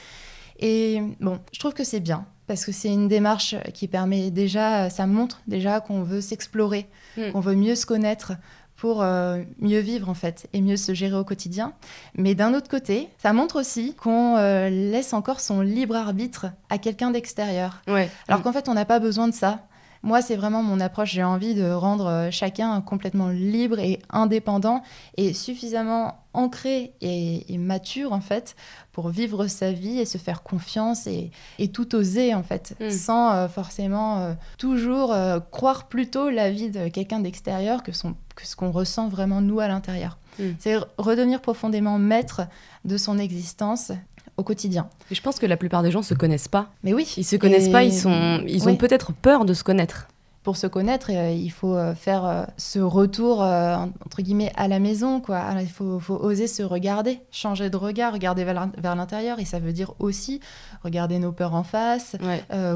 Et 0.61 1.03
bon, 1.20 1.40
je 1.53 1.59
trouve 1.59 1.74
que 1.74 1.85
c'est 1.85 2.00
bien 2.00 2.26
parce 2.46 2.64
que 2.64 2.72
c'est 2.72 2.88
une 2.88 3.09
démarche 3.09 3.55
qui 3.74 3.87
permet 3.87 4.31
déjà, 4.31 4.90
ça 4.90 5.07
montre 5.07 5.40
déjà 5.46 5.81
qu'on 5.81 6.03
veut 6.03 6.20
s'explorer, 6.20 6.88
Mm. 7.16 7.33
qu'on 7.33 7.40
veut 7.40 7.55
mieux 7.55 7.74
se 7.74 7.87
connaître 7.87 8.33
pour 8.81 9.03
euh, 9.03 9.43
mieux 9.59 9.81
vivre 9.81 10.09
en 10.09 10.14
fait 10.14 10.49
et 10.55 10.62
mieux 10.62 10.79
se 10.79 10.95
gérer 10.95 11.14
au 11.14 11.23
quotidien. 11.23 11.75
Mais 12.16 12.35
d'un 12.35 12.55
autre 12.55 12.71
côté, 12.71 13.11
ça 13.19 13.35
montre 13.35 13.61
aussi 13.61 13.95
qu'on 13.95 14.38
euh, 14.38 14.71
laisse 14.71 15.12
encore 15.12 15.40
son 15.40 15.61
libre 15.61 15.97
arbitre 15.97 16.47
à 16.71 16.79
quelqu'un 16.79 17.11
d'extérieur. 17.11 17.83
Ouais. 17.88 18.11
Alors 18.27 18.40
qu'en 18.40 18.55
fait, 18.55 18.71
on 18.71 18.75
n'a 18.75 18.87
pas 18.87 18.99
besoin 18.99 19.29
de 19.29 19.35
ça. 19.35 19.61
Moi, 20.03 20.23
c'est 20.23 20.37
vraiment 20.37 20.63
mon 20.63 20.81
approche. 20.81 21.13
J'ai 21.13 21.25
envie 21.25 21.55
de 21.55 21.71
rendre 21.71 22.29
chacun 22.31 22.81
complètement 22.81 23.29
libre 23.29 23.79
et 23.79 24.01
indépendant 24.11 24.83
et 25.17 25.35
suffisamment 25.35 26.21
ancré 26.33 26.93
et, 27.01 27.59
mature 27.59 28.13
en 28.13 28.21
fait 28.21 28.57
pour 28.93 29.09
vivre 29.09 29.47
sa 29.47 29.73
vie 29.73 29.99
et 29.99 30.05
se 30.05 30.19
faire 30.19 30.43
confiance 30.43 31.07
et, 31.07 31.31
tout 31.73 31.95
oser 31.95 32.35
en 32.35 32.43
fait 32.43 32.75
mm. 32.81 32.91
sans 32.91 33.33
euh, 33.33 33.49
forcément 33.49 34.19
euh, 34.19 34.33
toujours 34.59 35.13
euh, 35.13 35.39
croire 35.41 35.89
plutôt 35.89 36.31
la 36.31 36.51
vie 36.51 36.71
de 36.71 36.89
quelqu'un 36.89 37.21
d'extérieur 37.21 37.83
que, 37.83 37.91
que 37.91 38.47
ce 38.47 38.57
qu'on 38.57 38.71
ressent 38.71 39.09
vraiment 39.09 39.41
nous 39.41 39.61
à 39.61 39.69
l'intérieur. 39.69 40.19
Mm. 40.39 40.45
C'est 40.59 40.77
redevenir 40.99 41.41
profondément 41.41 41.99
maître 41.99 42.43
de 42.85 42.97
son 42.97 43.19
existence 43.19 43.93
au 44.40 44.44
quotidien. 44.44 44.88
Et 45.11 45.14
je 45.14 45.22
pense 45.22 45.38
que 45.38 45.46
la 45.46 45.57
plupart 45.57 45.83
des 45.83 45.90
gens 45.90 46.03
se 46.03 46.14
connaissent 46.14 46.48
pas. 46.48 46.68
Mais 46.83 46.92
oui. 46.92 47.12
Ils 47.16 47.24
se 47.24 47.37
connaissent 47.37 47.68
pas, 47.68 47.85
ils, 47.85 47.92
sont, 47.92 48.42
ils 48.46 48.68
ont 48.68 48.76
peut-être 48.76 49.12
peur 49.12 49.44
de 49.44 49.55
se 49.55 49.62
connaître 49.62 50.09
pour 50.42 50.57
se 50.57 50.66
connaître, 50.66 51.11
euh, 51.11 51.31
il 51.31 51.50
faut 51.50 51.74
euh, 51.74 51.94
faire 51.94 52.24
euh, 52.24 52.44
ce 52.57 52.79
retour 52.79 53.40
entre 53.40 54.22
guillemets 54.22 54.53
à 54.57 54.68
la 54.68 54.79
maison, 54.79 55.20
quoi. 55.20 55.42
il 55.61 55.68
faut, 55.68 56.00
oser 56.09 56.46
se 56.46 56.62
regarder, 56.62 57.20
changer 57.31 57.68
de 57.68 57.76
regard, 57.76 58.12
regarder 58.12 58.44
vers 58.44 58.96
l'intérieur, 58.96 59.38
et 59.38 59.44
ça 59.44 59.59
veut 59.59 59.72
dire 59.72 59.92
aussi 59.98 60.40
regarder 60.83 61.18
nos 61.18 61.33
peurs 61.33 61.55
en 61.55 61.62
face, 61.62 62.16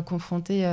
confronter 0.07 0.69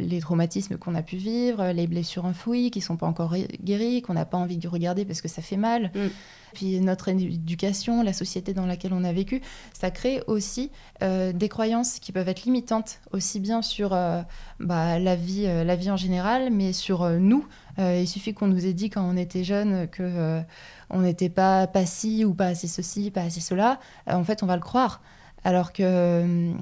les 0.00 0.20
traumatismes 0.20 0.76
qu'on 0.76 0.94
a 0.94 1.02
pu 1.02 1.16
vivre, 1.16 1.66
les 1.72 1.86
blessures 1.86 2.24
enfouies 2.24 2.70
qui 2.70 2.80
sont 2.80 2.96
pas 2.96 3.06
encore 3.06 3.34
guéries, 3.62 4.02
qu'on 4.02 4.14
n'a 4.14 4.24
pas 4.24 4.38
envie 4.38 4.58
de 4.58 4.68
regarder 4.68 5.04
parce 5.04 5.20
que 5.20 5.28
ça 5.28 5.42
fait 5.42 5.56
mal. 5.56 5.90
Mm. 5.94 6.08
Puis 6.54 6.80
notre 6.80 7.08
éducation, 7.08 8.02
la 8.02 8.12
société 8.12 8.54
dans 8.54 8.66
laquelle 8.66 8.92
on 8.92 9.04
a 9.04 9.12
vécu, 9.12 9.40
ça 9.72 9.90
crée 9.90 10.22
aussi 10.26 10.70
euh, 11.02 11.32
des 11.32 11.48
croyances 11.48 11.98
qui 11.98 12.12
peuvent 12.12 12.28
être 12.28 12.44
limitantes, 12.44 13.00
aussi 13.12 13.40
bien 13.40 13.62
sur 13.62 13.92
euh, 13.92 14.22
bah, 14.60 14.98
la, 14.98 15.16
vie, 15.16 15.46
euh, 15.46 15.64
la 15.64 15.76
vie 15.76 15.90
en 15.90 15.96
général, 15.96 16.50
mais 16.50 16.72
sur 16.72 17.08
nous. 17.08 17.46
il 17.78 18.06
suffit 18.06 18.34
qu'on 18.34 18.48
nous 18.48 18.66
ait 18.66 18.72
dit 18.72 18.90
quand 18.90 19.02
on 19.02 19.16
était 19.16 19.44
jeune 19.44 19.88
que 19.88 20.42
on 20.90 21.00
n'était 21.00 21.30
pas, 21.30 21.66
pas 21.66 21.84
ou 22.24 22.34
pas 22.34 22.46
assez 22.46 22.68
ceci, 22.68 23.10
pas 23.10 23.22
assez 23.22 23.40
cela. 23.40 23.80
en 24.06 24.24
fait, 24.24 24.42
on 24.42 24.46
va 24.46 24.56
le 24.56 24.62
croire 24.62 25.00
alors 25.44 25.72
que 25.72 26.52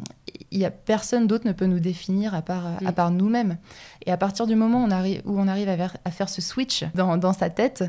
y 0.51 0.65
a 0.65 0.71
personne 0.71 1.27
d'autre 1.27 1.47
ne 1.47 1.53
peut 1.53 1.67
nous 1.67 1.81
définir 1.81 2.35
à 2.35 2.43
part, 2.43 2.67
à 2.67 2.91
mm. 2.91 2.95
part 2.95 3.11
nous-mêmes. 3.11 3.59
Et 4.07 4.11
à 4.11 4.17
partir 4.17 4.47
du 4.47 4.57
moment 4.57 4.83
où 4.83 4.87
on 4.87 4.91
arrive, 4.91 5.23
où 5.25 5.39
on 5.39 5.49
arrive 5.49 5.69
à, 5.69 6.11
faire 6.11 6.29
ce 6.29 6.41
switch 6.41 6.85
dans, 6.95 7.17
dans, 7.17 7.33
sa 7.33 7.51
tête 7.51 7.85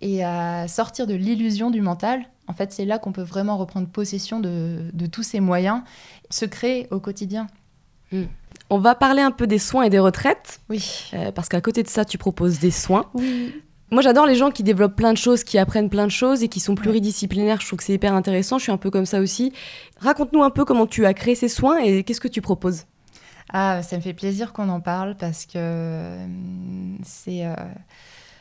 et 0.00 0.24
à 0.24 0.68
sortir 0.68 1.06
de 1.06 1.14
l'illusion 1.14 1.70
du 1.70 1.80
mental, 1.80 2.26
en 2.48 2.52
fait, 2.52 2.72
c'est 2.72 2.84
là 2.84 2.98
qu'on 2.98 3.12
peut 3.12 3.22
vraiment 3.22 3.56
reprendre 3.56 3.88
possession 3.88 4.40
de, 4.40 4.90
de, 4.92 5.06
tous 5.06 5.22
ces 5.22 5.40
moyens, 5.40 5.82
se 6.30 6.44
créer 6.44 6.86
au 6.90 7.00
quotidien. 7.00 7.48
Mm. 8.12 8.24
On 8.68 8.78
va 8.78 8.94
parler 8.94 9.22
un 9.22 9.30
peu 9.30 9.46
des 9.46 9.58
soins 9.58 9.84
et 9.84 9.90
des 9.90 9.98
retraites. 9.98 10.60
Oui. 10.68 11.10
Euh, 11.14 11.30
parce 11.32 11.48
qu'à 11.48 11.60
côté 11.60 11.82
de 11.82 11.88
ça, 11.88 12.04
tu 12.04 12.18
proposes 12.18 12.58
des 12.58 12.70
soins. 12.70 13.10
Oui. 13.14 13.54
Moi, 13.90 14.02
j'adore 14.02 14.26
les 14.26 14.34
gens 14.34 14.50
qui 14.50 14.64
développent 14.64 14.96
plein 14.96 15.12
de 15.12 15.18
choses, 15.18 15.44
qui 15.44 15.58
apprennent 15.58 15.88
plein 15.88 16.06
de 16.06 16.10
choses 16.10 16.42
et 16.42 16.48
qui 16.48 16.58
sont 16.58 16.74
pluridisciplinaires. 16.74 17.60
Je 17.60 17.66
trouve 17.66 17.78
que 17.78 17.84
c'est 17.84 17.94
hyper 17.94 18.14
intéressant. 18.14 18.58
Je 18.58 18.64
suis 18.64 18.72
un 18.72 18.78
peu 18.78 18.90
comme 18.90 19.06
ça 19.06 19.20
aussi. 19.20 19.52
Raconte-nous 20.00 20.42
un 20.42 20.50
peu 20.50 20.64
comment 20.64 20.86
tu 20.86 21.06
as 21.06 21.14
créé 21.14 21.36
ces 21.36 21.48
soins 21.48 21.78
et 21.78 22.02
qu'est-ce 22.02 22.20
que 22.20 22.28
tu 22.28 22.40
proposes? 22.40 22.84
Ah, 23.52 23.82
ça 23.84 23.96
me 23.96 24.02
fait 24.02 24.12
plaisir 24.12 24.52
qu'on 24.52 24.68
en 24.70 24.80
parle 24.80 25.16
parce 25.16 25.46
que 25.46 26.24
hum, 26.24 26.98
c'est. 27.04 27.46
Euh, 27.46 27.54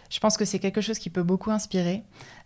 je 0.09 0.19
pense 0.19 0.35
que 0.37 0.45
c'est 0.45 0.59
quelque 0.59 0.81
chose 0.81 0.97
qui 0.97 1.09
peut 1.11 1.23
beaucoup 1.23 1.51
inspirer. 1.51 2.03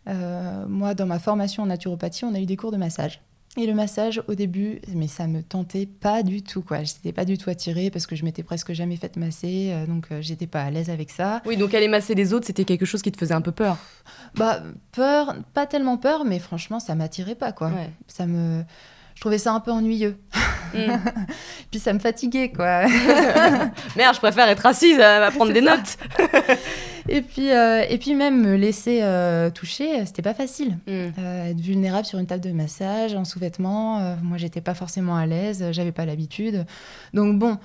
Euh, 0.07 0.65
moi, 0.67 0.93
dans 0.93 1.05
ma 1.05 1.19
formation 1.19 1.63
en 1.63 1.67
naturopathie, 1.67 2.25
on 2.25 2.33
a 2.33 2.39
eu 2.39 2.45
des 2.45 2.57
cours 2.57 2.71
de 2.71 2.77
massage. 2.77 3.21
Et 3.59 3.65
le 3.65 3.73
massage, 3.73 4.23
au 4.29 4.35
début, 4.35 4.79
mais 4.95 5.09
ça 5.09 5.27
me 5.27 5.43
tentait 5.43 5.85
pas 5.85 6.23
du 6.23 6.43
tout, 6.43 6.61
quoi. 6.61 6.81
J'étais 6.83 7.11
pas 7.11 7.25
du 7.25 7.37
tout 7.37 7.49
attirée 7.49 7.89
parce 7.89 8.07
que 8.07 8.15
je 8.15 8.23
m'étais 8.23 8.41
presque 8.41 8.71
jamais 8.71 8.95
faite 8.95 9.17
masser, 9.17 9.71
euh, 9.73 9.85
donc 9.85 10.05
euh, 10.13 10.21
j'étais 10.21 10.47
pas 10.47 10.61
à 10.61 10.69
l'aise 10.69 10.89
avec 10.89 11.09
ça. 11.09 11.41
Oui, 11.45 11.57
donc 11.57 11.73
aller 11.73 11.89
masser 11.89 12.15
les 12.15 12.33
autres, 12.33 12.45
c'était 12.47 12.63
quelque 12.63 12.85
chose 12.85 13.01
qui 13.01 13.11
te 13.11 13.17
faisait 13.17 13.33
un 13.33 13.41
peu 13.41 13.51
peur. 13.51 13.75
Bah, 14.35 14.63
peur, 14.93 15.35
pas 15.53 15.65
tellement 15.65 15.97
peur, 15.97 16.23
mais 16.23 16.39
franchement, 16.39 16.79
ça 16.79 16.95
m'attirait 16.95 17.35
pas, 17.35 17.51
quoi. 17.51 17.69
Ça 18.07 18.25
me 18.27 18.63
je 19.19 19.21
trouvais 19.21 19.37
ça 19.37 19.51
un 19.51 19.59
peu 19.59 19.71
ennuyeux. 19.71 20.17
Mm. 20.73 20.93
Puis 21.71 21.81
ça 21.81 21.91
me 21.91 21.99
fatiguait, 21.99 22.53
quoi. 22.53 22.83
Merde, 23.97 24.15
je 24.15 24.19
préfère 24.19 24.47
être 24.47 24.65
assise 24.65 24.97
à 24.97 25.29
prendre 25.35 25.51
des 25.51 25.59
notes. 25.59 25.97
Et, 27.09 27.21
puis, 27.21 27.51
euh, 27.51 27.83
et 27.89 27.97
puis 27.97 28.15
même 28.15 28.41
me 28.41 28.55
laisser 28.55 28.99
euh, 29.01 29.49
toucher, 29.49 30.05
c'était 30.05 30.21
pas 30.21 30.33
facile. 30.33 30.77
Mm. 30.87 30.91
Euh, 30.91 31.49
être 31.49 31.59
vulnérable 31.59 32.05
sur 32.05 32.19
une 32.19 32.27
table 32.27 32.43
de 32.43 32.51
massage, 32.51 33.13
en 33.15 33.25
sous-vêtements, 33.25 34.15
moi 34.21 34.37
j'étais 34.37 34.61
pas 34.61 34.73
forcément 34.73 35.15
à 35.15 35.25
l'aise, 35.25 35.65
j'avais 35.71 35.91
pas 35.91 36.05
l'habitude. 36.05 36.65
Donc 37.13 37.37
bon, 37.39 37.57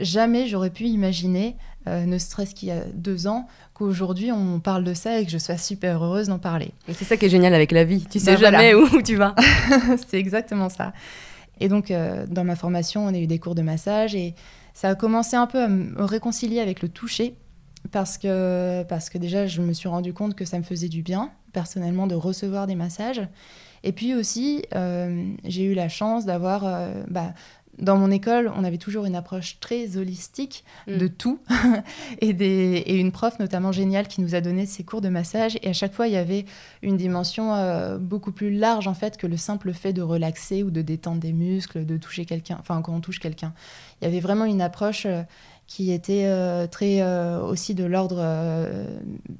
jamais 0.00 0.46
j'aurais 0.46 0.70
pu 0.70 0.84
imaginer, 0.84 1.56
ne 1.86 2.18
serait-ce 2.18 2.54
qu'il 2.54 2.68
y 2.68 2.72
a 2.72 2.84
deux 2.94 3.26
ans, 3.26 3.46
qu'aujourd'hui 3.74 4.32
on 4.32 4.60
parle 4.60 4.84
de 4.84 4.94
ça 4.94 5.20
et 5.20 5.24
que 5.24 5.30
je 5.30 5.38
sois 5.38 5.56
super 5.56 6.02
heureuse 6.02 6.28
d'en 6.28 6.38
parler. 6.38 6.72
Et 6.88 6.94
c'est 6.94 7.04
ça 7.04 7.16
qui 7.16 7.26
est 7.26 7.30
génial 7.30 7.54
avec 7.54 7.72
la 7.72 7.84
vie, 7.84 8.04
tu 8.10 8.18
sais 8.18 8.32
bah, 8.32 8.40
jamais 8.40 8.74
où 8.74 9.02
tu 9.02 9.16
vas. 9.16 9.34
c'est 10.08 10.18
exactement 10.18 10.68
ça. 10.68 10.92
Et 11.60 11.68
donc 11.68 11.90
euh, 11.90 12.26
dans 12.28 12.44
ma 12.44 12.56
formation, 12.56 13.06
on 13.06 13.14
a 13.14 13.18
eu 13.18 13.26
des 13.26 13.38
cours 13.38 13.54
de 13.54 13.62
massage 13.62 14.14
et 14.14 14.34
ça 14.74 14.88
a 14.88 14.94
commencé 14.94 15.36
un 15.36 15.46
peu 15.46 15.62
à 15.62 15.68
me 15.68 16.02
réconcilier 16.02 16.60
avec 16.60 16.82
le 16.82 16.88
toucher 16.88 17.34
parce 17.90 18.18
que, 18.18 18.84
parce 18.84 19.10
que 19.10 19.18
déjà 19.18 19.46
je 19.46 19.60
me 19.60 19.72
suis 19.72 19.88
rendu 19.88 20.12
compte 20.12 20.34
que 20.34 20.44
ça 20.44 20.58
me 20.58 20.62
faisait 20.62 20.88
du 20.88 21.02
bien 21.02 21.30
personnellement 21.52 22.06
de 22.06 22.14
recevoir 22.14 22.66
des 22.66 22.74
massages. 22.74 23.22
Et 23.84 23.92
puis 23.92 24.14
aussi, 24.14 24.64
euh, 24.74 25.32
j'ai 25.44 25.64
eu 25.64 25.74
la 25.74 25.88
chance 25.88 26.24
d'avoir 26.24 26.64
euh, 26.64 27.02
bah, 27.08 27.34
dans 27.78 27.96
mon 27.96 28.10
école, 28.10 28.52
on 28.54 28.64
avait 28.64 28.78
toujours 28.78 29.06
une 29.06 29.16
approche 29.16 29.58
très 29.58 29.96
holistique 29.96 30.64
mm. 30.86 30.98
de 30.98 31.06
tout 31.08 31.40
et, 32.20 32.32
des, 32.32 32.82
et, 32.86 32.98
une 32.98 33.12
prof 33.12 33.38
notamment 33.38 33.72
géniale 33.72 34.08
qui 34.08 34.20
nous 34.20 34.34
a 34.34 34.40
donné 34.40 34.66
ses 34.66 34.84
cours 34.84 35.00
de 35.00 35.08
massage 35.08 35.58
et 35.62 35.68
à 35.68 35.72
chaque 35.72 35.94
fois 35.94 36.06
il 36.06 36.12
y 36.12 36.16
avait 36.16 36.44
une 36.82 36.96
dimension 36.96 37.54
euh, 37.54 37.98
beaucoup 37.98 38.30
plus 38.30 38.50
large 38.52 38.88
en 38.88 38.94
fait 38.94 39.16
que 39.16 39.26
le 39.26 39.36
simple 39.36 39.72
fait 39.72 39.92
de 39.92 40.02
relaxer 40.02 40.62
ou 40.62 40.70
de 40.70 40.82
détendre 40.82 41.20
des 41.20 41.32
muscles, 41.32 41.86
de 41.86 41.96
toucher 41.96 42.26
quelqu'un, 42.26 42.58
enfin 42.60 42.82
quand 42.82 42.94
on 42.94 43.00
touche 43.00 43.20
quelqu'un. 43.20 43.54
Il 44.00 44.04
y 44.04 44.08
avait 44.08 44.20
vraiment 44.20 44.44
une 44.44 44.60
approche 44.60 45.06
qui 45.74 45.92
était 45.92 46.24
euh, 46.26 46.66
très 46.66 47.02
aussi 47.40 47.74
de 47.74 47.84
l'ordre 47.84 48.22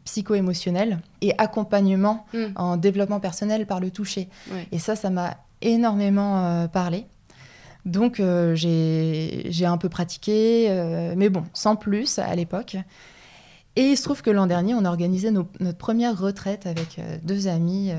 psycho-émotionnel 0.05 1.01
et 1.21 1.33
accompagnement 1.38 2.27
mm. 2.33 2.45
en 2.57 2.77
développement 2.77 3.21
personnel 3.21 3.66
par 3.66 3.81
le 3.81 3.90
toucher. 3.90 4.29
Et 4.71 4.79
ça, 4.79 4.97
ça 4.97 5.11
m'a 5.11 5.37
énormément 5.61 6.68
parlé. 6.68 7.07
Donc 7.85 8.21
euh, 8.21 8.55
j'ai 8.55 9.66
un 9.66 9.77
peu 9.77 9.88
pratiqué, 9.88 10.68
euh, 10.71 11.14
mais 11.16 11.29
bon, 11.29 11.45
sans 11.53 11.77
plus 11.77 12.18
à 12.18 12.35
l'époque. 12.35 12.77
Et 13.75 13.83
il 13.83 13.97
se 13.97 14.03
trouve 14.03 14.23
que 14.23 14.31
l'an 14.31 14.47
dernier, 14.47 14.75
on 14.75 14.85
a 14.85 14.88
organisé 14.88 15.31
notre 15.31 15.79
première 15.79 16.18
retraite 16.18 16.66
avec 16.66 16.99
euh, 16.99 17.16
deux 17.23 17.49
amis 17.49 17.90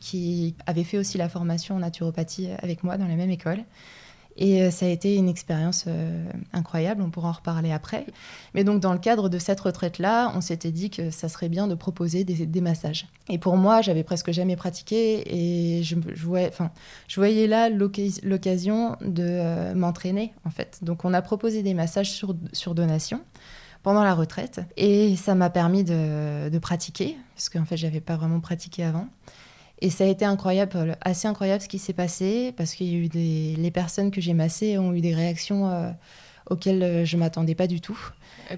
qui 0.00 0.54
avaient 0.66 0.84
fait 0.84 0.96
aussi 0.96 1.18
la 1.18 1.28
formation 1.28 1.76
en 1.76 1.80
naturopathie 1.80 2.48
avec 2.62 2.82
moi 2.82 2.96
dans 2.96 3.06
la 3.06 3.16
même 3.16 3.30
école. 3.30 3.64
Et 4.36 4.62
euh, 4.62 4.70
ça 4.70 4.86
a 4.86 4.88
été 4.88 5.16
une 5.16 5.28
expérience 5.28 5.84
euh, 5.86 6.24
incroyable, 6.52 7.02
on 7.02 7.10
pourra 7.10 7.28
en 7.28 7.32
reparler 7.32 7.72
après. 7.72 8.06
Mais 8.54 8.64
donc 8.64 8.80
dans 8.80 8.92
le 8.92 8.98
cadre 8.98 9.28
de 9.28 9.38
cette 9.38 9.60
retraite-là, 9.60 10.32
on 10.34 10.40
s'était 10.40 10.70
dit 10.70 10.90
que 10.90 11.10
ça 11.10 11.28
serait 11.28 11.48
bien 11.48 11.66
de 11.66 11.74
proposer 11.74 12.24
des, 12.24 12.60
massages. 12.60 13.06
Et 13.28 13.38
pour 13.38 13.56
moi, 13.56 13.82
j'avais 13.82 14.04
presque 14.04 14.30
jamais 14.30 14.56
pratiqué 14.56 15.22
et 15.26 15.82
je, 15.82 15.96
voyais, 17.16 17.46
là 17.46 17.68
l'occasion 17.68 18.96
de 19.02 19.24
euh, 19.26 19.74
m'entraîner 19.74 20.32
en 20.44 20.50
fait. 20.50 20.78
Donc 20.82 21.04
on 21.04 21.12
a 21.12 21.22
proposé 21.22 21.62
des 21.62 21.74
massages 21.74 22.10
sur, 22.10 22.34
sur 22.52 22.74
donation 22.74 23.20
pendant 23.82 24.04
la 24.04 24.14
retraite 24.14 24.60
et 24.76 25.16
ça 25.16 25.34
m'a 25.34 25.50
permis 25.50 25.82
de, 25.82 26.48
de 26.48 26.58
pratiquer 26.58 27.16
parce 27.34 27.48
qu'en 27.48 27.64
fait 27.64 27.76
j'avais 27.76 28.00
pas 28.00 28.16
vraiment 28.16 28.40
pratiqué 28.40 28.84
avant. 28.84 29.08
Et 29.82 29.90
ça 29.90 30.04
a 30.04 30.06
été 30.06 30.24
incroyable, 30.24 30.96
assez 31.00 31.26
incroyable 31.26 31.60
ce 31.60 31.66
qui 31.66 31.80
s'est 31.80 31.92
passé, 31.92 32.54
parce 32.56 32.74
qu'il 32.74 32.86
y 32.86 32.94
a 32.94 32.98
eu 32.98 33.08
des... 33.08 33.56
Les 33.58 33.72
personnes 33.72 34.12
que 34.12 34.20
j'ai 34.20 34.32
massées 34.32 34.78
ont 34.78 34.94
eu 34.94 35.00
des 35.00 35.12
réactions 35.12 35.68
euh, 35.68 35.90
auxquelles 36.48 36.82
euh, 36.84 37.04
je 37.04 37.16
m'attendais 37.16 37.56
pas 37.56 37.66
du 37.66 37.80
tout. 37.80 37.98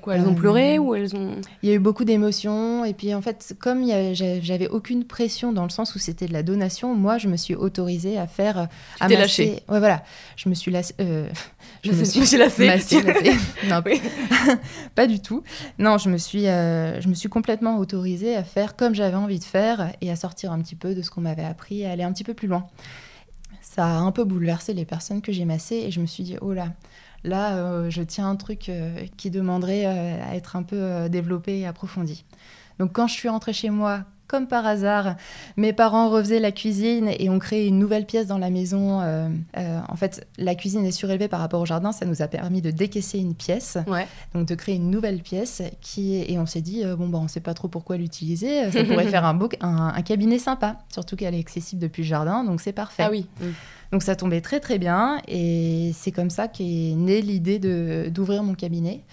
Quoi, 0.03 0.17
elles 0.17 0.27
ont 0.27 0.35
pleuré 0.35 0.77
euh, 0.77 0.81
ou 0.81 0.95
elles 0.95 1.15
ont... 1.15 1.37
Il 1.63 1.69
y 1.69 1.73
a 1.73 1.75
eu 1.75 1.79
beaucoup 1.79 2.05
d'émotions. 2.05 2.85
Et 2.85 2.95
puis 2.95 3.15
en 3.15 3.23
fait, 3.23 3.55
comme 3.59 3.85
j'avais 4.15 4.69
aucune 4.69 5.05
pression 5.05 5.53
dans 5.53 5.65
le 5.65 5.71
sens 5.71 5.95
où 5.95 5.99
c'était 5.99 6.27
de 6.27 6.33
la 6.33 6.43
donation, 6.43 6.95
moi, 6.95 7.19
je 7.19 7.29
me 7.29 7.37
suis 7.37 7.55
autorisée 7.55 8.19
à 8.19 8.27
faire... 8.27 8.69
Tu 9.01 9.07
t'es 9.07 9.17
lâchée 9.17 9.63
Ouais, 9.69 9.79
voilà. 9.79 10.03
Je 10.37 10.49
me 10.49 10.55
suis 10.55 10.71
lassée... 10.71 10.95
Euh, 11.01 11.29
je, 11.85 11.93
me 11.93 12.05
suis, 12.05 12.27
suis 12.27 12.39
lassée. 12.39 12.69
non, 13.69 13.83
pas 14.95 15.07
du 15.07 15.21
tout. 15.21 15.43
Non, 15.79 15.99
je 15.99 16.09
me, 16.09 16.19
suis, 16.19 16.47
euh, 16.49 17.01
je 17.01 17.09
me 17.09 17.15
suis 17.15 17.29
complètement 17.29 17.79
autorisée 17.79 18.37
à 18.37 18.45
faire 18.45 18.77
comme 18.77 18.95
j'avais 18.95 19.17
envie 19.17 19.39
de 19.39 19.45
faire 19.45 19.93
et 20.01 20.11
à 20.11 20.17
sortir 20.17 20.53
un 20.53 20.61
petit 20.61 20.77
peu 20.77 20.95
de 20.95 21.03
ce 21.03 21.11
qu'on 21.11 21.21
m'avait 21.21 21.45
appris 21.45 21.83
et 21.83 21.87
à 21.87 21.93
aller 21.93 22.03
un 22.03 22.13
petit 22.13 22.25
peu 22.25 22.35
plus 22.35 22.49
loin. 22.49 22.67
Ça 23.61 23.87
a 23.87 23.99
un 23.99 24.13
peu 24.13 24.25
bouleversé 24.25 24.75
les 24.75 24.85
personnes 24.85 25.21
que 25.23 25.33
j'ai 25.33 25.45
massées 25.45 25.77
et 25.87 25.91
je 25.91 26.01
me 26.01 26.07
suis 26.07 26.23
dit, 26.23 26.37
oh 26.41 26.53
là, 26.53 26.69
Là, 27.25 27.57
euh, 27.57 27.91
je 27.91 28.03
tiens 28.03 28.29
un 28.29 28.37
truc 28.37 28.69
euh, 28.69 29.07
qui 29.17 29.31
demanderait 29.31 29.87
euh, 29.87 30.23
à 30.23 30.37
être 30.37 30.57
un 30.57 30.63
peu 30.63 31.09
développé 31.09 31.59
et 31.61 31.67
approfondi. 31.67 32.25
Donc 32.79 32.93
quand 32.93 33.07
je 33.07 33.15
suis 33.15 33.29
rentrée 33.29 33.53
chez 33.53 33.71
moi, 33.71 34.05
comme 34.27 34.47
par 34.49 34.67
hasard, 34.67 35.17
mes 35.57 35.73
parents 35.73 36.09
refaisaient 36.09 36.41
la 36.41 36.51
cuisine 36.51 37.11
et 37.19 37.29
ont 37.29 37.39
créé 37.39 37.67
une 37.67 37.79
nouvelle 37.79 38.07
pièce 38.07 38.27
dans 38.27 38.39
la 38.39 38.51
maison. 38.51 39.01
Euh, 39.01 39.29
euh, 39.57 39.81
en 39.89 39.97
fait, 39.97 40.27
la 40.39 40.55
cuisine 40.55 40.85
est 40.85 40.93
surélevée 40.93 41.29
par 41.29 41.41
rapport 41.41 41.61
au 41.61 41.67
jardin. 41.67 41.93
Ça 41.93 42.07
nous 42.07 42.23
a 42.23 42.27
permis 42.27 42.63
de 42.63 42.71
décaisser 42.71 43.19
une 43.19 43.35
pièce, 43.35 43.77
donc 44.35 44.49
de 44.49 44.55
créer 44.55 44.77
une 44.77 44.91
nouvelle 44.91 45.21
pièce. 45.21 45.63
Qui 45.81 46.17
et 46.17 46.39
on 46.39 46.47
s'est 46.47 46.63
dit 46.63 46.83
bon 46.97 47.09
bah 47.09 47.19
on 47.23 47.29
sait 47.29 47.41
pas 47.41 47.55
trop 47.55 47.69
pourquoi 47.69 47.97
l'utiliser. 47.97 48.71
Ça 48.71 48.83
pourrait 48.85 49.07
faire 49.09 49.25
un, 49.25 49.39
un, 49.61 50.03
cabinet 50.03 50.39
sympa, 50.39 50.79
surtout 50.89 51.17
qu'elle 51.17 51.35
est 51.35 51.41
accessible 51.41 51.81
depuis 51.81 52.03
le 52.03 52.09
jardin, 52.09 52.45
donc 52.45 52.61
c'est 52.61 52.73
parfait. 52.73 53.05
Ah 53.07 53.11
oui. 53.11 53.27
Mm. 53.41 53.45
Donc 53.95 54.03
ça 54.03 54.17
tombait 54.17 54.41
très 54.41 54.59
très 54.59 54.79
bien 54.79 55.21
et 55.29 55.93
c'est 55.95 56.11
comme 56.11 56.29
ça 56.29 56.49
qu'est 56.49 56.65
née 56.65 57.23
l'idée 57.23 57.61
d'ouvrir 58.11 58.43
mon 58.43 58.55
cabinet. 58.55 59.05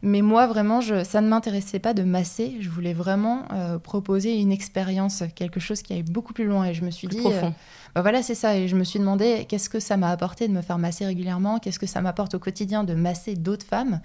Mais 0.00 0.22
moi, 0.22 0.46
vraiment, 0.46 0.80
je, 0.80 1.04
ça 1.04 1.20
ne 1.20 1.28
m'intéressait 1.28 1.78
pas 1.78 1.92
de 1.92 2.04
masser. 2.04 2.56
Je 2.58 2.70
voulais 2.70 2.94
vraiment 2.94 3.42
euh, 3.52 3.78
proposer 3.78 4.40
une 4.40 4.50
expérience, 4.50 5.24
quelque 5.34 5.60
chose 5.60 5.82
qui 5.82 5.92
allait 5.92 6.02
beaucoup 6.02 6.32
plus 6.32 6.46
loin. 6.46 6.64
Et 6.64 6.72
je 6.72 6.86
me 6.86 6.90
suis 6.90 7.06
dit, 7.06 7.18
profond. 7.18 7.52
bah 7.94 8.00
voilà, 8.00 8.22
c'est 8.22 8.34
ça. 8.34 8.56
Et 8.56 8.66
je 8.66 8.76
me 8.76 8.84
suis 8.84 8.98
demandé 8.98 9.44
qu'est-ce 9.46 9.68
que 9.68 9.78
ça 9.78 9.98
m'a 9.98 10.08
apporté 10.08 10.48
de 10.48 10.54
me 10.54 10.62
faire 10.62 10.78
masser 10.78 11.04
régulièrement, 11.04 11.58
qu'est-ce 11.58 11.78
que 11.78 11.84
ça 11.84 12.00
m'apporte 12.00 12.32
au 12.32 12.38
quotidien 12.38 12.82
de 12.82 12.94
masser 12.94 13.34
d'autres 13.34 13.66
femmes? 13.66 14.00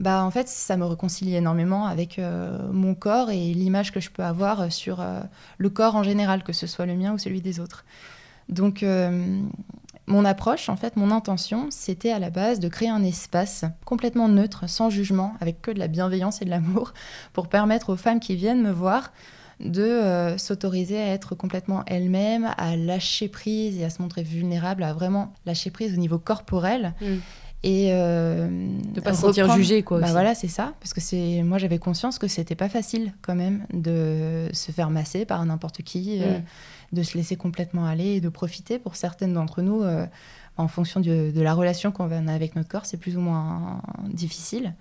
Bah 0.00 0.24
en 0.24 0.32
fait, 0.32 0.48
ça 0.48 0.76
me 0.76 0.86
réconcilie 0.86 1.36
énormément 1.36 1.86
avec 1.86 2.18
euh, 2.18 2.58
mon 2.72 2.96
corps 2.96 3.30
et 3.30 3.54
l'image 3.54 3.92
que 3.92 4.00
je 4.00 4.10
peux 4.10 4.24
avoir 4.24 4.72
sur 4.72 5.00
euh, 5.00 5.20
le 5.56 5.70
corps 5.70 5.94
en 5.94 6.02
général, 6.02 6.42
que 6.42 6.52
ce 6.52 6.66
soit 6.66 6.86
le 6.86 6.96
mien 6.96 7.12
ou 7.12 7.18
celui 7.18 7.40
des 7.40 7.60
autres. 7.60 7.84
Donc, 8.48 8.82
euh, 8.82 9.40
mon 10.06 10.24
approche, 10.24 10.68
en 10.68 10.76
fait, 10.76 10.96
mon 10.96 11.10
intention, 11.10 11.66
c'était 11.70 12.10
à 12.10 12.18
la 12.18 12.30
base 12.30 12.60
de 12.60 12.68
créer 12.68 12.88
un 12.88 13.02
espace 13.02 13.64
complètement 13.84 14.28
neutre, 14.28 14.68
sans 14.68 14.90
jugement, 14.90 15.34
avec 15.40 15.60
que 15.60 15.70
de 15.70 15.78
la 15.78 15.88
bienveillance 15.88 16.40
et 16.40 16.44
de 16.44 16.50
l'amour, 16.50 16.94
pour 17.32 17.48
permettre 17.48 17.90
aux 17.90 17.96
femmes 17.96 18.20
qui 18.20 18.34
viennent 18.34 18.62
me 18.62 18.72
voir 18.72 19.12
de 19.60 19.82
euh, 19.82 20.38
s'autoriser 20.38 20.98
à 20.98 21.08
être 21.08 21.34
complètement 21.34 21.82
elles-mêmes, 21.86 22.54
à 22.56 22.76
lâcher 22.76 23.28
prise 23.28 23.76
et 23.78 23.84
à 23.84 23.90
se 23.90 24.00
montrer 24.00 24.22
vulnérable, 24.22 24.82
à 24.84 24.92
vraiment 24.92 25.32
lâcher 25.46 25.70
prise 25.70 25.94
au 25.94 25.96
niveau 25.96 26.18
corporel. 26.18 26.94
Mm. 27.00 27.16
Et 27.64 27.88
euh, 27.90 28.48
de 28.94 29.00
pas 29.00 29.14
se 29.14 29.22
sentir 29.22 29.52
jugée 29.52 29.82
quoi. 29.82 30.00
Bah 30.00 30.12
voilà 30.12 30.36
c'est 30.36 30.46
ça 30.46 30.74
parce 30.78 30.94
que 30.94 31.00
c'est 31.00 31.42
moi 31.42 31.58
j'avais 31.58 31.78
conscience 31.78 32.18
que 32.20 32.28
c'était 32.28 32.54
pas 32.54 32.68
facile 32.68 33.12
quand 33.20 33.34
même 33.34 33.66
de 33.72 34.48
se 34.52 34.70
faire 34.70 34.90
masser 34.90 35.24
par 35.24 35.44
n'importe 35.44 35.82
qui. 35.82 36.20
Mm 36.20 36.42
de 36.92 37.02
se 37.02 37.16
laisser 37.16 37.36
complètement 37.36 37.86
aller 37.86 38.16
et 38.16 38.20
de 38.20 38.28
profiter 38.28 38.78
pour 38.78 38.96
certaines 38.96 39.34
d'entre 39.34 39.62
nous 39.62 39.82
euh, 39.82 40.06
en 40.56 40.68
fonction 40.68 41.00
de, 41.00 41.32
la 41.36 41.54
relation 41.54 41.92
qu'on 41.92 42.10
a 42.10 42.32
avec 42.32 42.56
notre 42.56 42.68
corps, 42.68 42.86
c'est 42.86 42.96
plus 42.96 43.16
ou 43.16 43.20
moins 43.20 43.80
difficile. 44.08 44.74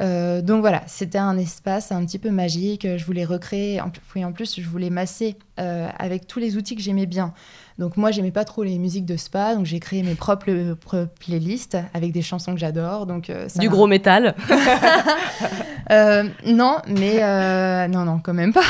Euh, 0.00 0.40
donc 0.40 0.60
voilà, 0.60 0.82
c'était 0.86 1.18
un 1.18 1.36
espace 1.36 1.90
un 1.90 2.04
petit 2.06 2.18
peu 2.18 2.30
magique. 2.30 2.86
Je 2.96 3.04
voulais 3.04 3.24
recréer, 3.24 3.80
en, 3.80 3.90
en 4.22 4.32
plus, 4.32 4.60
je 4.60 4.68
voulais 4.68 4.88
masser 4.88 5.36
euh, 5.58 5.88
avec 5.98 6.26
tous 6.28 6.38
les 6.38 6.56
outils 6.56 6.76
que 6.76 6.82
j'aimais 6.82 7.06
bien. 7.06 7.34
Donc 7.80 7.96
moi, 7.96 8.10
j'aimais 8.10 8.30
pas 8.30 8.44
trop 8.44 8.62
les 8.62 8.78
musiques 8.78 9.06
de 9.06 9.16
spa, 9.16 9.54
donc 9.54 9.64
j'ai 9.64 9.80
créé 9.80 10.02
mes 10.02 10.14
propres, 10.14 11.08
playlists 11.18 11.78
avec 11.94 12.12
des 12.12 12.20
chansons 12.20 12.52
que 12.52 12.60
j'adore. 12.60 13.06
Donc 13.06 13.30
euh, 13.30 13.48
du 13.58 13.70
gros 13.70 13.86
métal. 13.86 14.36
Euh, 15.90 16.22
non, 16.46 16.76
mais 16.86 17.16
euh, 17.20 17.88
non, 17.88 18.04
non, 18.04 18.20
quand 18.22 18.32
même 18.32 18.52
pas. 18.52 18.62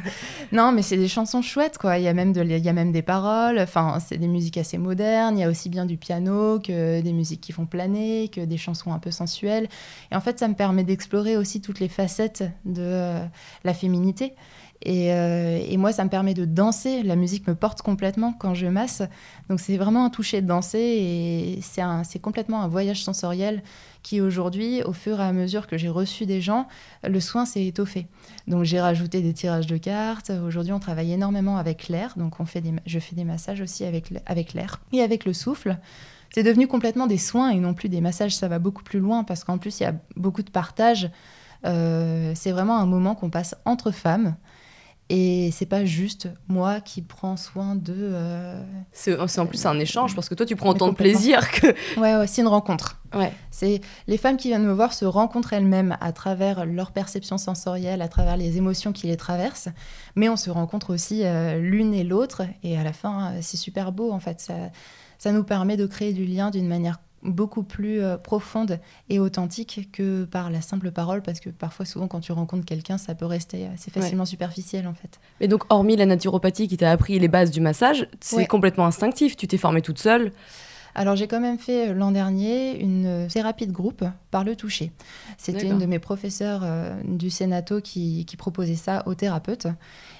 non, 0.52 0.72
mais 0.72 0.80
c'est 0.80 0.96
des 0.96 1.08
chansons 1.08 1.42
chouettes, 1.42 1.76
quoi. 1.76 1.98
Il 1.98 2.04
y 2.04 2.08
a 2.08 2.14
même 2.14 2.32
de, 2.32 2.42
il 2.42 2.64
y 2.64 2.68
a 2.68 2.72
même 2.72 2.92
des 2.92 3.02
paroles. 3.02 3.58
Enfin, 3.58 3.98
c'est 4.00 4.16
des 4.16 4.26
musiques 4.26 4.56
assez 4.56 4.78
modernes. 4.78 5.36
Il 5.36 5.42
y 5.42 5.44
a 5.44 5.50
aussi 5.50 5.68
bien 5.68 5.84
du 5.84 5.98
piano 5.98 6.60
que 6.60 7.02
des 7.02 7.12
musiques 7.12 7.42
qui 7.42 7.52
font 7.52 7.66
planer, 7.66 8.28
que 8.28 8.40
des 8.40 8.56
chansons 8.56 8.90
un 8.94 8.98
peu 8.98 9.10
sensuelles. 9.10 9.68
Et 10.10 10.16
en 10.16 10.22
fait, 10.22 10.38
ça 10.38 10.48
me 10.48 10.54
permet 10.54 10.82
d'explorer 10.82 11.36
aussi 11.36 11.60
toutes 11.60 11.78
les 11.78 11.88
facettes 11.88 12.44
de 12.64 13.18
la 13.64 13.74
féminité. 13.74 14.34
Euh, 14.86 15.64
et, 15.68 15.76
moi, 15.76 15.92
ça 15.92 16.04
me 16.04 16.08
permet 16.08 16.34
de 16.34 16.44
danser. 16.44 17.02
La 17.02 17.16
musique 17.16 17.46
me 17.46 17.54
porte 17.54 17.82
complètement 17.82 18.32
quand 18.32 18.54
je 18.54 18.66
masse. 18.66 19.02
Donc 19.48 19.60
c'est 19.60 19.76
vraiment 19.76 20.04
un 20.04 20.10
toucher 20.10 20.42
de 20.42 20.46
danser 20.46 20.78
et 20.78 21.60
c'est 21.62 22.18
complètement 22.18 22.62
un 22.62 22.68
voyage 22.68 23.04
sensoriel 23.04 23.62
qui 24.02 24.20
aujourd'hui, 24.20 24.82
au 24.82 24.92
fur 24.92 25.20
et 25.20 25.24
à 25.24 25.32
mesure 25.32 25.68
que 25.68 25.78
j'ai 25.78 25.88
reçu 25.88 26.26
des 26.26 26.40
gens, 26.40 26.66
le 27.04 27.20
soin 27.20 27.44
s'est 27.44 27.64
étoffé. 27.64 28.08
Donc 28.48 28.64
j'ai 28.64 28.80
rajouté 28.80 29.20
des 29.20 29.32
tirages 29.32 29.68
de 29.68 29.76
cartes. 29.76 30.32
Aujourd'hui, 30.44 30.72
on 30.72 30.80
travaille 30.80 31.12
énormément 31.12 31.56
avec 31.56 31.88
l'air. 31.88 32.14
Donc 32.16 32.34
je 32.86 32.98
fais 32.98 33.14
des 33.14 33.24
massages 33.24 33.60
aussi 33.60 33.84
avec, 33.84 34.12
avec 34.26 34.54
l'air 34.54 34.80
et 34.92 35.02
avec 35.02 35.24
le 35.24 35.32
souffle. 35.32 35.78
C'est 36.34 36.42
devenu 36.42 36.66
complètement 36.66 37.06
des 37.06 37.18
soins 37.18 37.50
et 37.50 37.60
non 37.60 37.74
plus 37.74 37.88
des 37.88 38.00
massages. 38.00 38.34
Ça 38.34 38.48
va 38.48 38.58
beaucoup 38.58 38.82
plus 38.82 39.00
loin 39.00 39.22
parce 39.22 39.44
qu'en 39.44 39.58
plus, 39.58 39.80
il 39.80 39.82
y 39.82 39.86
a 39.86 39.94
beaucoup 40.16 40.42
de 40.42 40.50
partage. 40.50 41.10
Euh, 41.66 42.32
c'est 42.34 42.52
vraiment 42.52 42.78
un 42.78 42.86
moment 42.86 43.14
qu'on 43.14 43.30
passe 43.30 43.54
entre 43.64 43.90
femmes. 43.90 44.34
Et 45.08 45.50
c'est 45.52 45.66
pas 45.66 45.84
juste 45.84 46.28
moi 46.48 46.80
qui 46.80 47.02
prends 47.02 47.36
soin 47.36 47.74
de. 47.74 47.94
Euh, 47.94 48.62
c'est 48.92 49.38
en 49.38 49.46
plus 49.46 49.66
un 49.66 49.78
échange 49.78 50.14
parce 50.14 50.28
que 50.28 50.34
toi 50.34 50.46
tu 50.46 50.56
prends 50.56 50.70
autant 50.70 50.88
de 50.88 50.94
plaisir 50.94 51.50
que. 51.50 51.66
Ouais, 52.00 52.16
ouais 52.16 52.26
c'est 52.26 52.40
une 52.40 52.48
rencontre. 52.48 53.00
Ouais. 53.12 53.32
C'est 53.50 53.82
les 54.06 54.16
femmes 54.16 54.38
qui 54.38 54.48
viennent 54.48 54.64
me 54.64 54.72
voir 54.72 54.94
se 54.94 55.04
rencontrent 55.04 55.52
elles-mêmes 55.52 55.98
à 56.00 56.12
travers 56.12 56.64
leur 56.64 56.92
perception 56.92 57.36
sensorielle, 57.36 58.00
à 58.00 58.08
travers 58.08 58.38
les 58.38 58.56
émotions 58.56 58.92
qui 58.92 59.06
les 59.06 59.18
traversent, 59.18 59.68
mais 60.16 60.30
on 60.30 60.36
se 60.36 60.48
rencontre 60.48 60.94
aussi 60.94 61.24
euh, 61.24 61.58
l'une 61.58 61.92
et 61.92 62.04
l'autre 62.04 62.42
et 62.62 62.78
à 62.78 62.84
la 62.84 62.94
fin 62.94 63.32
euh, 63.32 63.38
c'est 63.42 63.58
super 63.58 63.92
beau 63.92 64.12
en 64.12 64.20
fait. 64.20 64.40
Ça, 64.40 64.54
ça 65.18 65.32
nous 65.32 65.44
permet 65.44 65.76
de 65.76 65.86
créer 65.86 66.12
du 66.12 66.24
lien 66.24 66.50
d'une 66.50 66.68
manière 66.68 67.00
beaucoup 67.22 67.62
plus 67.62 68.00
euh, 68.00 68.16
profonde 68.16 68.80
et 69.08 69.18
authentique 69.18 69.88
que 69.92 70.24
par 70.24 70.50
la 70.50 70.60
simple 70.60 70.90
parole, 70.90 71.22
parce 71.22 71.40
que 71.40 71.50
parfois, 71.50 71.86
souvent, 71.86 72.08
quand 72.08 72.20
tu 72.20 72.32
rencontres 72.32 72.64
quelqu'un, 72.64 72.98
ça 72.98 73.14
peut 73.14 73.26
rester 73.26 73.66
assez 73.66 73.90
facilement 73.90 74.24
superficiel, 74.24 74.86
en 74.86 74.94
fait. 74.94 75.20
Mais 75.40 75.48
donc, 75.48 75.64
hormis 75.70 75.96
la 75.96 76.06
naturopathie 76.06 76.68
qui 76.68 76.76
t'a 76.76 76.90
appris 76.90 77.18
les 77.18 77.28
bases 77.28 77.50
du 77.50 77.60
massage, 77.60 78.08
c'est 78.20 78.46
complètement 78.46 78.86
instinctif. 78.86 79.36
Tu 79.36 79.46
t'es 79.46 79.58
formée 79.58 79.82
toute 79.82 79.98
seule 79.98 80.32
alors 80.94 81.16
j'ai 81.16 81.26
quand 81.26 81.40
même 81.40 81.58
fait 81.58 81.88
euh, 81.88 81.94
l'an 81.94 82.10
dernier 82.10 82.78
une 82.80 83.06
euh, 83.06 83.28
thérapie 83.28 83.66
de 83.66 83.72
groupe 83.72 84.04
par 84.30 84.44
le 84.44 84.56
toucher. 84.56 84.92
C'était 85.38 85.66
une 85.66 85.78
de 85.78 85.86
mes 85.86 85.98
professeurs 85.98 86.64
du 87.04 87.28
Sénato 87.28 87.80
qui, 87.80 88.24
qui, 88.24 88.36
proposait 88.36 88.76
ça 88.76 89.02
aux 89.06 89.14
thérapeutes. 89.14 89.66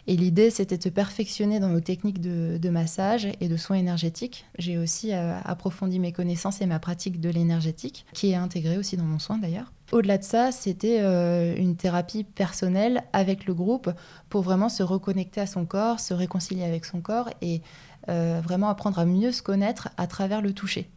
Et 0.09 0.17
l'idée, 0.17 0.51
c'était 0.51 0.79
de 0.79 0.83
se 0.83 0.89
perfectionner 0.89 1.61
dans 1.61 1.69
nos 1.69 1.81
techniques 1.81 2.21
de, 2.21 2.69
massage 2.71 3.29
et 3.41 3.49
de 3.49 3.57
soins 3.57 3.77
énergétiques. 3.77 4.47
J'ai 4.59 4.79
aussi 4.79 5.13
euh, 5.13 5.39
approfondi 5.45 5.99
mes 5.99 6.13
connaissances 6.13 6.61
et 6.61 6.67
ma 6.67 6.79
pratique 6.79 7.21
de 7.21 7.29
l'énergétique, 7.29 8.07
qui 8.13 8.31
est 8.31 8.35
intégrée 8.35 8.79
aussi 8.79 8.97
dans 8.97 9.05
mon 9.05 9.19
soin 9.19 9.39
d'ailleurs. 9.39 9.73
Au-delà 9.93 10.17
de 10.17 10.25
ça, 10.25 10.53
c'était 10.53 11.01
euh, 11.03 11.55
une 11.55 11.77
thérapie 11.77 12.25
personnelle 12.25 13.05
avec 13.13 13.45
le 13.47 13.53
groupe 13.53 13.91
pour 14.31 14.41
vraiment 14.41 14.71
se 14.71 14.83
reconnecter 14.83 15.43
à 15.43 15.47
son 15.47 15.67
corps, 15.67 16.01
se 16.01 16.15
réconcilier 16.15 16.65
avec 16.65 16.87
son 16.87 17.03
corps 17.03 17.29
et 17.43 17.57
euh, 17.57 17.92
vraiment 18.09 18.69
apprendre 18.69 18.99
à 18.99 19.05
mieux 19.05 19.33
se 19.33 19.43
connaître 19.43 19.89
à 19.97 20.07
travers 20.07 20.43
le 20.43 20.53
toucher. 20.53 20.89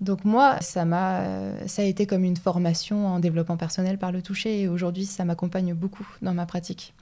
Donc 0.00 0.24
moi, 0.24 0.56
ça 0.60 0.84
m'a, 0.84 1.22
ça 1.66 1.82
a 1.82 1.84
été 1.84 2.06
comme 2.06 2.24
une 2.24 2.36
formation 2.36 3.06
en 3.06 3.18
développement 3.18 3.56
personnel 3.56 3.98
par 3.98 4.12
le 4.12 4.22
toucher 4.22 4.62
et 4.62 4.68
aujourd'hui, 4.68 5.04
ça 5.04 5.24
m'accompagne 5.24 5.74
beaucoup 5.74 6.06
dans 6.22 6.34
ma 6.34 6.46
pratique. 6.46 6.94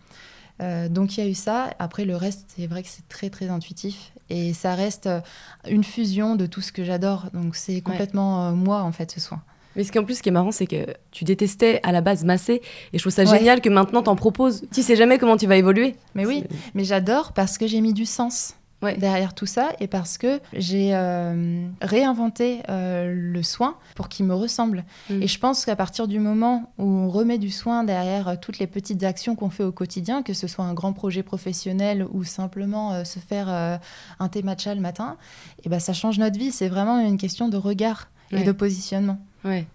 Euh, 0.60 0.88
donc 0.88 1.16
il 1.16 1.24
y 1.24 1.26
a 1.26 1.30
eu 1.30 1.34
ça. 1.34 1.70
Après, 1.78 2.04
le 2.04 2.16
reste, 2.16 2.54
c'est 2.56 2.66
vrai 2.66 2.82
que 2.82 2.88
c'est 2.88 3.06
très, 3.08 3.30
très 3.30 3.48
intuitif. 3.48 4.12
Et 4.30 4.52
ça 4.52 4.74
reste 4.74 5.06
euh, 5.06 5.20
une 5.68 5.84
fusion 5.84 6.36
de 6.36 6.46
tout 6.46 6.60
ce 6.60 6.72
que 6.72 6.84
j'adore. 6.84 7.26
Donc 7.32 7.56
c'est 7.56 7.80
complètement 7.80 8.48
euh, 8.48 8.52
moi, 8.52 8.82
en 8.82 8.92
fait, 8.92 9.10
ce 9.10 9.20
soin. 9.20 9.42
Mais 9.76 9.84
ce 9.84 9.92
qui 9.92 9.98
en 9.98 10.04
plus, 10.04 10.16
ce 10.16 10.22
qui 10.22 10.28
est 10.28 10.32
marrant, 10.32 10.50
c'est 10.50 10.66
que 10.66 10.86
tu 11.12 11.24
détestais 11.24 11.80
à 11.84 11.92
la 11.92 12.00
base 12.00 12.24
masser. 12.24 12.60
Et 12.92 12.98
je 12.98 13.02
trouve 13.02 13.12
ça 13.12 13.24
génial 13.24 13.60
que 13.60 13.68
maintenant 13.68 14.02
t'en 14.02 14.16
proposes. 14.16 14.64
Tu 14.72 14.82
sais 14.82 14.96
jamais 14.96 15.18
comment 15.18 15.36
tu 15.36 15.46
vas 15.46 15.56
évoluer. 15.56 15.94
Mais 16.14 16.26
oui, 16.26 16.44
mais 16.74 16.84
j'adore 16.84 17.32
parce 17.32 17.58
que 17.58 17.66
j'ai 17.66 17.80
mis 17.80 17.92
du 17.92 18.04
sens 18.04 18.54
derrière 18.82 19.34
tout 19.34 19.46
ça 19.46 19.70
et 19.80 19.88
parce 19.88 20.18
que 20.18 20.40
j'ai 20.52 20.94
euh, 20.94 21.66
réinventé 21.82 22.60
euh, 22.68 23.12
le 23.12 23.42
soin 23.42 23.76
pour 23.94 24.08
qu'il 24.08 24.26
me 24.26 24.34
ressemble. 24.34 24.84
Mm. 25.10 25.22
Et 25.22 25.26
je 25.26 25.38
pense 25.38 25.64
qu'à 25.64 25.76
partir 25.76 26.06
du 26.06 26.20
moment 26.20 26.72
où 26.78 26.84
on 26.84 27.08
remet 27.08 27.38
du 27.38 27.50
soin 27.50 27.82
derrière 27.84 28.28
euh, 28.28 28.34
toutes 28.40 28.58
les 28.58 28.66
petites 28.66 29.02
actions 29.02 29.34
qu'on 29.34 29.50
fait 29.50 29.64
au 29.64 29.72
quotidien, 29.72 30.22
que 30.22 30.32
ce 30.32 30.46
soit 30.46 30.64
un 30.64 30.74
grand 30.74 30.92
projet 30.92 31.22
professionnel 31.22 32.06
ou 32.12 32.24
simplement 32.24 33.04
se 33.04 33.18
faire 33.18 33.48
un 33.48 34.28
thé 34.28 34.42
matcha 34.42 34.74
le 34.74 34.80
matin, 34.80 35.16
et 35.64 35.68
ben 35.68 35.80
ça 35.80 35.92
change 35.92 36.18
notre 36.18 36.38
vie. 36.38 36.52
C'est 36.52 36.68
vraiment 36.68 36.98
une 37.00 37.18
question 37.18 37.48
de 37.48 37.56
regard 37.56 38.08
et 38.30 38.44
de 38.44 38.52
positionnement. 38.52 39.18
Ouais. 39.44 39.66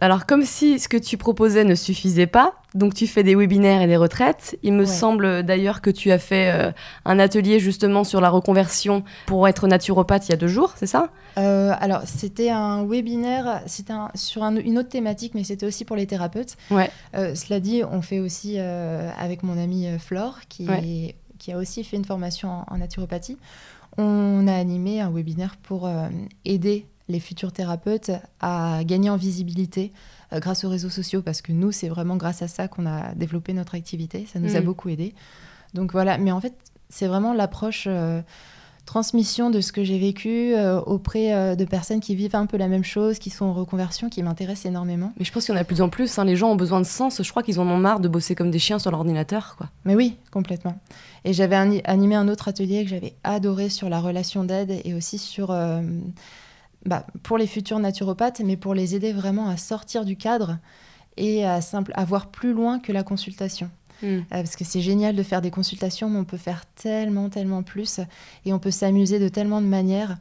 Alors, 0.00 0.24
comme 0.24 0.44
si 0.44 0.78
ce 0.78 0.88
que 0.88 0.96
tu 0.96 1.18
proposais 1.18 1.64
ne 1.64 1.74
suffisait 1.74 2.26
pas, 2.26 2.54
donc 2.74 2.94
tu 2.94 3.06
fais 3.06 3.22
des 3.22 3.34
webinaires 3.34 3.82
et 3.82 3.86
des 3.86 3.96
retraites. 3.96 4.58
Il 4.62 4.72
me 4.72 4.84
semble 4.84 5.42
d'ailleurs 5.42 5.80
que 5.80 5.90
tu 5.90 6.10
as 6.10 6.18
fait 6.18 6.50
euh, 6.52 6.72
un 7.04 7.18
atelier 7.18 7.58
justement 7.58 8.04
sur 8.04 8.20
la 8.20 8.30
reconversion 8.30 9.02
pour 9.26 9.48
être 9.48 9.66
naturopathe 9.66 10.28
il 10.28 10.30
y 10.30 10.34
a 10.34 10.36
deux 10.36 10.48
jours, 10.48 10.74
c'est 10.76 10.86
ça? 10.86 11.10
Euh, 11.38 11.72
Alors, 11.80 12.02
c'était 12.06 12.50
un 12.50 12.84
webinaire, 12.86 13.62
c'était 13.66 13.92
sur 14.14 14.42
une 14.42 14.78
autre 14.78 14.88
thématique, 14.88 15.34
mais 15.34 15.44
c'était 15.44 15.66
aussi 15.66 15.84
pour 15.84 15.96
les 15.96 16.06
thérapeutes. 16.06 16.56
Ouais. 16.70 16.90
Euh, 17.14 17.34
cela 17.34 17.60
dit, 17.60 17.82
on 17.90 18.02
fait 18.02 18.20
aussi 18.20 18.58
avec 18.58 19.42
mon 19.42 19.58
amie 19.58 19.86
Flore, 19.98 20.40
qui, 20.48 20.66
qui 21.38 21.52
a 21.52 21.58
aussi 21.58 21.84
fait 21.84 21.96
une 21.96 22.04
formation 22.04 22.64
en 22.68 22.78
naturopathie. 22.78 23.36
On 23.98 24.46
a 24.46 24.54
animé 24.54 25.00
un 25.00 25.10
webinaire 25.10 25.56
pour 25.62 25.90
aider 26.44 26.86
les 27.10 27.20
futurs 27.20 27.52
thérapeutes 27.52 28.10
à 28.40 28.80
gagner 28.84 29.10
en 29.10 29.16
visibilité 29.16 29.92
euh, 30.32 30.40
grâce 30.40 30.64
aux 30.64 30.68
réseaux 30.68 30.90
sociaux, 30.90 31.22
parce 31.22 31.42
que 31.42 31.52
nous, 31.52 31.72
c'est 31.72 31.88
vraiment 31.88 32.16
grâce 32.16 32.42
à 32.42 32.48
ça 32.48 32.68
qu'on 32.68 32.86
a 32.86 33.14
développé 33.14 33.52
notre 33.52 33.74
activité. 33.74 34.26
Ça 34.32 34.38
nous 34.38 34.56
a 34.56 34.60
mm. 34.60 34.64
beaucoup 34.64 34.88
aidé. 34.88 35.14
Donc 35.74 35.92
voilà, 35.92 36.18
mais 36.18 36.32
en 36.32 36.40
fait, 36.40 36.54
c'est 36.88 37.06
vraiment 37.06 37.32
l'approche 37.34 37.84
euh, 37.86 38.20
transmission 38.86 39.50
de 39.50 39.60
ce 39.60 39.70
que 39.70 39.84
j'ai 39.84 40.00
vécu 40.00 40.52
euh, 40.54 40.80
auprès 40.80 41.32
euh, 41.32 41.54
de 41.54 41.64
personnes 41.64 42.00
qui 42.00 42.16
vivent 42.16 42.34
un 42.34 42.46
peu 42.46 42.56
la 42.56 42.66
même 42.66 42.82
chose, 42.82 43.20
qui 43.20 43.30
sont 43.30 43.44
en 43.44 43.52
reconversion, 43.52 44.08
qui 44.08 44.20
m'intéressent 44.22 44.66
énormément. 44.66 45.12
Mais 45.16 45.24
je 45.24 45.30
pense 45.30 45.44
qu'il 45.44 45.54
y 45.54 45.56
en 45.56 45.60
a 45.60 45.62
de 45.62 45.68
plus 45.68 45.80
en 45.80 45.88
plus. 45.88 46.18
hein. 46.18 46.24
Les 46.24 46.34
gens 46.34 46.50
ont 46.50 46.56
besoin 46.56 46.80
de 46.80 46.86
sens. 46.86 47.22
Je 47.22 47.30
crois 47.30 47.44
qu'ils 47.44 47.60
en 47.60 47.68
ont 47.68 47.76
marre 47.76 48.00
de 48.00 48.08
bosser 48.08 48.34
comme 48.34 48.50
des 48.50 48.58
chiens 48.58 48.80
sur 48.80 48.90
l'ordinateur. 48.90 49.54
quoi. 49.56 49.68
Mais 49.84 49.94
oui, 49.94 50.16
complètement. 50.32 50.76
Et 51.24 51.32
j'avais 51.32 51.54
ani- 51.54 51.82
animé 51.84 52.16
un 52.16 52.26
autre 52.26 52.48
atelier 52.48 52.82
que 52.82 52.90
j'avais 52.90 53.14
adoré 53.22 53.68
sur 53.68 53.88
la 53.88 54.00
relation 54.00 54.42
d'aide 54.42 54.80
et 54.84 54.94
aussi 54.94 55.18
sur, 55.18 55.52
bah, 56.86 57.06
pour 57.22 57.38
les 57.38 57.46
futurs 57.46 57.78
naturopathes, 57.78 58.40
mais 58.40 58.56
pour 58.56 58.74
les 58.74 58.94
aider 58.94 59.12
vraiment 59.12 59.48
à 59.48 59.56
sortir 59.56 60.04
du 60.04 60.16
cadre 60.16 60.58
et 61.16 61.44
à, 61.44 61.60
simple, 61.60 61.92
à 61.94 62.04
voir 62.04 62.28
plus 62.28 62.52
loin 62.52 62.78
que 62.78 62.92
la 62.92 63.02
consultation. 63.02 63.70
Euh, 64.02 64.22
parce 64.30 64.56
que 64.56 64.64
c'est 64.64 64.80
génial 64.80 65.14
de 65.14 65.22
faire 65.22 65.42
des 65.42 65.50
consultations, 65.50 66.08
mais 66.08 66.18
on 66.18 66.24
peut 66.24 66.38
faire 66.38 66.64
tellement, 66.74 67.28
tellement 67.28 67.62
plus 67.62 68.00
et 68.46 68.52
on 68.54 68.58
peut 68.58 68.70
s'amuser 68.70 69.18
de 69.18 69.28
tellement 69.28 69.60
de 69.60 69.66
manières. 69.66 70.16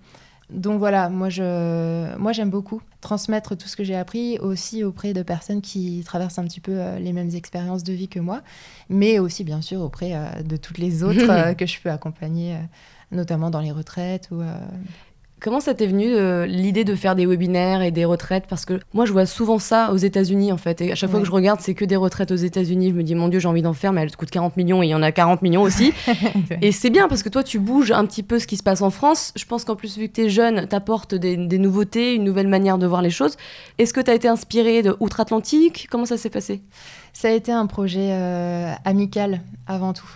Donc 0.49 0.79
voilà, 0.79 1.09
moi 1.09 1.29
je, 1.29 2.17
moi 2.17 2.31
j'aime 2.31 2.49
beaucoup 2.49 2.81
transmettre 3.01 3.55
tout 3.55 3.67
ce 3.67 3.77
que 3.77 3.83
j'ai 3.83 3.95
appris 3.95 4.39
aussi 4.39 4.83
auprès 4.83 5.13
de 5.13 5.21
personnes 5.21 5.61
qui 5.61 6.01
traversent 6.05 6.39
un 6.39 6.43
petit 6.43 6.59
peu 6.59 6.73
euh, 6.75 6.99
les 6.99 7.13
mêmes 7.13 7.29
expériences 7.33 7.83
de 7.83 7.93
vie 7.93 8.07
que 8.07 8.19
moi, 8.19 8.41
mais 8.89 9.19
aussi 9.19 9.43
bien 9.43 9.61
sûr 9.61 9.81
auprès 9.81 10.15
euh, 10.15 10.41
de 10.41 10.57
toutes 10.57 10.79
les 10.79 11.03
autres 11.03 11.29
euh, 11.29 11.53
que 11.53 11.65
je 11.65 11.79
peux 11.79 11.91
accompagner, 11.91 12.57
notamment 13.11 13.49
dans 13.51 13.61
les 13.61 13.71
retraites 13.71 14.29
ou 14.31 14.41
Comment 15.41 15.59
ça 15.59 15.73
t'est 15.73 15.87
venu 15.87 16.15
euh, 16.15 16.45
l'idée 16.45 16.83
de 16.83 16.95
faire 16.95 17.15
des 17.15 17.25
webinaires 17.25 17.81
et 17.81 17.91
des 17.91 18.03
retraites? 18.05 18.45
Parce 18.49 18.65
que 18.65 18.79
moi, 18.93 19.05
je 19.05 19.13
vois 19.13 19.25
souvent 19.25 19.59
ça 19.59 19.91
aux 19.93 19.97
États-Unis 19.97 20.51
en 20.51 20.57
fait. 20.57 20.81
Et 20.81 20.91
à 20.91 20.95
chaque 20.95 21.09
fois 21.09 21.19
que 21.19 21.25
je 21.25 21.31
regarde, 21.31 21.61
c'est 21.61 21.73
que 21.73 21.85
des 21.85 21.95
retraites 21.95 22.31
aux 22.31 22.35
États-Unis. 22.35 22.89
Je 22.89 22.95
me 22.95 23.03
dis, 23.03 23.15
mon 23.15 23.29
Dieu, 23.29 23.39
j'ai 23.39 23.47
envie 23.47 23.61
d'en 23.61 23.73
faire, 23.73 23.93
mais 23.93 24.01
elles 24.01 24.15
coûtent 24.15 24.31
40 24.31 24.57
millions 24.57 24.83
et 24.83 24.87
il 24.87 24.89
y 24.89 24.95
en 24.95 25.01
a 25.01 25.11
40 25.11 25.41
millions 25.41 25.61
aussi. 25.61 25.93
et 26.61 26.71
c'est 26.71 26.89
bien 26.89 27.07
parce 27.07 27.23
que 27.23 27.29
toi, 27.29 27.43
tu 27.43 27.59
bouges 27.59 27.91
un 27.91 28.05
petit 28.05 28.23
peu 28.23 28.39
ce 28.39 28.47
qui 28.47 28.57
se 28.57 28.63
passe 28.63 28.81
en 28.81 28.89
France. 28.89 29.31
Je 29.35 29.45
pense 29.45 29.63
qu'en 29.63 29.75
plus, 29.75 29.97
vu 29.97 30.09
que 30.09 30.13
tu 30.13 30.21
es 30.25 30.29
jeune, 30.29 30.67
t'apportes 30.67 31.15
des, 31.15 31.37
des 31.37 31.57
nouveautés, 31.57 32.15
une 32.15 32.23
nouvelle 32.23 32.47
manière 32.47 32.77
de 32.77 32.85
voir 32.85 33.01
les 33.01 33.09
choses. 33.09 33.37
Est-ce 33.77 33.93
que 33.93 34.01
tu 34.01 34.11
as 34.11 34.15
été 34.15 34.27
inspiré 34.27 34.81
de 34.81 34.95
Outre-Atlantique? 34.99 35.87
Comment 35.89 36.05
ça 36.05 36.17
s'est 36.17 36.29
passé? 36.29 36.61
Ça 37.13 37.29
a 37.29 37.31
été 37.31 37.51
un 37.51 37.65
projet 37.65 38.11
euh, 38.11 38.73
amical 38.85 39.41
avant 39.67 39.93
tout. 39.93 40.09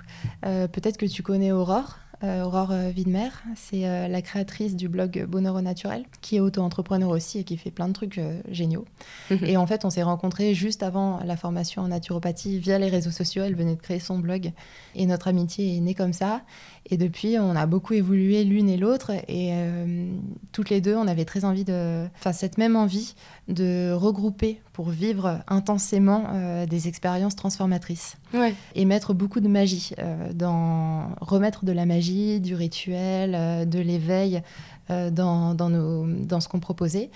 Euh, 0.45 0.67
Peut-être 0.67 0.97
que 0.97 1.05
tu 1.05 1.23
connais 1.23 1.51
Aurore. 1.51 1.97
Euh, 2.23 2.43
Aurore 2.43 2.73
Widmer, 2.95 3.29
c'est 3.55 3.87
euh, 3.87 4.07
la 4.07 4.21
créatrice 4.21 4.75
du 4.75 4.87
blog 4.87 5.25
Bonheur 5.27 5.55
au 5.55 5.61
naturel, 5.61 6.05
qui 6.21 6.37
est 6.37 6.39
auto-entrepreneur 6.39 7.09
aussi 7.09 7.39
et 7.39 7.43
qui 7.43 7.57
fait 7.57 7.71
plein 7.71 7.87
de 7.87 7.93
trucs 7.93 8.17
euh, 8.17 8.39
géniaux. 8.49 8.85
et 9.29 9.57
en 9.57 9.67
fait, 9.67 9.85
on 9.85 9.89
s'est 9.89 10.03
rencontrés 10.03 10.53
juste 10.53 10.83
avant 10.83 11.19
la 11.25 11.35
formation 11.35 11.81
en 11.81 11.87
naturopathie 11.89 12.59
via 12.59 12.79
les 12.79 12.89
réseaux 12.89 13.11
sociaux. 13.11 13.43
Elle 13.43 13.55
venait 13.55 13.75
de 13.75 13.81
créer 13.81 13.99
son 13.99 14.19
blog 14.19 14.51
et 14.95 15.05
notre 15.05 15.27
amitié 15.27 15.75
est 15.75 15.79
née 15.81 15.93
comme 15.95 16.13
ça. 16.13 16.41
Et 16.89 16.97
depuis, 16.97 17.37
on 17.39 17.55
a 17.55 17.65
beaucoup 17.65 17.93
évolué 17.93 18.43
l'une 18.43 18.67
et 18.69 18.75
l'autre 18.77 19.11
et 19.27 19.51
euh, 19.53 20.09
toutes 20.51 20.69
les 20.69 20.81
deux, 20.81 20.95
on 20.95 21.07
avait 21.07 21.23
très 21.23 21.45
envie 21.45 21.63
de, 21.63 22.05
enfin 22.19 22.33
cette 22.33 22.57
même 22.57 22.75
envie 22.75 23.15
de 23.47 23.93
regrouper 23.93 24.59
pour 24.73 24.89
vivre 24.89 25.39
intensément 25.47 26.25
euh, 26.33 26.65
des 26.65 26.87
expériences 26.87 27.35
transformatrices 27.35 28.17
Ouais. 28.33 28.55
et 28.73 28.83
mettre 28.85 29.13
beaucoup 29.13 29.39
de 29.41 29.47
magie 29.47 29.91
euh, 29.99 30.33
dans 30.33 31.09
remettre 31.21 31.65
de 31.65 31.71
la 31.71 31.85
magie, 31.85 32.12
du 32.13 32.55
rituel, 32.55 33.35
euh, 33.35 33.65
de 33.65 33.79
l'éveil 33.79 34.41
euh, 34.89 35.09
dans, 35.09 35.53
dans, 35.53 35.69
nos, 35.69 36.05
dans 36.05 36.39
ce 36.39 36.47
qu'on 36.47 36.59
proposait. 36.59 37.09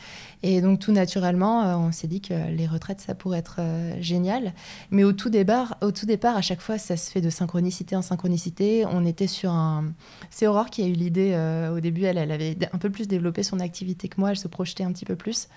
Et 0.43 0.61
donc 0.61 0.79
tout 0.79 0.91
naturellement, 0.91 1.63
euh, 1.63 1.75
on 1.75 1.91
s'est 1.91 2.07
dit 2.07 2.21
que 2.21 2.33
les 2.49 2.67
retraites, 2.67 3.01
ça 3.01 3.15
pourrait 3.15 3.39
être 3.39 3.59
génial. 3.99 4.53
Mais 4.91 5.03
au 5.03 5.13
tout, 5.13 5.29
départ, 5.29 5.77
au 5.81 5.91
tout 5.91 6.05
départ, 6.05 6.35
à 6.35 6.41
chaque 6.41 6.61
fois, 6.61 6.77
ça 6.77 6.97
se 6.97 7.11
fait 7.11 7.21
de 7.21 7.29
synchronicité 7.29 7.95
en 7.95 8.01
synchronicité. 8.01 8.85
On 8.85 9.05
était 9.05 9.27
sur 9.27 9.51
un... 9.51 9.93
C'est 10.29 10.47
Aurore 10.47 10.69
qui 10.69 10.83
a 10.83 10.87
eu 10.87 10.93
l'idée 10.93 11.35
au 11.71 11.79
début, 11.79 12.03
elle, 12.03 12.17
elle 12.17 12.31
avait 12.31 12.57
un 12.73 12.77
peu 12.77 12.89
plus 12.89 13.07
développé 13.07 13.43
son 13.43 13.59
activité 13.59 14.07
que 14.07 14.19
moi, 14.19 14.31
elle 14.31 14.37
se 14.37 14.47
projetait 14.47 14.83
un 14.83 14.91
petit 14.91 15.05
peu 15.05 15.15
plus. 15.15 15.47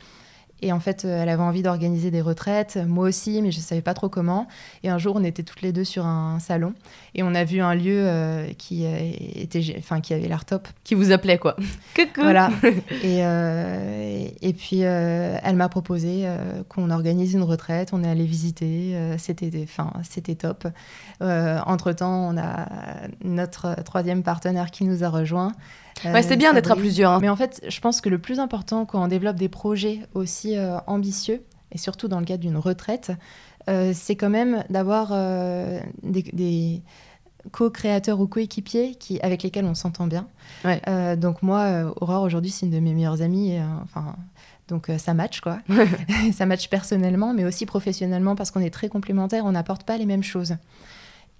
Et 0.62 0.72
en 0.72 0.80
fait, 0.80 1.04
euh, 1.04 1.22
elle 1.22 1.28
avait 1.28 1.42
envie 1.42 1.62
d'organiser 1.62 2.10
des 2.10 2.20
retraites, 2.20 2.78
moi 2.86 3.08
aussi, 3.08 3.40
mais 3.42 3.50
je 3.50 3.58
ne 3.58 3.62
savais 3.62 3.80
pas 3.80 3.94
trop 3.94 4.08
comment. 4.08 4.46
Et 4.82 4.88
un 4.90 4.98
jour, 4.98 5.16
on 5.16 5.24
était 5.24 5.42
toutes 5.42 5.62
les 5.62 5.72
deux 5.72 5.84
sur 5.84 6.04
un 6.06 6.38
salon 6.38 6.74
et 7.14 7.22
on 7.22 7.34
a 7.34 7.44
vu 7.44 7.60
un 7.60 7.74
lieu 7.74 8.02
euh, 8.06 8.48
qui, 8.58 8.84
euh, 8.84 8.98
était, 9.34 9.62
enfin, 9.78 10.00
qui 10.00 10.12
avait 10.14 10.28
l'air 10.28 10.44
top. 10.44 10.68
Qui 10.84 10.94
vous 10.94 11.12
appelait 11.12 11.38
quoi 11.38 11.56
Coucou 11.96 12.20
Voilà. 12.22 12.50
et, 13.02 13.24
euh, 13.24 14.26
et, 14.42 14.48
et 14.48 14.52
puis, 14.52 14.84
euh, 14.84 15.36
elle 15.42 15.56
m'a 15.56 15.68
proposé 15.68 16.22
euh, 16.24 16.62
qu'on 16.68 16.90
organise 16.90 17.32
une 17.32 17.42
retraite. 17.42 17.90
On 17.92 18.04
est 18.04 18.08
allé 18.10 18.24
visiter. 18.24 18.92
euh, 18.94 19.16
c'était, 19.18 19.50
enfin, 19.64 19.92
c'était 20.02 20.34
top. 20.34 20.66
Euh, 21.22 21.58
entre-temps, 21.66 22.28
on 22.32 22.38
a 22.38 22.66
notre 23.24 23.82
troisième 23.84 24.22
partenaire 24.22 24.70
qui 24.70 24.84
nous 24.84 25.04
a 25.04 25.08
rejoints. 25.08 25.52
Ouais, 26.04 26.22
c'est 26.22 26.36
bien 26.36 26.52
d'être 26.52 26.70
à 26.70 26.76
plusieurs. 26.76 27.12
hein. 27.12 27.18
Mais 27.20 27.28
en 27.28 27.36
fait, 27.36 27.62
je 27.68 27.80
pense 27.80 28.00
que 28.00 28.08
le 28.08 28.18
plus 28.18 28.40
important 28.40 28.84
quand 28.86 29.02
on 29.02 29.08
développe 29.08 29.36
des 29.36 29.48
projets 29.48 30.00
aussi 30.14 30.56
euh, 30.56 30.78
ambitieux, 30.86 31.42
et 31.72 31.78
surtout 31.78 32.08
dans 32.08 32.18
le 32.20 32.26
cadre 32.26 32.40
d'une 32.42 32.56
retraite, 32.56 33.12
euh, 33.68 33.92
c'est 33.94 34.16
quand 34.16 34.30
même 34.30 34.64
d'avoir 34.70 35.10
euh, 35.12 35.78
des, 36.02 36.22
des 36.32 36.82
co-créateurs 37.52 38.20
ou 38.20 38.26
coéquipiers 38.26 38.94
qui, 38.96 39.20
avec 39.20 39.42
lesquels 39.42 39.64
on 39.64 39.74
s'entend 39.74 40.06
bien. 40.06 40.26
Ouais. 40.64 40.80
Euh, 40.88 41.16
donc 41.16 41.42
moi, 41.42 41.60
euh, 41.60 41.90
Aurore, 42.00 42.22
aujourd'hui, 42.22 42.50
c'est 42.50 42.66
une 42.66 42.72
de 42.72 42.80
mes 42.80 42.92
meilleures 42.92 43.22
amies. 43.22 43.58
euh, 43.58 43.62
enfin, 43.84 44.16
donc 44.68 44.88
euh, 44.88 44.98
ça 44.98 45.14
match, 45.14 45.40
quoi. 45.40 45.58
ça 46.32 46.46
match 46.46 46.68
personnellement, 46.68 47.32
mais 47.34 47.44
aussi 47.44 47.66
professionnellement, 47.66 48.36
parce 48.36 48.50
qu'on 48.50 48.60
est 48.60 48.70
très 48.70 48.88
complémentaires, 48.88 49.44
on 49.46 49.52
n'apporte 49.52 49.84
pas 49.84 49.96
les 49.96 50.06
mêmes 50.06 50.22
choses. 50.22 50.54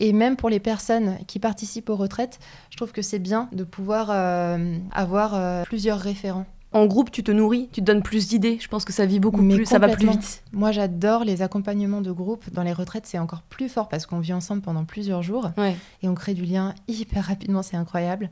Et 0.01 0.12
même 0.12 0.36
pour 0.36 0.48
les 0.48 0.61
personnes 0.61 1.18
qui 1.26 1.38
participent 1.38 1.90
aux 1.90 1.96
retraites, 1.96 2.38
je 2.70 2.76
trouve 2.76 2.90
que 2.92 3.03
c'est 3.03 3.18
bien 3.18 3.48
de 3.53 3.64
pouvoir 3.64 4.09
euh, 4.11 4.76
avoir 4.92 5.34
euh, 5.34 5.62
plusieurs 5.64 5.98
référents. 5.98 6.46
En 6.72 6.86
groupe, 6.86 7.11
tu 7.11 7.24
te 7.24 7.32
nourris, 7.32 7.68
tu 7.72 7.80
te 7.80 7.86
donnes 7.86 8.03
plus 8.03 8.28
d'idées. 8.28 8.59
Je 8.61 8.68
pense 8.68 8.84
que 8.84 8.92
ça 8.92 9.05
vit 9.05 9.18
beaucoup 9.18 9.42
Mais 9.42 9.57
plus, 9.57 9.66
ça 9.66 9.80
va 9.80 9.88
plus 9.88 10.09
vite. 10.09 10.44
Moi, 10.53 10.70
j'adore 10.70 11.24
les 11.24 11.42
accompagnements 11.42 12.01
de 12.01 12.12
groupe. 12.12 12.44
Dans 12.53 12.62
les 12.62 12.72
retraites, 12.72 13.07
c'est 13.07 13.18
encore 13.18 13.42
plus 13.42 13.68
fort 13.68 13.88
parce 13.88 14.07
qu'on 14.07 14.20
vit 14.20 14.32
ensemble 14.32 14.62
pendant 14.62 14.84
plusieurs 14.84 15.22
jours 15.22 15.51
Ouais. 15.59 15.76
et 16.03 16.09
on 16.09 16.14
crée 16.14 16.32
du 16.32 16.44
lien 16.44 16.74
hyper 16.86 17.24
rapidement, 17.24 17.62
c'est 17.62 17.76
incroyable. 17.76 18.30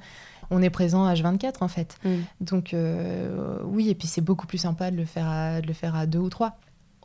On 0.51 0.63
est 0.63 0.71
présent 0.71 1.13
H24 1.13 1.55
en 1.61 1.69
fait. 1.69 1.99
Mm. 2.05 2.11
Donc 2.41 2.75
euh, 2.75 3.59
oui, 3.65 3.91
et 3.91 3.95
puis 3.95 4.07
c'est 4.07 4.21
beaucoup 4.21 4.47
plus 4.47 4.59
sympa 4.59 4.91
de 4.93 4.97
le 4.97 5.05
faire 5.05 5.27
à, 5.29 5.61
de 5.61 5.67
le 5.67 5.75
faire 5.75 5.97
à 5.97 6.07
deux 6.07 6.21
ou 6.21 6.31
trois. 6.31 6.57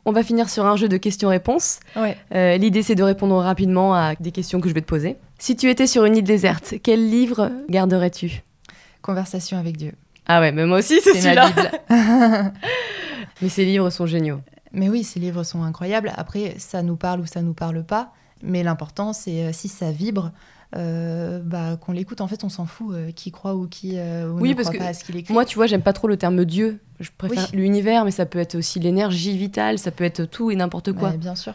On 0.06 0.12
va 0.12 0.22
finir 0.22 0.50
sur 0.50 0.66
un 0.66 0.76
jeu 0.76 0.88
de 0.88 0.96
questions-réponses. 0.96 1.80
Ouais. 1.96 2.16
Euh, 2.34 2.56
L'idée, 2.58 2.82
c'est 2.82 2.94
de 2.94 3.02
répondre 3.02 3.36
rapidement 3.36 3.94
à 3.94 4.14
des 4.16 4.32
questions 4.32 4.60
que 4.60 4.68
je 4.68 4.74
vais 4.74 4.82
te 4.82 4.86
poser. 4.86 5.16
Si 5.38 5.56
tu 5.56 5.70
étais 5.70 5.86
sur 5.86 6.04
une 6.04 6.16
île 6.16 6.24
déserte, 6.24 6.74
quel 6.82 7.08
livre 7.08 7.50
garderais-tu? 7.70 8.42
Conversation 9.02 9.58
avec 9.58 9.76
Dieu. 9.76 9.92
Ah 10.26 10.40
ouais, 10.40 10.52
mais 10.52 10.66
moi 10.66 10.78
aussi, 10.78 11.00
c'est 11.02 11.14
celui-là. 11.20 11.50
Mais 13.42 13.48
ces 13.48 13.64
livres 13.64 13.90
sont 13.90 14.06
géniaux. 14.06 14.40
Mais 14.72 14.88
oui, 14.88 15.04
ces 15.04 15.20
livres 15.20 15.42
sont 15.42 15.62
incroyables. 15.62 16.12
Après, 16.16 16.54
ça 16.58 16.82
nous 16.82 16.96
parle 16.96 17.20
ou 17.20 17.26
ça 17.26 17.42
nous 17.42 17.54
parle 17.54 17.84
pas. 17.84 18.12
Mais 18.42 18.62
l'important, 18.62 19.12
c'est 19.12 19.44
euh, 19.44 19.52
si 19.52 19.68
ça 19.68 19.90
vibre, 19.90 20.32
euh, 20.76 21.40
bah, 21.44 21.76
qu'on 21.80 21.92
l'écoute. 21.92 22.20
En 22.20 22.28
fait, 22.28 22.44
on 22.44 22.48
s'en 22.48 22.66
fout 22.66 22.94
euh, 22.94 23.10
qui 23.12 23.30
croit 23.30 23.54
ou 23.54 23.66
qui 23.68 23.92
euh, 23.98 24.28
ou 24.30 24.40
Oui, 24.40 24.50
ne 24.50 24.54
parce 24.54 24.68
croit 24.68 24.78
que 24.78 24.82
pas 24.84 24.90
à 24.90 24.94
ce 24.94 25.04
qu'il 25.04 25.16
écrit. 25.16 25.32
Moi, 25.32 25.44
tu 25.44 25.56
vois, 25.56 25.66
j'aime 25.66 25.82
pas 25.82 25.92
trop 25.92 26.08
le 26.08 26.16
terme 26.16 26.44
Dieu. 26.44 26.80
Je 27.00 27.10
préfère 27.16 27.48
Oui. 27.52 27.58
l'univers, 27.58 28.04
mais 28.04 28.10
ça 28.10 28.26
peut 28.26 28.38
être 28.38 28.54
aussi 28.56 28.80
l'énergie 28.80 29.36
vitale, 29.36 29.78
ça 29.78 29.90
peut 29.90 30.04
être 30.04 30.24
tout 30.24 30.50
et 30.50 30.56
n'importe 30.56 30.92
quoi. 30.92 31.10
Bien 31.10 31.34
sûr. 31.34 31.54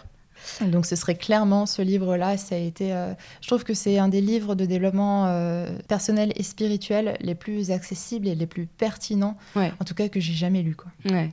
Donc 0.62 0.86
ce 0.86 0.96
serait 0.96 1.16
clairement 1.16 1.66
ce 1.66 1.82
livre-là. 1.82 2.38
Ça 2.38 2.56
a 2.56 2.58
été. 2.58 2.94
euh, 2.94 3.14
je 3.42 3.48
trouve 3.48 3.64
que 3.66 3.74
c'est 3.74 3.98
un 4.00 4.08
des 4.08 4.22
livres 4.22 4.56
de 4.56 4.66
développement 4.66 5.26
euh, 5.28 5.70
personnel 5.90 6.32
et 6.38 6.44
spirituel 6.44 7.18
les 7.20 7.36
plus 7.36 7.72
accessibles 7.72 8.28
et 8.28 8.36
les 8.36 8.48
plus 8.48 8.66
pertinents. 8.66 9.36
Ouais. 9.56 9.74
En 9.82 9.86
tout 9.86 9.94
cas 9.94 10.08
que 10.08 10.20
j'ai 10.22 10.34
jamais 10.34 10.62
lu. 10.62 10.76
Quoi. 10.76 10.92
Ouais. 11.12 11.32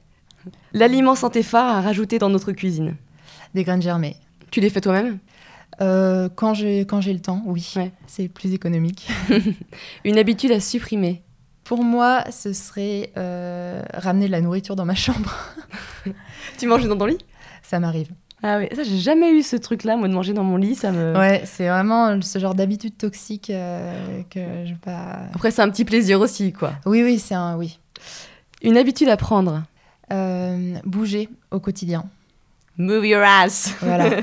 L'aliment 0.72 1.14
santé 1.14 1.42
phare 1.42 1.76
à 1.76 1.80
rajouter 1.80 2.18
dans 2.18 2.28
notre 2.30 2.52
cuisine. 2.52 2.96
Des 3.54 3.62
graines 3.64 3.82
germées. 3.82 4.16
Tu 4.50 4.60
les 4.60 4.70
fais 4.70 4.80
toi-même? 4.80 5.18
Euh, 5.80 6.28
quand 6.34 6.54
j'ai 6.54 6.80
quand 6.80 7.00
j'ai 7.00 7.12
le 7.12 7.20
temps, 7.20 7.42
oui. 7.46 7.72
Ouais. 7.76 7.92
C'est 8.06 8.28
plus 8.28 8.52
économique. 8.54 9.08
Une 10.04 10.18
habitude 10.18 10.52
à 10.52 10.60
supprimer. 10.60 11.22
Pour 11.64 11.82
moi, 11.82 12.24
ce 12.30 12.52
serait 12.52 13.10
euh, 13.16 13.82
ramener 13.92 14.26
de 14.26 14.32
la 14.32 14.40
nourriture 14.40 14.76
dans 14.76 14.84
ma 14.84 14.94
chambre. 14.94 15.34
Tu 16.58 16.66
manges 16.66 16.86
dans 16.86 16.96
ton 16.96 17.06
lit? 17.06 17.18
Ça 17.62 17.80
m'arrive. 17.80 18.08
Ah 18.42 18.58
oui, 18.58 18.68
ça 18.74 18.82
j'ai 18.84 18.98
jamais 18.98 19.32
eu 19.32 19.42
ce 19.42 19.56
truc-là, 19.56 19.96
moi 19.96 20.08
de 20.08 20.12
manger 20.12 20.32
dans 20.32 20.44
mon 20.44 20.56
lit, 20.56 20.74
ça 20.74 20.92
me. 20.92 21.16
Ouais, 21.16 21.42
c'est 21.46 21.68
vraiment 21.68 22.20
ce 22.20 22.38
genre 22.38 22.54
d'habitude 22.54 22.96
toxique 22.96 23.50
euh, 23.50 24.22
que 24.30 24.66
je 24.66 24.74
pas. 24.74 25.22
Après 25.34 25.50
c'est 25.50 25.62
un 25.62 25.70
petit 25.70 25.84
plaisir 25.84 26.20
aussi, 26.20 26.52
quoi. 26.52 26.74
Oui, 26.84 27.02
oui, 27.02 27.18
c'est 27.18 27.34
un 27.34 27.56
oui. 27.56 27.78
Une 28.62 28.76
habitude 28.76 29.08
à 29.08 29.16
prendre? 29.16 29.64
Euh, 30.12 30.76
bouger 30.84 31.28
au 31.50 31.58
quotidien. 31.58 32.04
Move 32.78 33.06
your 33.06 33.22
ass. 33.22 33.74
Voilà. 33.80 34.22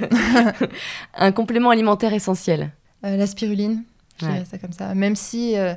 Un 1.15 1.31
complément 1.31 1.69
alimentaire 1.69 2.13
essentiel. 2.13 2.71
Euh, 3.05 3.17
la 3.17 3.27
spiruline, 3.27 3.83
je 4.21 4.25
Ouais. 4.27 4.43
ça 4.49 4.57
comme 4.57 4.71
ça. 4.73 4.93
Même 4.95 5.15
si 5.15 5.57
euh, 5.57 5.73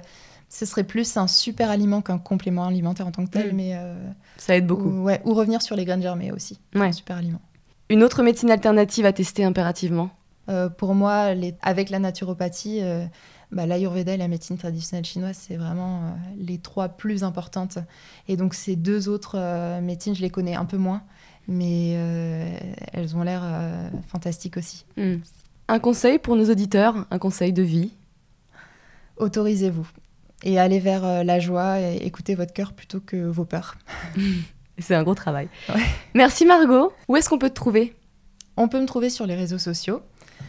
ce 0.48 0.64
serait 0.66 0.84
plus 0.84 1.16
un 1.16 1.26
super 1.26 1.70
aliment 1.70 2.00
qu'un 2.02 2.18
complément 2.18 2.66
alimentaire 2.66 3.06
en 3.06 3.10
tant 3.12 3.24
que 3.24 3.30
tel, 3.30 3.52
Mm. 3.52 3.56
mais 3.56 3.70
euh, 3.74 3.94
Ça 4.36 4.56
aide 4.56 4.66
beaucoup. 4.66 4.88
Ou, 4.88 5.04
ouais, 5.04 5.20
ou 5.24 5.34
revenir 5.34 5.62
sur 5.62 5.74
les 5.76 5.84
graines 5.84 6.02
germées 6.02 6.32
aussi. 6.32 6.58
Ouais. 6.74 6.86
Un 6.88 6.92
super 6.92 7.16
aliment. 7.16 7.40
Une 7.88 8.02
autre 8.02 8.22
médecine 8.22 8.50
alternative 8.50 9.06
à 9.06 9.12
tester 9.12 9.44
impérativement? 9.44 10.10
pour 10.78 10.94
moi, 10.94 11.32
avec 11.62 11.90
la 11.90 11.98
naturopathie, 11.98 12.80
bah, 13.50 13.66
l'Ayurveda 13.66 14.14
et 14.14 14.16
la 14.16 14.28
médecine 14.28 14.56
traditionnelle 14.56 15.04
chinoise, 15.04 15.36
c'est 15.40 15.56
vraiment 15.56 16.16
les 16.38 16.58
trois 16.58 16.88
plus 16.88 17.24
importantes. 17.24 17.78
Et 18.28 18.36
donc 18.36 18.54
ces 18.54 18.76
deux 18.76 19.08
autres 19.08 19.36
médecines, 19.80 20.14
je 20.14 20.22
les 20.22 20.30
connais 20.30 20.54
un 20.54 20.64
peu 20.64 20.76
moins, 20.76 21.02
mais 21.48 21.92
elles 22.92 23.16
ont 23.16 23.22
l'air 23.22 23.42
fantastiques 24.08 24.56
aussi. 24.56 24.84
Hmm. 24.96 25.16
Un 25.68 25.78
conseil 25.78 26.18
pour 26.18 26.36
nos 26.36 26.50
auditeurs, 26.50 27.06
un 27.10 27.18
conseil 27.18 27.52
de 27.52 27.62
vie? 27.62 27.92
Autorisez-vous 29.16 29.86
et 30.44 30.58
allez 30.58 30.78
vers 30.78 31.24
la 31.24 31.40
joie 31.40 31.80
et 31.80 31.96
écoutez 32.02 32.34
votre 32.34 32.52
cœur 32.52 32.72
plutôt 32.72 33.00
que 33.00 33.16
vos 33.16 33.44
peurs. 33.44 33.76
C'est 34.78 34.94
un 34.94 35.02
gros 35.02 35.14
travail. 35.14 35.48
Merci 36.14 36.44
Margot. 36.44 36.92
Où 37.08 37.16
est-ce 37.16 37.28
qu'on 37.28 37.38
peut 37.38 37.48
te 37.48 37.54
trouver? 37.54 37.94
On 38.56 38.68
peut 38.68 38.80
me 38.80 38.86
trouver 38.86 39.10
sur 39.10 39.26
les 39.26 39.34
réseaux 39.34 39.58
sociaux. 39.58 40.02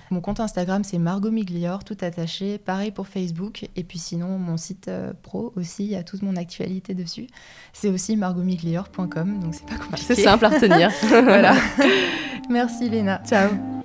Mon 0.09 0.21
compte 0.21 0.39
Instagram, 0.39 0.83
c'est 0.83 0.97
Margot 0.97 1.31
Miglior, 1.31 1.83
tout 1.83 1.97
attaché. 2.01 2.57
Pareil 2.57 2.91
pour 2.91 3.07
Facebook. 3.07 3.67
Et 3.75 3.83
puis 3.83 3.99
sinon, 3.99 4.37
mon 4.37 4.57
site 4.57 4.87
euh, 4.87 5.13
pro 5.21 5.53
aussi, 5.55 5.83
il 5.85 5.91
y 5.91 5.95
a 5.95 6.03
toute 6.03 6.21
mon 6.21 6.35
actualité 6.35 6.93
dessus. 6.93 7.27
C'est 7.73 7.89
aussi 7.89 8.15
margotmiglior.com, 8.15 9.39
donc 9.39 9.53
c'est 9.53 9.65
pas 9.65 9.77
compliqué. 9.77 10.15
C'est 10.15 10.23
simple 10.23 10.45
à 10.45 10.49
retenir. 10.49 10.91
voilà. 11.09 11.55
Merci 12.49 12.89
Léna. 12.89 13.21
Ciao. 13.25 13.76